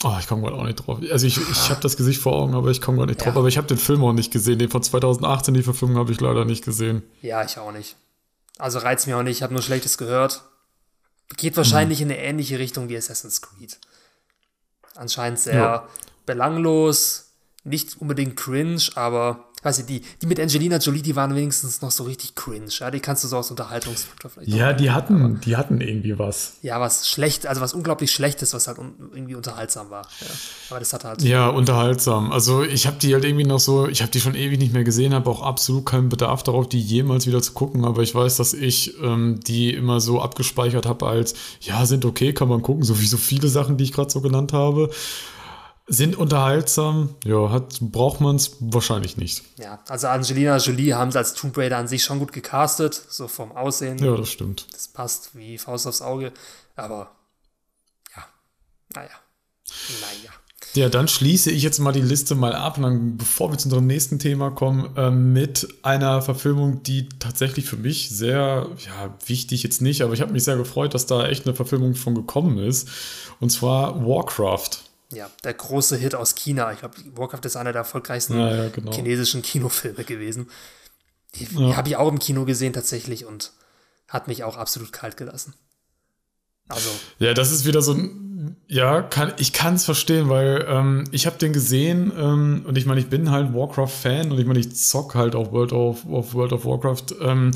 [0.05, 0.99] Oh, ich komme gerade auch nicht drauf.
[1.11, 3.27] Also ich, ich habe das Gesicht vor Augen, aber ich komme gerade nicht ja.
[3.27, 3.37] drauf.
[3.37, 4.59] Aber ich habe den Film auch nicht gesehen.
[4.59, 7.03] Den von 2018, die Verfilmung, habe ich leider nicht gesehen.
[7.21, 7.95] Ja, ich auch nicht.
[8.59, 9.37] Also reizt mir auch nicht.
[9.37, 10.43] Ich habe nur Schlechtes gehört.
[11.37, 12.11] Geht wahrscheinlich hm.
[12.11, 13.79] in eine ähnliche Richtung wie Assassin's Creed.
[14.97, 15.89] Anscheinend sehr ja.
[16.27, 17.32] belanglos,
[17.65, 21.93] nicht unbedingt cringe, aber weiß ich, die, die mit Angelina Jolie, die waren wenigstens noch
[21.93, 22.69] so richtig cringe.
[22.71, 22.91] Ja?
[22.91, 26.55] Die kannst du so aus Unterhaltungsfaktor vielleicht Ja, die hatten, aber, die hatten irgendwie was.
[26.63, 30.03] Ja, was schlecht, also was unglaublich Schlechtes, was halt un irgendwie unterhaltsam war.
[30.21, 30.27] Ja.
[30.71, 31.23] Aber das hat halt.
[31.23, 32.33] Ja, unterhaltsam.
[32.33, 34.85] Also ich habe die halt irgendwie noch so, ich habe die schon ewig nicht mehr
[34.85, 37.85] gesehen, habe auch absolut keinen Bedarf darauf, die jemals wieder zu gucken.
[37.85, 42.33] Aber ich weiß, dass ich ähm, die immer so abgespeichert habe als, ja, sind okay,
[42.33, 44.91] kann man gucken, so wie so viele Sachen, die ich gerade so genannt habe
[45.93, 47.15] sind unterhaltsam.
[47.25, 49.45] Ja, hat, braucht man es wahrscheinlich nicht.
[49.59, 53.29] Ja, also Angelina Jolie haben sie als Tomb Raider an sich schon gut gecastet, so
[53.29, 53.99] vom Aussehen.
[53.99, 54.67] Ja, das stimmt.
[54.73, 56.33] Das passt wie Faust aufs Auge.
[56.77, 57.13] Aber
[58.17, 58.25] ja,
[58.95, 59.11] naja.
[60.01, 60.31] Naja.
[60.75, 63.67] Ja, dann schließe ich jetzt mal die Liste mal ab und dann, bevor wir zu
[63.67, 69.63] unserem nächsten Thema kommen, äh, mit einer Verfilmung, die tatsächlich für mich sehr, ja, wichtig
[69.63, 72.57] jetzt nicht, aber ich habe mich sehr gefreut, dass da echt eine Verfilmung von gekommen
[72.57, 72.89] ist.
[73.41, 74.92] Und zwar Warcraft.
[75.13, 76.73] Ja, der große Hit aus China.
[76.73, 78.93] Ich glaube, Warcraft ist einer der erfolgreichsten ja, ja, genau.
[78.93, 80.49] chinesischen Kinofilme gewesen.
[81.35, 81.77] Die ja.
[81.77, 83.53] habe ich auch im Kino gesehen tatsächlich und
[84.09, 85.55] hat mich auch absolut kalt gelassen.
[86.69, 86.91] Also.
[87.19, 88.57] Ja, das ist wieder so ein.
[88.67, 92.87] Ja, kann, ich kann es verstehen, weil ähm, ich habe den gesehen ähm, und ich
[92.87, 96.35] meine, ich bin halt Warcraft-Fan und ich meine, ich zock halt auch World of, of
[96.35, 97.15] World of Warcraft.
[97.21, 97.53] Ähm,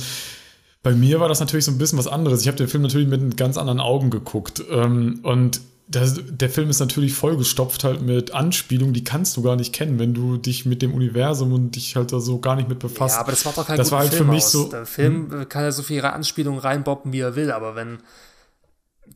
[0.83, 2.43] Bei mir war das natürlich so ein bisschen was anderes.
[2.43, 4.63] Ich habe den Film natürlich mit ganz anderen Augen geguckt.
[4.71, 9.55] Ähm, und das, der Film ist natürlich vollgestopft halt mit Anspielungen, die kannst du gar
[9.55, 12.69] nicht kennen, wenn du dich mit dem Universum und dich halt da so gar nicht
[12.69, 13.15] mit befasst.
[13.15, 14.53] Ja, aber das macht doch keinen das war halt Film für mich aus.
[14.53, 14.69] so.
[14.69, 15.49] Der Film hm?
[15.49, 17.99] kann ja so viele Anspielungen reinboppen, wie er will, aber wenn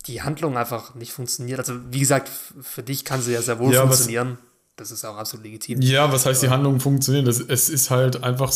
[0.06, 3.74] die Handlung einfach nicht funktioniert, also wie gesagt, für dich kann sie ja sehr wohl
[3.74, 4.38] ja, funktionieren.
[4.76, 5.82] das ist auch absolut legitim.
[5.82, 7.26] Ja, was heißt, die Handlung funktioniert?
[7.26, 8.52] Das, es ist halt einfach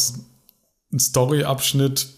[0.92, 2.08] ein Story-Abschnitt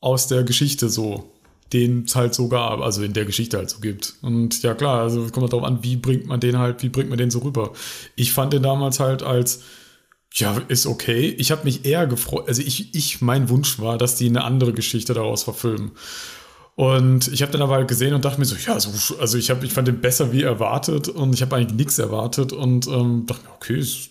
[0.00, 1.32] aus der Geschichte so
[1.72, 4.14] den es halt so gab, also in der Geschichte halt so gibt.
[4.22, 7.08] Und ja klar, also kommt halt darauf an, wie bringt man den halt, wie bringt
[7.08, 7.72] man den so rüber.
[8.16, 9.62] Ich fand den damals halt als,
[10.34, 11.34] ja, ist okay.
[11.38, 14.72] Ich habe mich eher gefreut, also ich, ich, mein Wunsch war, dass die eine andere
[14.72, 15.92] Geschichte daraus verfilmen.
[16.74, 19.50] Und ich habe dann aber halt gesehen und dachte mir so, ja, so, also ich,
[19.50, 23.26] hab, ich fand den besser wie erwartet und ich habe eigentlich nichts erwartet und ähm,
[23.26, 24.10] dachte mir, okay, ist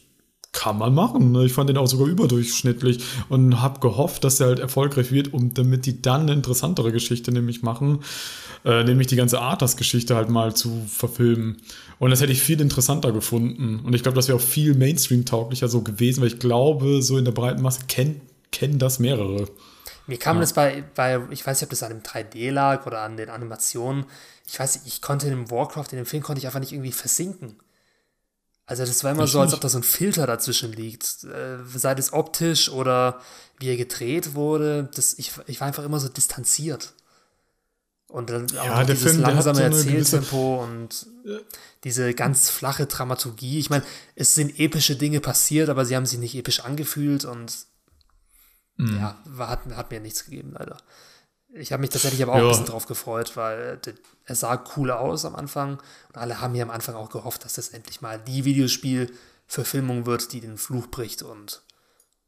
[0.52, 1.32] kann man machen.
[1.32, 1.46] Ne?
[1.46, 5.54] Ich fand den auch sogar überdurchschnittlich und habe gehofft, dass er halt erfolgreich wird, um
[5.54, 8.00] damit die dann eine interessantere Geschichte nämlich machen,
[8.66, 11.58] äh, nämlich die ganze Arthas-Geschichte halt mal zu verfilmen.
[12.00, 13.82] Und das hätte ich viel interessanter gefunden.
[13.84, 17.26] Und ich glaube, das wäre auch viel Mainstream-tauglicher so gewesen, weil ich glaube, so in
[17.26, 18.22] der breiten Masse kennen,
[18.52, 19.48] kennen das mehrere.
[20.08, 20.42] Mir kam ja.
[20.42, 23.30] das bei, bei, ich weiß nicht, ob das an dem 3D lag oder an den
[23.30, 24.06] Animationen.
[24.48, 26.72] Ich weiß nicht, ich konnte in dem Warcraft, in dem Film konnte ich einfach nicht
[26.72, 27.56] irgendwie versinken.
[28.70, 31.24] Also das war immer ich so, als ob da so ein Filter dazwischen liegt.
[31.24, 33.20] Äh, sei es optisch oder
[33.58, 34.88] wie er gedreht wurde.
[34.94, 36.94] Das, ich, ich war einfach immer so distanziert.
[38.10, 41.40] Und dann ja, auch dieses Film, langsame so Erzähltempo und ja.
[41.84, 43.58] diese ganz flache Dramaturgie.
[43.58, 47.52] Ich meine, es sind epische Dinge passiert, aber sie haben sich nicht episch angefühlt und
[48.78, 48.98] mhm.
[48.98, 50.78] ja, war, hat, hat mir nichts gegeben, leider.
[51.54, 52.44] Ich habe mich tatsächlich aber auch ja.
[52.44, 53.80] ein bisschen drauf gefreut, weil
[54.30, 57.54] er sah cool aus am Anfang und alle haben mir am Anfang auch gehofft, dass
[57.54, 61.62] das endlich mal die Videospielverfilmung wird, die den Fluch bricht und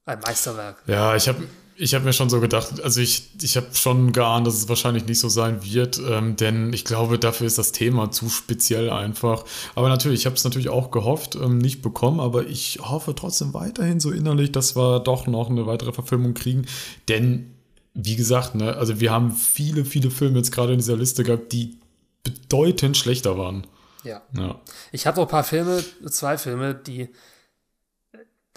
[0.06, 0.82] ein Meisterwerk.
[0.88, 1.44] Ja, ich habe
[1.76, 5.06] ich hab mir schon so gedacht, also ich, ich habe schon geahnt, dass es wahrscheinlich
[5.06, 9.46] nicht so sein wird, ähm, denn ich glaube, dafür ist das Thema zu speziell einfach.
[9.74, 13.54] Aber natürlich, ich habe es natürlich auch gehofft, ähm, nicht bekommen, aber ich hoffe trotzdem
[13.54, 16.66] weiterhin so innerlich, dass wir doch noch eine weitere Verfilmung kriegen,
[17.08, 17.56] denn
[17.94, 21.52] wie gesagt, ne, also wir haben viele, viele Filme jetzt gerade in dieser Liste gehabt,
[21.52, 21.81] die
[22.24, 23.68] bedeutend schlechter waren.
[24.04, 24.22] Ja.
[24.34, 24.60] ja.
[24.92, 27.10] Ich habe auch ein paar Filme, zwei Filme, die,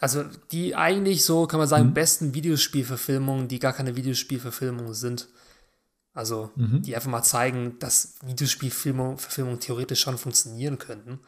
[0.00, 1.94] also die eigentlich so, kann man sagen, mhm.
[1.94, 5.28] besten Videospielverfilmungen, die gar keine Videospielverfilmungen sind.
[6.14, 6.80] Also, mhm.
[6.82, 11.18] die einfach mal zeigen, dass Videospielverfilmungen theoretisch schon funktionieren könnten.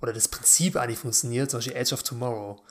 [0.00, 2.64] Oder das Prinzip eigentlich funktioniert, zum Beispiel Edge of Tomorrow.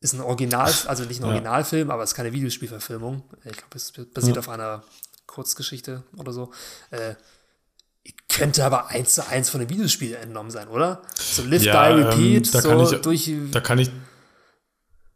[0.00, 1.94] Ist ein Original, also nicht ein Originalfilm, ja.
[1.94, 3.24] aber es ist keine Videospielverfilmung.
[3.44, 4.40] Ich glaube, es basiert ja.
[4.40, 4.84] auf einer
[5.26, 6.52] Kurzgeschichte oder so.
[6.90, 7.14] Äh,
[8.28, 11.02] könnte aber eins zu eins von einem Videospiel entnommen sein, oder?
[11.14, 13.32] So Live, ja, Die, Repeat, ähm, da so kann ich, durch.
[13.50, 13.90] Da kann ich.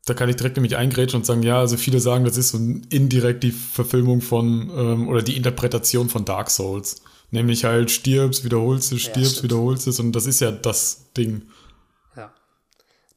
[0.07, 2.59] Da kann ich direkt nämlich eingrätschen und sagen, ja, also viele sagen, das ist so
[2.59, 7.03] indirekt die Verfilmung von ähm, oder die Interpretation von Dark Souls.
[7.31, 11.43] Nämlich halt stirbst, wiederholst es, stirbst, ja, wiederholst es und das ist ja das Ding.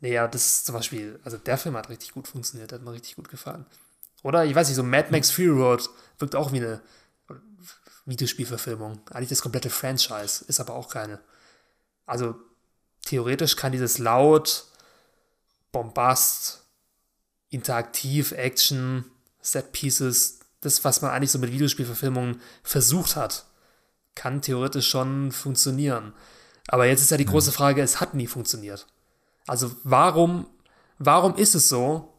[0.04, 3.16] Naja, das ist zum Beispiel, also der Film hat richtig gut funktioniert, hat mir richtig
[3.16, 3.66] gut gefallen.
[4.22, 6.82] Oder, ich weiß nicht, so Mad Max Fury Road wirkt auch wie eine
[8.06, 9.00] Videospielverfilmung.
[9.12, 11.20] Eigentlich das komplette Franchise, ist aber auch keine.
[12.06, 12.36] Also,
[13.06, 14.66] theoretisch kann dieses laut,
[15.72, 16.66] Bombast,
[17.50, 19.06] interaktiv, Action,
[19.42, 23.46] Set Pieces, das, was man eigentlich so mit Videospielverfilmungen versucht hat,
[24.16, 26.14] kann theoretisch schon funktionieren.
[26.68, 27.56] Aber jetzt ist ja die große mhm.
[27.56, 28.88] Frage, es hat nie funktioniert.
[29.48, 30.48] Also warum,
[30.98, 32.14] warum ist es so,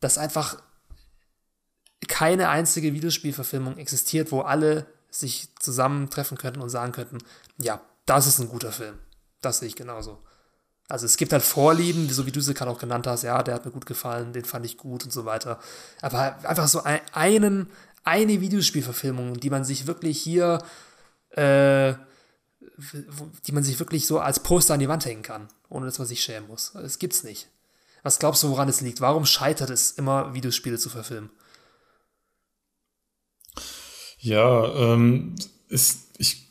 [0.00, 0.62] dass einfach
[2.08, 7.18] keine einzige Videospielverfilmung existiert, wo alle sich zusammentreffen könnten und sagen könnten,
[7.58, 8.98] ja, das ist ein guter Film.
[9.40, 10.22] Das sehe ich genauso.
[10.88, 13.54] Also es gibt halt Vorlieben, so wie du sie gerade auch genannt hast, ja, der
[13.54, 15.58] hat mir gut gefallen, den fand ich gut und so weiter.
[16.02, 17.70] Aber einfach so ein, einen,
[18.02, 20.58] eine Videospielverfilmung, die man sich wirklich hier
[21.30, 21.94] äh,
[23.46, 26.08] die man sich wirklich so als Poster an die Wand hängen kann, ohne dass man
[26.08, 26.72] sich schämen muss.
[26.74, 27.48] Das gibt's nicht.
[28.02, 29.00] Was glaubst du, woran es liegt?
[29.00, 31.30] Warum scheitert es immer, Videospiele zu verfilmen?
[34.24, 35.34] Ja, ähm,
[35.68, 36.44] ist, ich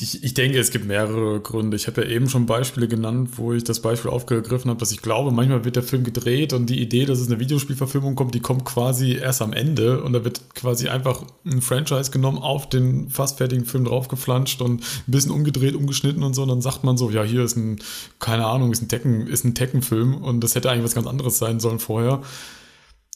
[0.00, 1.76] ich, ich denke, es gibt mehrere Gründe.
[1.76, 5.02] Ich habe ja eben schon Beispiele genannt, wo ich das Beispiel aufgegriffen habe, dass ich
[5.02, 8.40] glaube, manchmal wird der Film gedreht und die Idee, dass es eine Videospielverfilmung kommt, die
[8.40, 13.10] kommt quasi erst am Ende und da wird quasi einfach ein Franchise genommen, auf den
[13.10, 16.42] fast fertigen Film draufgeflanscht und ein bisschen umgedreht, umgeschnitten und so.
[16.42, 17.78] Und dann sagt man so, ja, hier ist ein,
[18.20, 21.38] keine Ahnung, ist ein Tekken, ist ein Tekken-Film und das hätte eigentlich was ganz anderes
[21.38, 22.22] sein sollen vorher.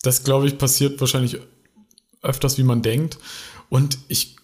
[0.02, 1.38] Das, glaube ich, passiert wahrscheinlich
[2.22, 3.18] öfters, wie man denkt.
[3.68, 4.36] Und ich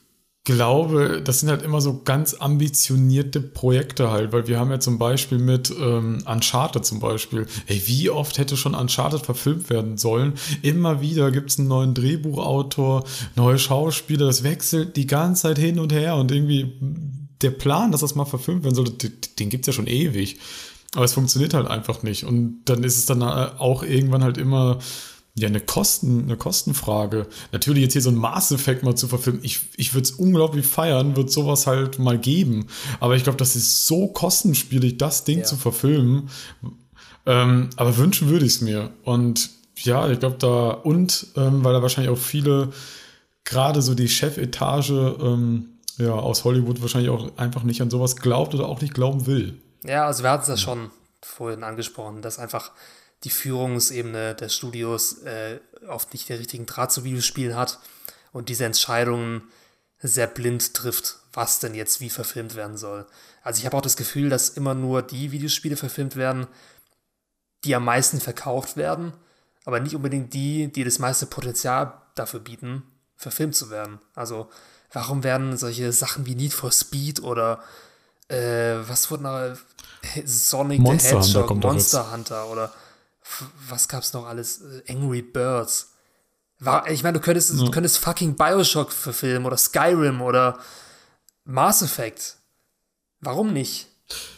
[0.49, 4.99] glaube, das sind halt immer so ganz ambitionierte Projekte halt, weil wir haben ja zum
[4.99, 10.33] Beispiel mit ähm, Uncharted zum Beispiel, ey, wie oft hätte schon Uncharted verfilmt werden sollen?
[10.63, 13.05] Immer wieder gibt es einen neuen Drehbuchautor,
[13.37, 16.73] neue Schauspieler, das wechselt die ganze Zeit hin und her und irgendwie
[17.43, 20.39] der Plan, dass das mal verfilmt werden soll, den, den gibt es ja schon ewig.
[20.95, 22.25] Aber es funktioniert halt einfach nicht.
[22.25, 24.79] Und dann ist es dann äh, auch irgendwann halt immer
[25.39, 27.27] ja, eine, Kosten, eine Kostenfrage.
[27.53, 29.41] Natürlich jetzt hier so ein Mass Effect mal zu verfilmen.
[29.45, 32.67] Ich, ich würde es unglaublich feiern, würde sowas halt mal geben.
[33.01, 35.45] Aber ich glaube, das ist so kostenspielig, das Ding ja.
[35.45, 36.31] zu verfilmen.
[37.27, 38.91] Ähm, aber wünschen würde ich es mir.
[39.05, 42.73] Und ja, ich glaube da, und ähm, weil da wahrscheinlich auch viele,
[43.45, 45.67] gerade so die Chefetage ähm,
[45.99, 49.61] ja, aus Hollywood wahrscheinlich auch einfach nicht an sowas glaubt oder auch nicht glauben will.
[49.85, 50.91] Ja, also wir hatten es ja schon
[51.23, 52.71] vorhin angesprochen, dass einfach
[53.25, 57.79] die Führungsebene des Studios äh, oft nicht den richtigen Draht zu Videospielen hat
[58.33, 59.43] und diese Entscheidungen
[60.01, 63.07] sehr blind trifft, was denn jetzt wie verfilmt werden soll.
[63.43, 66.47] Also ich habe auch das Gefühl, dass immer nur die Videospiele verfilmt werden,
[67.65, 69.13] die am meisten verkauft werden,
[69.65, 72.85] aber nicht unbedingt die, die das meiste Potenzial dafür bieten,
[73.17, 73.99] verfilmt zu werden.
[74.15, 74.49] Also
[74.93, 77.63] warum werden solche Sachen wie Need for Speed oder
[78.29, 79.57] äh, was wurde noch
[80.25, 82.73] Sonic Monster the Hedgehog, Hunter Monster Hunter oder
[83.69, 84.61] was gab's noch alles?
[84.61, 85.93] Äh, Angry Birds.
[86.61, 87.65] War, ich meine, du könntest, ja.
[87.65, 90.59] du könntest fucking Bioshock verfilmen oder Skyrim oder
[91.45, 92.37] Mass Effect.
[93.21, 93.87] Warum nicht?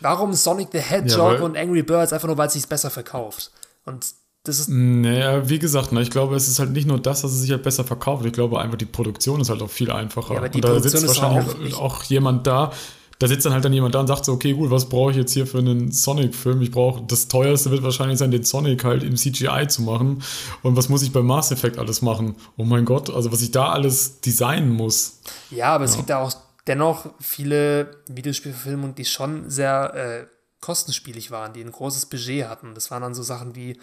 [0.00, 2.12] Warum Sonic the Hedgehog ja, und Angry Birds?
[2.12, 3.50] Einfach nur, weil es sich besser verkauft.
[3.84, 4.04] Und
[4.44, 4.68] das ist.
[4.68, 7.50] Naja, wie gesagt, ne, ich glaube, es ist halt nicht nur das, dass es sich
[7.50, 8.24] halt besser verkauft.
[8.24, 10.34] Ich glaube einfach, die Produktion ist halt auch viel einfacher.
[10.34, 12.72] Ja, aber die und da Produktion sitzt wahrscheinlich auch, auch, jemand da,
[13.20, 15.16] da sitzt dann halt dann jemand da und sagt so, okay, gut, was brauche ich
[15.18, 16.62] jetzt hier für einen Sonic-Film?
[16.62, 20.22] Ich brauche, das teuerste wird wahrscheinlich sein, den Sonic halt im CGI zu machen.
[20.62, 22.34] Und was muss ich bei Mass Effect alles machen?
[22.56, 25.20] Oh mein Gott, also was ich da alles designen muss.
[25.50, 25.90] Ja, aber ja.
[25.90, 26.32] es gibt ja auch
[26.66, 30.26] dennoch viele Videospielverfilmungen, die schon sehr äh,
[30.62, 32.74] kostenspielig waren, die ein großes Budget hatten.
[32.74, 33.78] Das waren dann so Sachen wie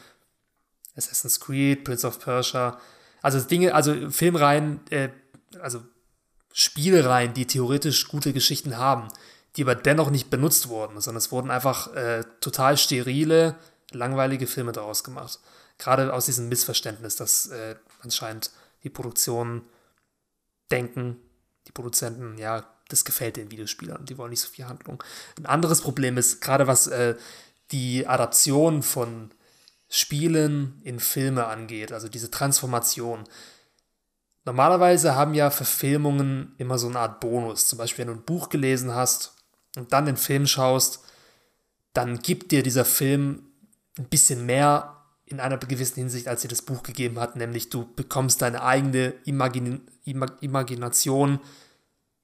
[0.96, 2.80] Assassin's Creed, Prince of Persia.
[3.22, 5.10] Also Dinge, also Filmreihen, äh,
[5.62, 5.82] also
[6.60, 9.10] Spielreihen, die theoretisch gute Geschichten haben,
[9.56, 13.56] die aber dennoch nicht benutzt wurden, sondern es wurden einfach äh, total sterile,
[13.92, 15.40] langweilige Filme daraus gemacht.
[15.78, 18.50] Gerade aus diesem Missverständnis, dass äh, anscheinend
[18.84, 19.62] die Produktionen
[20.72, 21.18] denken,
[21.68, 25.04] die Produzenten, ja, das gefällt den Videospielern, die wollen nicht so viel Handlung.
[25.38, 27.16] Ein anderes Problem ist, gerade was äh,
[27.70, 29.30] die Adaption von
[29.90, 33.26] Spielen in Filme angeht, also diese Transformation.
[34.48, 37.68] Normalerweise haben ja Verfilmungen immer so eine Art Bonus.
[37.68, 39.36] Zum Beispiel, wenn du ein Buch gelesen hast
[39.76, 41.04] und dann den Film schaust,
[41.92, 43.44] dann gibt dir dieser Film
[43.98, 47.94] ein bisschen mehr in einer gewissen Hinsicht, als dir das Buch gegeben hat, nämlich du
[47.94, 51.42] bekommst deine eigene Imagin Imag Imagination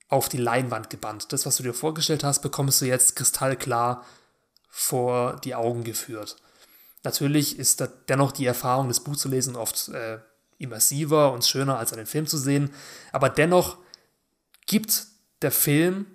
[0.08, 1.34] auf die Leinwand gebannt.
[1.34, 4.06] Das, was du dir vorgestellt hast, bekommst du jetzt kristallklar
[4.70, 6.38] vor die Augen geführt.
[7.04, 10.20] Natürlich ist da dennoch die Erfahrung, das Buch zu lesen, oft äh,
[10.64, 12.72] immersiver und schöner als einen Film zu sehen.
[13.12, 13.78] Aber dennoch
[14.66, 15.06] gibt
[15.42, 16.08] der Film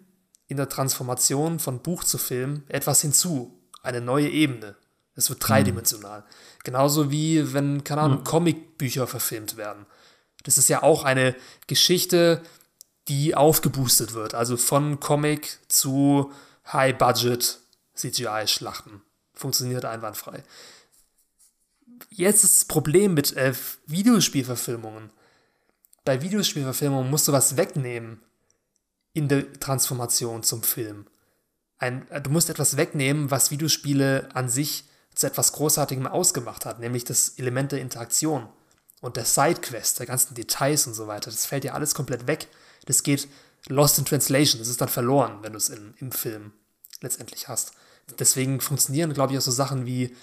[0.48, 4.74] in der Transformation von Buch zu Film etwas hinzu, eine neue Ebene.
[5.14, 6.20] Es wird dreidimensional.
[6.20, 6.24] Mhm.
[6.64, 8.24] Genauso wie wenn, keine Ahnung, mhm.
[8.24, 9.86] Comicbücher verfilmt werden.
[10.44, 12.42] Das ist ja auch eine Geschichte,
[13.08, 14.34] die aufgeboostet wird.
[14.34, 16.32] Also von Comic zu
[16.72, 17.58] High-Budget
[17.94, 19.02] CGI-Schlachten.
[19.34, 20.42] Funktioniert einwandfrei
[22.10, 23.52] jetzt ist das Problem mit äh,
[23.86, 25.10] Videospielverfilmungen.
[26.04, 28.22] Bei Videospielverfilmungen musst du was wegnehmen
[29.12, 31.06] in der Transformation zum Film.
[31.78, 34.84] Ein, äh, du musst etwas wegnehmen, was Videospiele an sich
[35.14, 38.48] zu etwas Großartigem ausgemacht hat, nämlich das Element der Interaktion
[39.00, 41.30] und der Sidequest, der ganzen Details und so weiter.
[41.30, 42.48] Das fällt ja alles komplett weg.
[42.86, 43.28] Das geht
[43.66, 44.60] lost in translation.
[44.60, 46.52] Das ist dann verloren, wenn du es im Film
[47.00, 47.72] letztendlich hast.
[48.18, 50.16] Deswegen funktionieren, glaube ich, auch so Sachen wie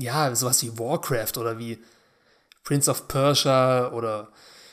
[0.00, 1.82] ja, sowas wie Warcraft oder wie
[2.64, 4.28] Prince of Persia oder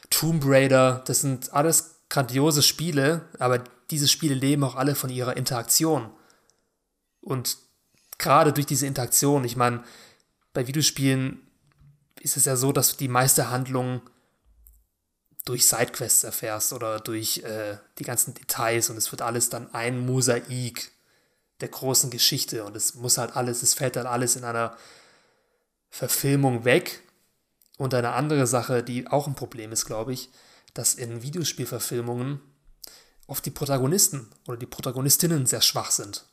[0.10, 5.38] Tomb Raider, das sind alles grandiose Spiele, aber diese Spiele leben auch alle von ihrer
[5.38, 6.10] Interaktion.
[7.22, 7.58] Und
[8.18, 9.84] gerade durch diese Interaktion, ich meine,
[10.54, 11.42] bei Videospielen
[12.22, 14.02] ist es ja so, dass du die meiste Handlung
[15.46, 20.06] durch Sidequests erfährst oder durch äh, die ganzen Details und es wird alles dann ein
[20.06, 20.92] Mosaik
[21.62, 24.76] der großen Geschichte und es muss halt alles, es fällt dann alles in einer
[25.90, 27.02] Verfilmung weg.
[27.78, 30.30] Und eine andere Sache, die auch ein Problem ist, glaube ich,
[30.74, 32.40] dass in Videospielverfilmungen
[33.28, 36.26] oft die Protagonisten oder die Protagonistinnen sehr schwach sind.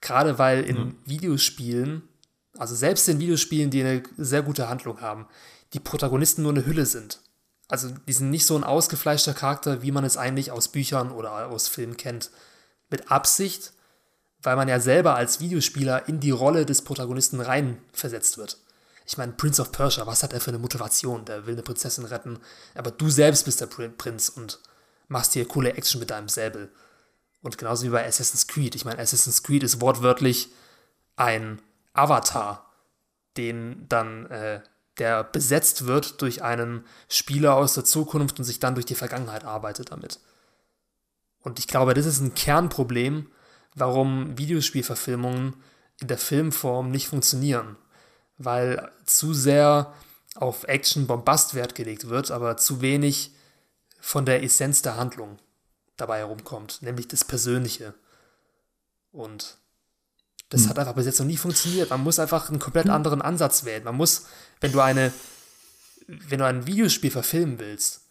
[0.00, 0.98] Gerade weil in mhm.
[1.04, 2.02] Videospielen,
[2.56, 5.26] also selbst in Videospielen, die eine sehr gute Handlung haben,
[5.72, 7.20] die Protagonisten nur eine Hülle sind.
[7.68, 11.48] Also die sind nicht so ein ausgefleischter Charakter, wie man es eigentlich aus Büchern oder
[11.48, 12.30] aus Filmen kennt.
[12.90, 13.72] Mit Absicht,
[14.42, 18.58] weil man ja selber als Videospieler in die Rolle des Protagonisten reinversetzt wird.
[19.06, 21.24] Ich meine, Prince of Persia, was hat er für eine Motivation?
[21.24, 22.38] Der will eine Prinzessin retten,
[22.74, 24.60] aber du selbst bist der Prinz und
[25.08, 26.72] machst hier coole Action mit deinem Säbel.
[27.42, 28.74] Und genauso wie bei Assassin's Creed.
[28.74, 30.48] Ich meine, Assassin's Creed ist wortwörtlich
[31.14, 31.62] ein
[31.92, 32.68] Avatar,
[33.36, 34.60] den dann, äh,
[34.98, 39.44] der besetzt wird durch einen Spieler aus der Zukunft und sich dann durch die Vergangenheit
[39.44, 40.18] arbeitet damit.
[41.40, 43.30] Und ich glaube, das ist ein Kernproblem,
[43.76, 45.54] warum Videospielverfilmungen
[46.00, 47.76] in der Filmform nicht funktionieren.
[48.38, 49.94] Weil zu sehr
[50.34, 53.32] auf Action-Bombast Wert gelegt wird, aber zu wenig
[54.00, 55.38] von der Essenz der Handlung
[55.96, 57.94] dabei herumkommt, nämlich das Persönliche.
[59.12, 59.56] Und
[60.50, 60.68] das hm.
[60.70, 61.90] hat einfach bis jetzt noch nie funktioniert.
[61.90, 62.92] Man muss einfach einen komplett hm.
[62.92, 63.84] anderen Ansatz wählen.
[63.84, 64.26] Man muss,
[64.60, 65.12] wenn du eine,
[66.06, 68.02] wenn du ein Videospiel verfilmen willst,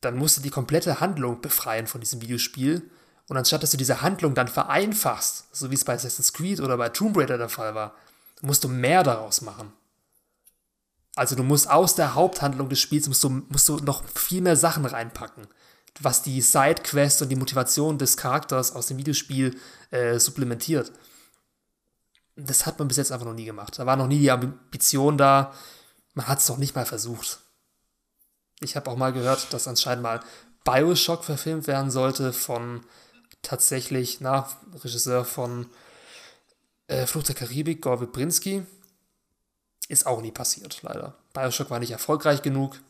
[0.00, 2.90] dann musst du die komplette Handlung befreien von diesem Videospiel.
[3.28, 6.76] Und anstatt dass du diese Handlung dann vereinfachst, so wie es bei Assassin's Creed oder
[6.76, 7.94] bei Tomb Raider der Fall war,
[8.44, 9.72] musst du mehr daraus machen.
[11.16, 14.56] Also du musst aus der Haupthandlung des Spiels musst du, musst du noch viel mehr
[14.56, 15.46] Sachen reinpacken
[16.00, 19.58] was die Sidequest und die Motivation des Charakters aus dem Videospiel
[19.90, 20.92] äh, supplementiert.
[22.36, 23.78] Das hat man bis jetzt einfach noch nie gemacht.
[23.78, 25.52] Da war noch nie die Ambition da.
[26.14, 27.38] Man hat es noch nicht mal versucht.
[28.60, 30.20] Ich habe auch mal gehört, dass anscheinend mal
[30.64, 32.80] Bioshock verfilmt werden sollte von
[33.42, 34.48] tatsächlich, na,
[34.82, 35.66] Regisseur von
[36.86, 38.64] äh, Flucht der Karibik, Gore Brinski.
[39.88, 41.14] Ist auch nie passiert, leider.
[41.32, 42.80] Bioshock war nicht erfolgreich genug.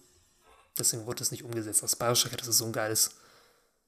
[0.79, 1.83] Deswegen wurde es nicht umgesetzt.
[1.83, 3.13] Aus Bioshock hätte es so ein geiles,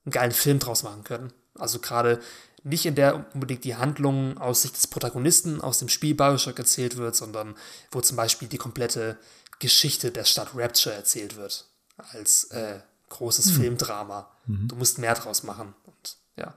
[0.04, 1.32] einen geilen Film draus machen können.
[1.54, 2.20] Also gerade
[2.62, 6.96] nicht in der unbedingt die Handlung aus Sicht des Protagonisten aus dem Spiel Bioshock erzählt
[6.96, 7.56] wird, sondern
[7.92, 9.16] wo zum Beispiel die komplette
[9.58, 11.66] Geschichte der Stadt Rapture erzählt wird.
[11.96, 13.60] Als äh, großes mhm.
[13.60, 14.30] Filmdrama.
[14.46, 14.68] Mhm.
[14.68, 15.74] Du musst mehr draus machen.
[15.84, 16.54] Und ja.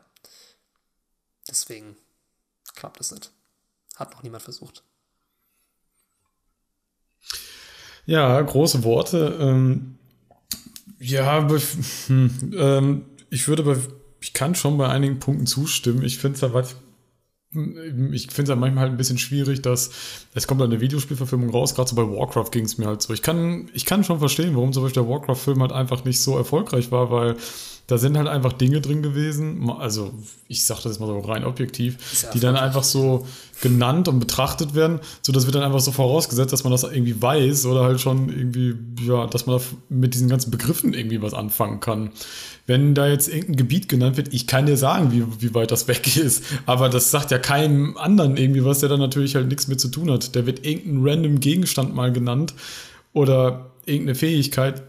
[1.47, 1.95] Deswegen
[2.75, 3.31] klappt es nicht.
[3.99, 4.83] Hat noch niemand versucht.
[8.05, 9.37] Ja, große Worte.
[9.41, 9.97] Ähm,
[10.99, 11.47] ja,
[12.07, 13.75] hm, ähm, ich würde bei,
[14.21, 16.03] ich kann schon bei einigen Punkten zustimmen.
[16.03, 19.91] Ich finde es aber, ich finde es ja manchmal halt ein bisschen schwierig, dass
[20.33, 23.13] es kommt eine Videospielverfilmung raus, gerade so bei Warcraft ging es mir halt so.
[23.13, 26.37] Ich kann, ich kann schon verstehen, warum zum Beispiel der Warcraft-Film halt einfach nicht so
[26.37, 27.35] erfolgreich war, weil
[27.89, 30.13] da sind halt einfach Dinge drin gewesen, also
[30.47, 31.97] ich sage das jetzt mal so rein objektiv,
[32.35, 33.25] die dann einfach so
[33.61, 37.19] genannt und betrachtet werden, so dass wir dann einfach so vorausgesetzt, dass man das irgendwie
[37.19, 38.75] weiß oder halt schon irgendwie,
[39.07, 39.59] ja, dass man
[39.89, 42.11] mit diesen ganzen Begriffen irgendwie was anfangen kann.
[42.67, 45.87] Wenn da jetzt irgendein Gebiet genannt wird, ich kann dir sagen, wie, wie weit das
[45.87, 49.67] weg ist, aber das sagt ja keinem anderen irgendwie was, der da natürlich halt nichts
[49.67, 50.35] mit zu tun hat.
[50.35, 52.53] Der wird irgendein random Gegenstand mal genannt
[53.13, 54.83] oder irgendeine Fähigkeit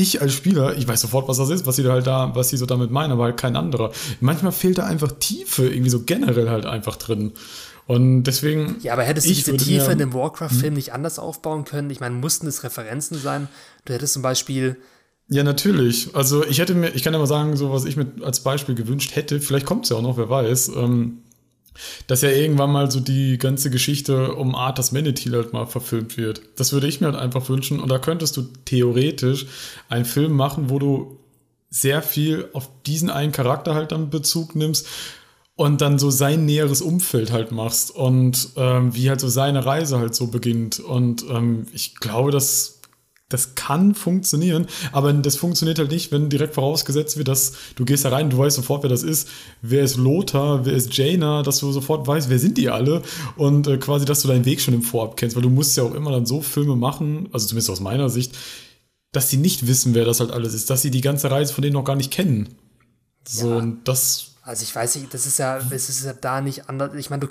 [0.00, 2.56] ich als Spieler, ich weiß sofort, was das ist, was sie halt da, was sie
[2.56, 3.92] so damit meinen, aber halt kein anderer.
[4.20, 7.32] Manchmal fehlt da einfach Tiefe, irgendwie so generell halt einfach drin.
[7.86, 8.76] Und deswegen.
[8.82, 10.74] Ja, aber hättest du diese Tiefe mir, in dem Warcraft-Film hm?
[10.74, 11.90] nicht anders aufbauen können?
[11.90, 13.48] Ich meine, mussten es Referenzen sein?
[13.84, 14.76] Du hättest zum Beispiel.
[15.28, 16.14] Ja, natürlich.
[16.14, 18.74] Also ich hätte mir, ich kann ja mal sagen, so was ich mir als Beispiel
[18.74, 20.68] gewünscht hätte, vielleicht kommt es ja auch noch, wer weiß.
[20.76, 21.22] Ähm,
[22.06, 26.42] dass ja irgendwann mal so die ganze Geschichte um Arthas Manatee halt mal verfilmt wird.
[26.56, 27.80] Das würde ich mir halt einfach wünschen.
[27.80, 29.46] Und da könntest du theoretisch
[29.88, 31.18] einen Film machen, wo du
[31.70, 34.86] sehr viel auf diesen einen Charakter halt dann Bezug nimmst
[35.54, 39.98] und dann so sein näheres Umfeld halt machst und ähm, wie halt so seine Reise
[39.98, 40.80] halt so beginnt.
[40.80, 42.79] Und ähm, ich glaube, dass
[43.30, 48.04] das kann funktionieren, aber das funktioniert halt nicht, wenn direkt vorausgesetzt wird, dass du gehst
[48.04, 49.28] da rein, du weißt sofort, wer das ist,
[49.62, 53.02] wer ist Lothar, wer ist Jaina, dass du sofort weißt, wer sind die alle
[53.36, 55.84] und äh, quasi, dass du deinen Weg schon im Vorab kennst, weil du musst ja
[55.84, 58.36] auch immer dann so Filme machen, also zumindest aus meiner Sicht,
[59.12, 61.62] dass sie nicht wissen, wer das halt alles ist, dass sie die ganze Reise von
[61.62, 62.48] denen noch gar nicht kennen.
[63.26, 63.56] So, ja.
[63.56, 64.34] und das.
[64.42, 66.94] Also ich weiß nicht, das ist ja, es ist ja da nicht anders.
[66.94, 67.28] Ich meine, du,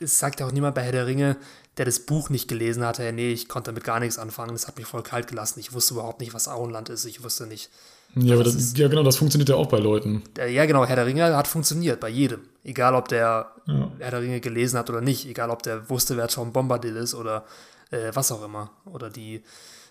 [0.00, 1.36] es sagt ja auch niemand bei Herr der Ringe,
[1.76, 4.76] der das Buch nicht gelesen hatte, nee, ich konnte damit gar nichts anfangen, das hat
[4.78, 5.58] mich voll kalt gelassen.
[5.60, 7.70] Ich wusste überhaupt nicht, was Auenland ist, ich wusste nicht.
[8.16, 10.22] Ja, aber das, ist, ja, genau, das funktioniert ja auch bei Leuten.
[10.36, 12.42] Ja, genau, Herr der Ringe hat funktioniert, bei jedem.
[12.62, 13.90] Egal, ob der ja.
[13.98, 17.14] Herr der Ringe gelesen hat oder nicht, egal, ob der wusste, wer Tom Bombadil ist
[17.14, 17.44] oder
[17.90, 18.70] äh, was auch immer.
[18.84, 19.42] Oder die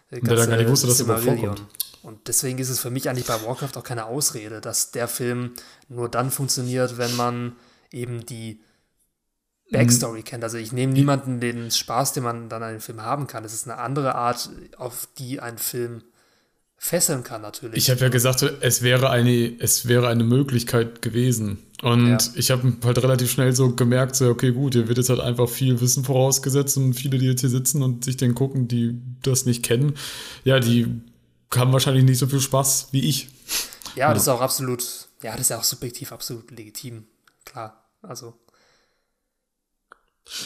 [0.10, 1.64] äh, ganze der gar nicht wusste, dass er vorkommt.
[2.01, 5.51] Und deswegen ist es für mich eigentlich bei Warcraft auch keine Ausrede, dass der Film
[5.89, 7.53] nur dann funktioniert, wenn man
[7.91, 8.60] eben die
[9.73, 10.23] Backstory mhm.
[10.23, 10.43] kennt.
[10.43, 13.43] Also ich nehme niemanden den Spaß, den man dann an einem Film haben kann.
[13.43, 16.03] Es ist eine andere Art, auf die ein Film
[16.77, 17.77] fesseln kann natürlich.
[17.77, 21.59] Ich habe ja gesagt, es wäre eine, es wäre eine Möglichkeit gewesen.
[21.81, 22.17] Und ja.
[22.35, 25.49] ich habe halt relativ schnell so gemerkt, so, okay, gut, hier wird jetzt halt einfach
[25.49, 29.45] viel Wissen vorausgesetzt und viele, die jetzt hier sitzen und sich den gucken, die das
[29.45, 29.95] nicht kennen,
[30.43, 31.01] ja, die
[31.55, 33.29] haben wahrscheinlich nicht so viel Spaß wie ich.
[33.95, 34.13] Ja, ja.
[34.13, 34.83] das ist auch absolut,
[35.21, 37.05] ja, das ist ja auch subjektiv absolut legitim.
[37.45, 38.33] Klar, also.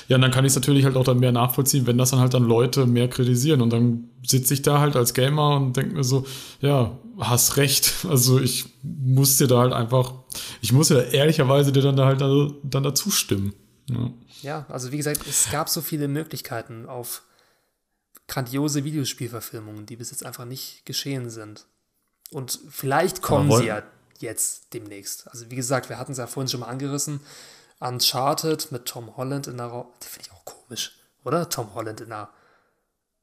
[0.07, 2.19] Ja, und dann kann ich es natürlich halt auch dann mehr nachvollziehen, wenn das dann
[2.19, 3.61] halt dann Leute mehr kritisieren.
[3.61, 6.25] Und dann sitze ich da halt als Gamer und denke mir so,
[6.61, 7.93] ja, hast recht.
[8.07, 10.13] Also ich muss dir da halt einfach,
[10.61, 13.53] ich muss dir da ehrlicherweise dir dann da halt dann dazu stimmen.
[13.89, 14.11] Ja.
[14.41, 17.23] ja, also wie gesagt, es gab so viele Möglichkeiten auf
[18.27, 21.65] grandiose Videospielverfilmungen, die bis jetzt einfach nicht geschehen sind.
[22.31, 23.83] Und vielleicht kommen sie ja
[24.19, 25.27] jetzt demnächst.
[25.29, 27.21] Also wie gesagt, wir hatten es ja vorhin schon mal angerissen.
[27.79, 29.87] Uncharted mit Tom Holland in der Rolle.
[30.01, 31.49] Finde ich auch komisch, oder?
[31.49, 32.29] Tom Holland in der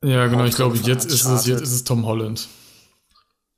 [0.03, 2.49] Ja, genau, ich glaube, jetzt ist, es, jetzt ist es Tom Holland.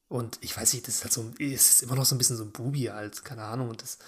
[0.09, 2.37] Und ich weiß nicht, das ist halt so, es ist immer noch so ein bisschen
[2.37, 3.71] so ein Bubi halt, keine Ahnung.
[3.71, 3.99] Und das,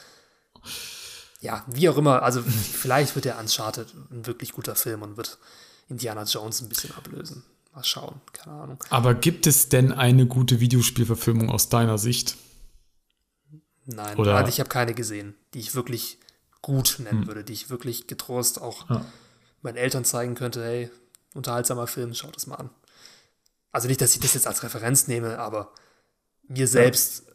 [1.40, 2.42] ja, wie auch immer, also
[2.72, 5.38] vielleicht wird der Uncharted ein wirklich guter Film und wird
[5.88, 7.42] Indiana Jones ein bisschen ablösen.
[7.74, 8.84] Mal schauen, keine Ahnung.
[8.90, 12.36] Aber gibt es denn eine gute Videospielverfilmung aus deiner Sicht?
[13.84, 14.36] Nein, Oder?
[14.36, 16.18] Also ich habe keine gesehen, die ich wirklich
[16.62, 17.26] gut nennen hm.
[17.26, 19.04] würde, die ich wirklich getrost auch ja.
[19.62, 20.90] meinen Eltern zeigen könnte, hey,
[21.34, 22.70] unterhaltsamer Film, schaut das mal an.
[23.70, 25.72] Also nicht, dass ich das jetzt als Referenz nehme, aber
[26.42, 27.32] mir selbst ja.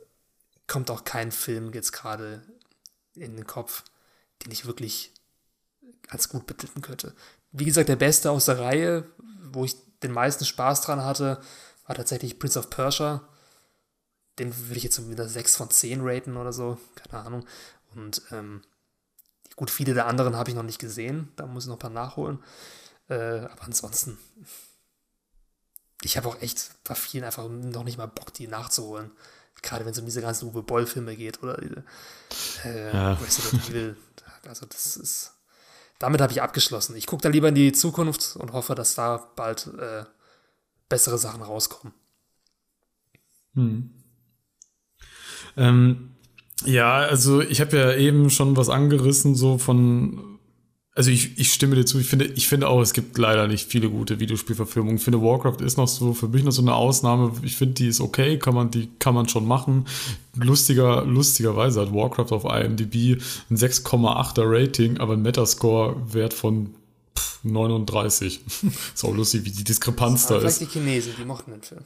[0.67, 2.41] kommt auch kein Film jetzt gerade
[3.15, 3.83] in den Kopf,
[4.43, 5.13] den ich wirklich
[6.09, 7.15] als gut betiteln könnte.
[7.51, 9.05] Wie gesagt, der beste aus der Reihe,
[9.51, 11.39] wo ich den meisten Spaß dran hatte,
[11.85, 13.27] war tatsächlich Prince of Persia.
[14.39, 17.45] Den würde ich jetzt wieder 6 von 10 raten oder so, keine Ahnung.
[17.93, 18.63] Und ähm,
[19.55, 21.89] gut, viele der anderen habe ich noch nicht gesehen, da muss ich noch ein paar
[21.89, 22.39] nachholen.
[23.09, 24.17] Äh, aber ansonsten,
[26.01, 29.11] ich habe auch echt bei vielen einfach noch nicht mal Bock, die nachzuholen.
[29.61, 31.83] Gerade wenn es um diese ganzen Uwe Boll-Filme geht oder diese
[32.65, 33.13] äh, ja.
[33.13, 33.95] Resident Evil.
[34.45, 35.33] Also das ist
[36.03, 36.97] damit habe ich abgeschlossen.
[36.97, 40.03] Ich gucke da lieber in die Zukunft und hoffe, dass da bald äh,
[40.89, 41.93] bessere Sachen rauskommen.
[43.53, 43.89] Hm.
[45.55, 46.12] Ähm,
[46.65, 50.33] ja, also ich habe ja eben schon was angerissen, so von
[50.95, 53.67] also ich, ich stimme dir zu, ich finde, ich finde auch, es gibt leider nicht
[53.67, 54.97] viele gute Videospielverfilmungen.
[54.97, 57.33] Ich finde, Warcraft ist noch so, für mich noch so eine Ausnahme.
[57.41, 59.87] Ich finde, die ist okay, kann man, die kann man schon machen.
[60.35, 63.19] Lustiger, lustigerweise hat Warcraft auf IMDb
[63.49, 66.75] ein 6,8er Rating, aber ein Metascore-Wert von
[67.41, 68.41] 39.
[68.93, 70.61] ist auch lustig, wie die Diskrepanz da ist.
[70.61, 71.81] Die Chinesen, die mochten den Film.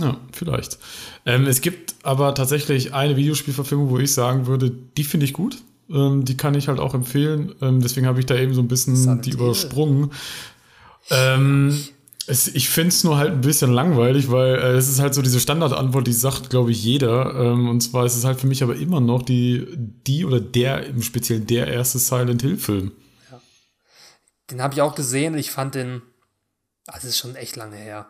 [0.00, 0.78] Ja, vielleicht.
[1.26, 5.58] Ähm, es gibt aber tatsächlich eine Videospielverfilmung, wo ich sagen würde, die finde ich gut.
[5.90, 7.54] Ähm, die kann ich halt auch empfehlen.
[7.60, 10.10] Ähm, deswegen habe ich da eben so ein bisschen Silent die übersprungen.
[11.10, 11.78] Ähm,
[12.26, 15.22] es, ich finde es nur halt ein bisschen langweilig, weil äh, es ist halt so
[15.22, 17.34] diese Standardantwort, die sagt, glaube ich, jeder.
[17.34, 20.86] Ähm, und zwar ist es halt für mich aber immer noch die, die oder der,
[20.86, 22.92] im Speziellen der erste Silent Hill-Film.
[23.30, 23.40] Ja.
[24.50, 26.00] Den habe ich auch gesehen und ich fand den,
[26.86, 28.06] also ist schon echt lange her.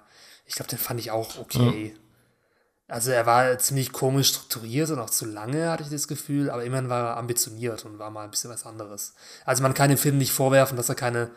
[0.52, 1.94] Ich glaube, den fand ich auch okay.
[1.94, 2.94] Ja.
[2.94, 6.62] Also er war ziemlich komisch strukturiert und auch zu lange, hatte ich das Gefühl, aber
[6.62, 9.14] immerhin war er ambitioniert und war mal ein bisschen was anderes.
[9.46, 11.30] Also man kann dem Film nicht vorwerfen, dass er keine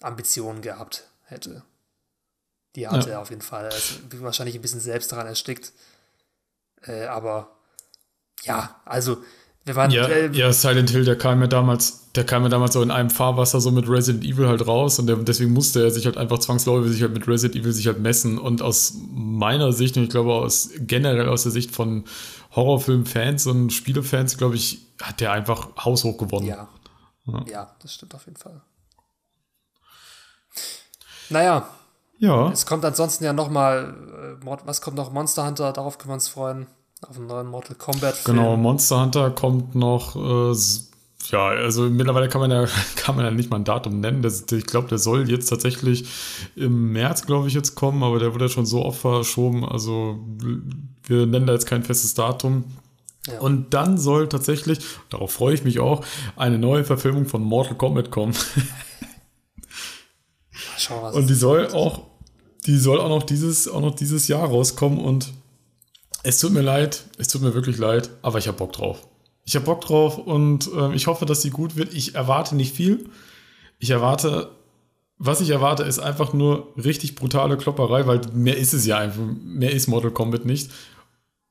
[0.00, 1.62] Ambitionen gehabt hätte.
[2.74, 3.14] Die hatte ja.
[3.14, 3.66] er auf jeden Fall.
[3.66, 5.72] Er ist wahrscheinlich ein bisschen selbst daran erstickt.
[6.82, 7.56] Äh, aber
[8.42, 9.22] ja, also
[9.70, 12.72] wir waren, ja, äh, ja, Silent Hill, der kam ja damals, der kam ja damals
[12.72, 15.92] so in einem Fahrwasser so mit Resident Evil halt raus und der, deswegen musste er
[15.92, 19.72] sich halt einfach zwangsläufig sich halt mit Resident Evil sich halt messen und aus meiner
[19.72, 22.02] Sicht und ich glaube aus generell aus der Sicht von
[22.56, 26.46] Horrorfilm-Fans und Spielefans, glaube ich, hat der einfach haushoch gewonnen.
[26.46, 26.66] Ja.
[27.26, 27.44] ja.
[27.48, 28.60] ja, das stimmt auf jeden Fall.
[31.28, 31.68] Naja.
[32.18, 32.50] Ja.
[32.50, 35.12] Es kommt ansonsten ja noch mal, äh, was kommt noch?
[35.12, 36.66] Monster Hunter, darauf können wir uns freuen.
[37.02, 38.36] Auf einen neuen Mortal Kombat Film.
[38.36, 40.16] Genau, Monster Hunter kommt noch.
[40.16, 40.54] Äh,
[41.30, 42.66] ja, also mittlerweile kann man ja,
[42.96, 44.22] kann man ja nicht mal ein Datum nennen.
[44.22, 46.04] Das, ich glaube, der soll jetzt tatsächlich
[46.56, 49.64] im März, glaube ich, jetzt kommen, aber der wurde ja schon so oft verschoben.
[49.64, 50.18] Also
[51.04, 52.64] wir nennen da jetzt kein festes Datum.
[53.26, 53.40] Ja.
[53.40, 56.04] Und dann soll tatsächlich, darauf freue ich mich auch,
[56.36, 58.34] eine neue Verfilmung von Mortal Kombat kommen.
[60.78, 62.02] Schau, was und die soll auch,
[62.66, 65.32] die soll auch noch dieses, auch noch dieses Jahr rauskommen und
[66.22, 69.06] es tut mir leid, es tut mir wirklich leid, aber ich habe Bock drauf.
[69.44, 71.94] Ich habe Bock drauf und äh, ich hoffe, dass sie gut wird.
[71.94, 73.08] Ich erwarte nicht viel.
[73.78, 74.50] Ich erwarte,
[75.18, 79.22] was ich erwarte, ist einfach nur richtig brutale Klopperei, weil mehr ist es ja einfach.
[79.42, 80.70] Mehr ist Mortal Kombat nicht.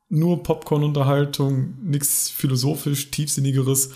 [0.08, 3.90] Nur Popcorn-Unterhaltung, nichts philosophisch, tiefsinnigeres.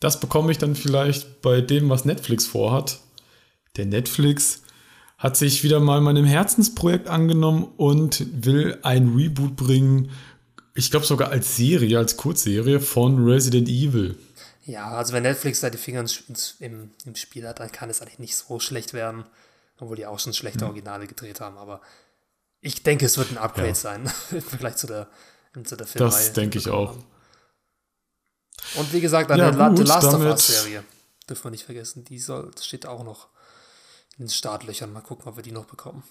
[0.00, 3.00] Das bekomme ich dann vielleicht bei dem, was Netflix vorhat.
[3.76, 4.62] Der Netflix
[5.18, 10.10] hat sich wieder mal meinem Herzensprojekt angenommen und will ein Reboot bringen.
[10.74, 14.16] Ich glaube sogar als Serie, als Kurzserie von Resident Evil.
[14.64, 16.04] Ja, also wenn Netflix da die Finger
[16.60, 19.24] im, im Spiel hat, dann kann es eigentlich nicht so schlecht werden.
[19.80, 21.80] Obwohl die auch schon schlechte Originale gedreht haben, aber
[22.60, 23.74] Ich denke, es wird ein Upgrade ja.
[23.74, 25.08] sein im Vergleich zu der,
[25.64, 26.10] zu der Filmreihe.
[26.10, 26.96] Das denke ich auch.
[28.74, 30.84] Und wie gesagt, an ja, der gut, Last of Us-Serie
[31.28, 32.04] dürfen wir nicht vergessen.
[32.04, 33.28] Die soll, steht auch noch
[34.18, 34.92] in den Startlöchern.
[34.92, 36.02] Mal gucken, ob wir die noch bekommen.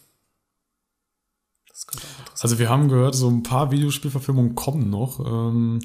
[2.42, 5.20] Also wir haben gehört, so ein paar Videospielverfilmungen kommen noch.
[5.20, 5.80] Ähm,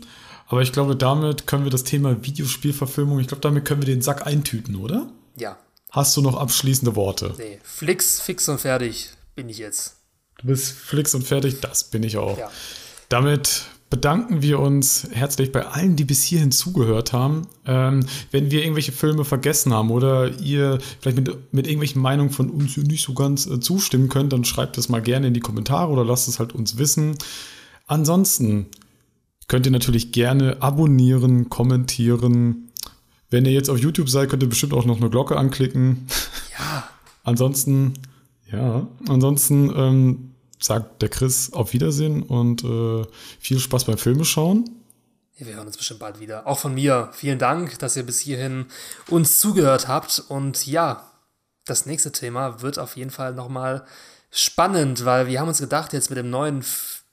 [0.47, 4.03] aber ich glaube, damit können wir das Thema Videospielverfilmung, ich glaube, damit können wir den
[4.03, 5.11] Sack eintüten, oder?
[5.37, 5.59] Ja.
[5.91, 7.35] Hast du noch abschließende Worte?
[7.37, 9.97] Nee, Flix, fix und fertig bin ich jetzt.
[10.39, 12.39] Du bist flix und fertig, das bin ich auch.
[12.39, 12.51] Ja.
[13.09, 17.43] Damit bedanken wir uns herzlich bei allen, die bis hierhin zugehört haben.
[17.67, 22.49] Ähm, wenn wir irgendwelche Filme vergessen haben oder ihr vielleicht mit, mit irgendwelchen Meinungen von
[22.49, 25.93] uns nicht so ganz äh, zustimmen könnt, dann schreibt es mal gerne in die Kommentare
[25.93, 27.19] oder lasst es halt uns wissen.
[27.87, 28.65] Ansonsten
[29.47, 32.71] könnt ihr natürlich gerne abonnieren, kommentieren.
[33.29, 36.07] Wenn ihr jetzt auf YouTube seid, könnt ihr bestimmt auch noch eine Glocke anklicken.
[36.59, 36.85] Ja.
[37.25, 37.93] ansonsten,
[38.51, 40.32] ja, ansonsten ähm,
[40.63, 43.05] sagt der Chris auf Wiedersehen und äh,
[43.41, 44.65] viel Spaß beim Filme schauen.
[45.37, 46.47] Wir hören uns bestimmt bald wieder.
[46.47, 48.67] Auch von mir vielen Dank, dass ihr bis hierhin
[49.09, 50.23] uns zugehört habt.
[50.29, 51.11] Und ja,
[51.65, 53.85] das nächste Thema wird auf jeden Fall nochmal
[54.31, 56.65] spannend, weil wir haben uns gedacht, jetzt mit dem neuen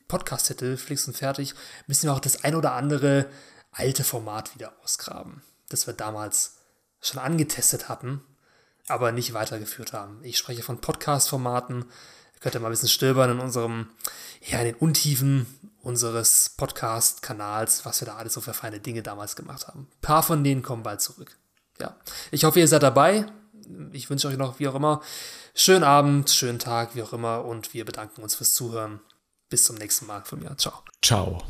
[0.07, 1.53] Podcast-Titel Flix und Fertig
[1.87, 3.27] müssen wir auch das ein oder andere
[3.71, 6.57] alte Format wieder ausgraben, das wir damals
[7.01, 8.21] schon angetestet hatten,
[8.87, 10.19] aber nicht weitergeführt haben.
[10.23, 11.85] Ich spreche von Podcast-Formaten,
[12.39, 13.89] könnt ihr mal ein bisschen stöbern in unserem,
[14.41, 15.45] ja, in den Untiefen
[15.81, 19.87] unseres Podcast-Kanals, was wir da alles so für feine Dinge damals gemacht haben.
[19.91, 21.37] Ein paar von denen kommen bald zurück.
[21.79, 21.95] Ja.
[22.31, 23.25] Ich hoffe, ihr seid dabei.
[23.91, 25.01] Ich wünsche euch noch, wie auch immer,
[25.53, 28.99] schönen Abend, schönen Tag, wie auch immer, und wir bedanken uns fürs Zuhören.
[29.49, 30.55] Bis zum nächsten Mal von mir.
[30.57, 30.83] Ciao.
[31.01, 31.43] Ciao.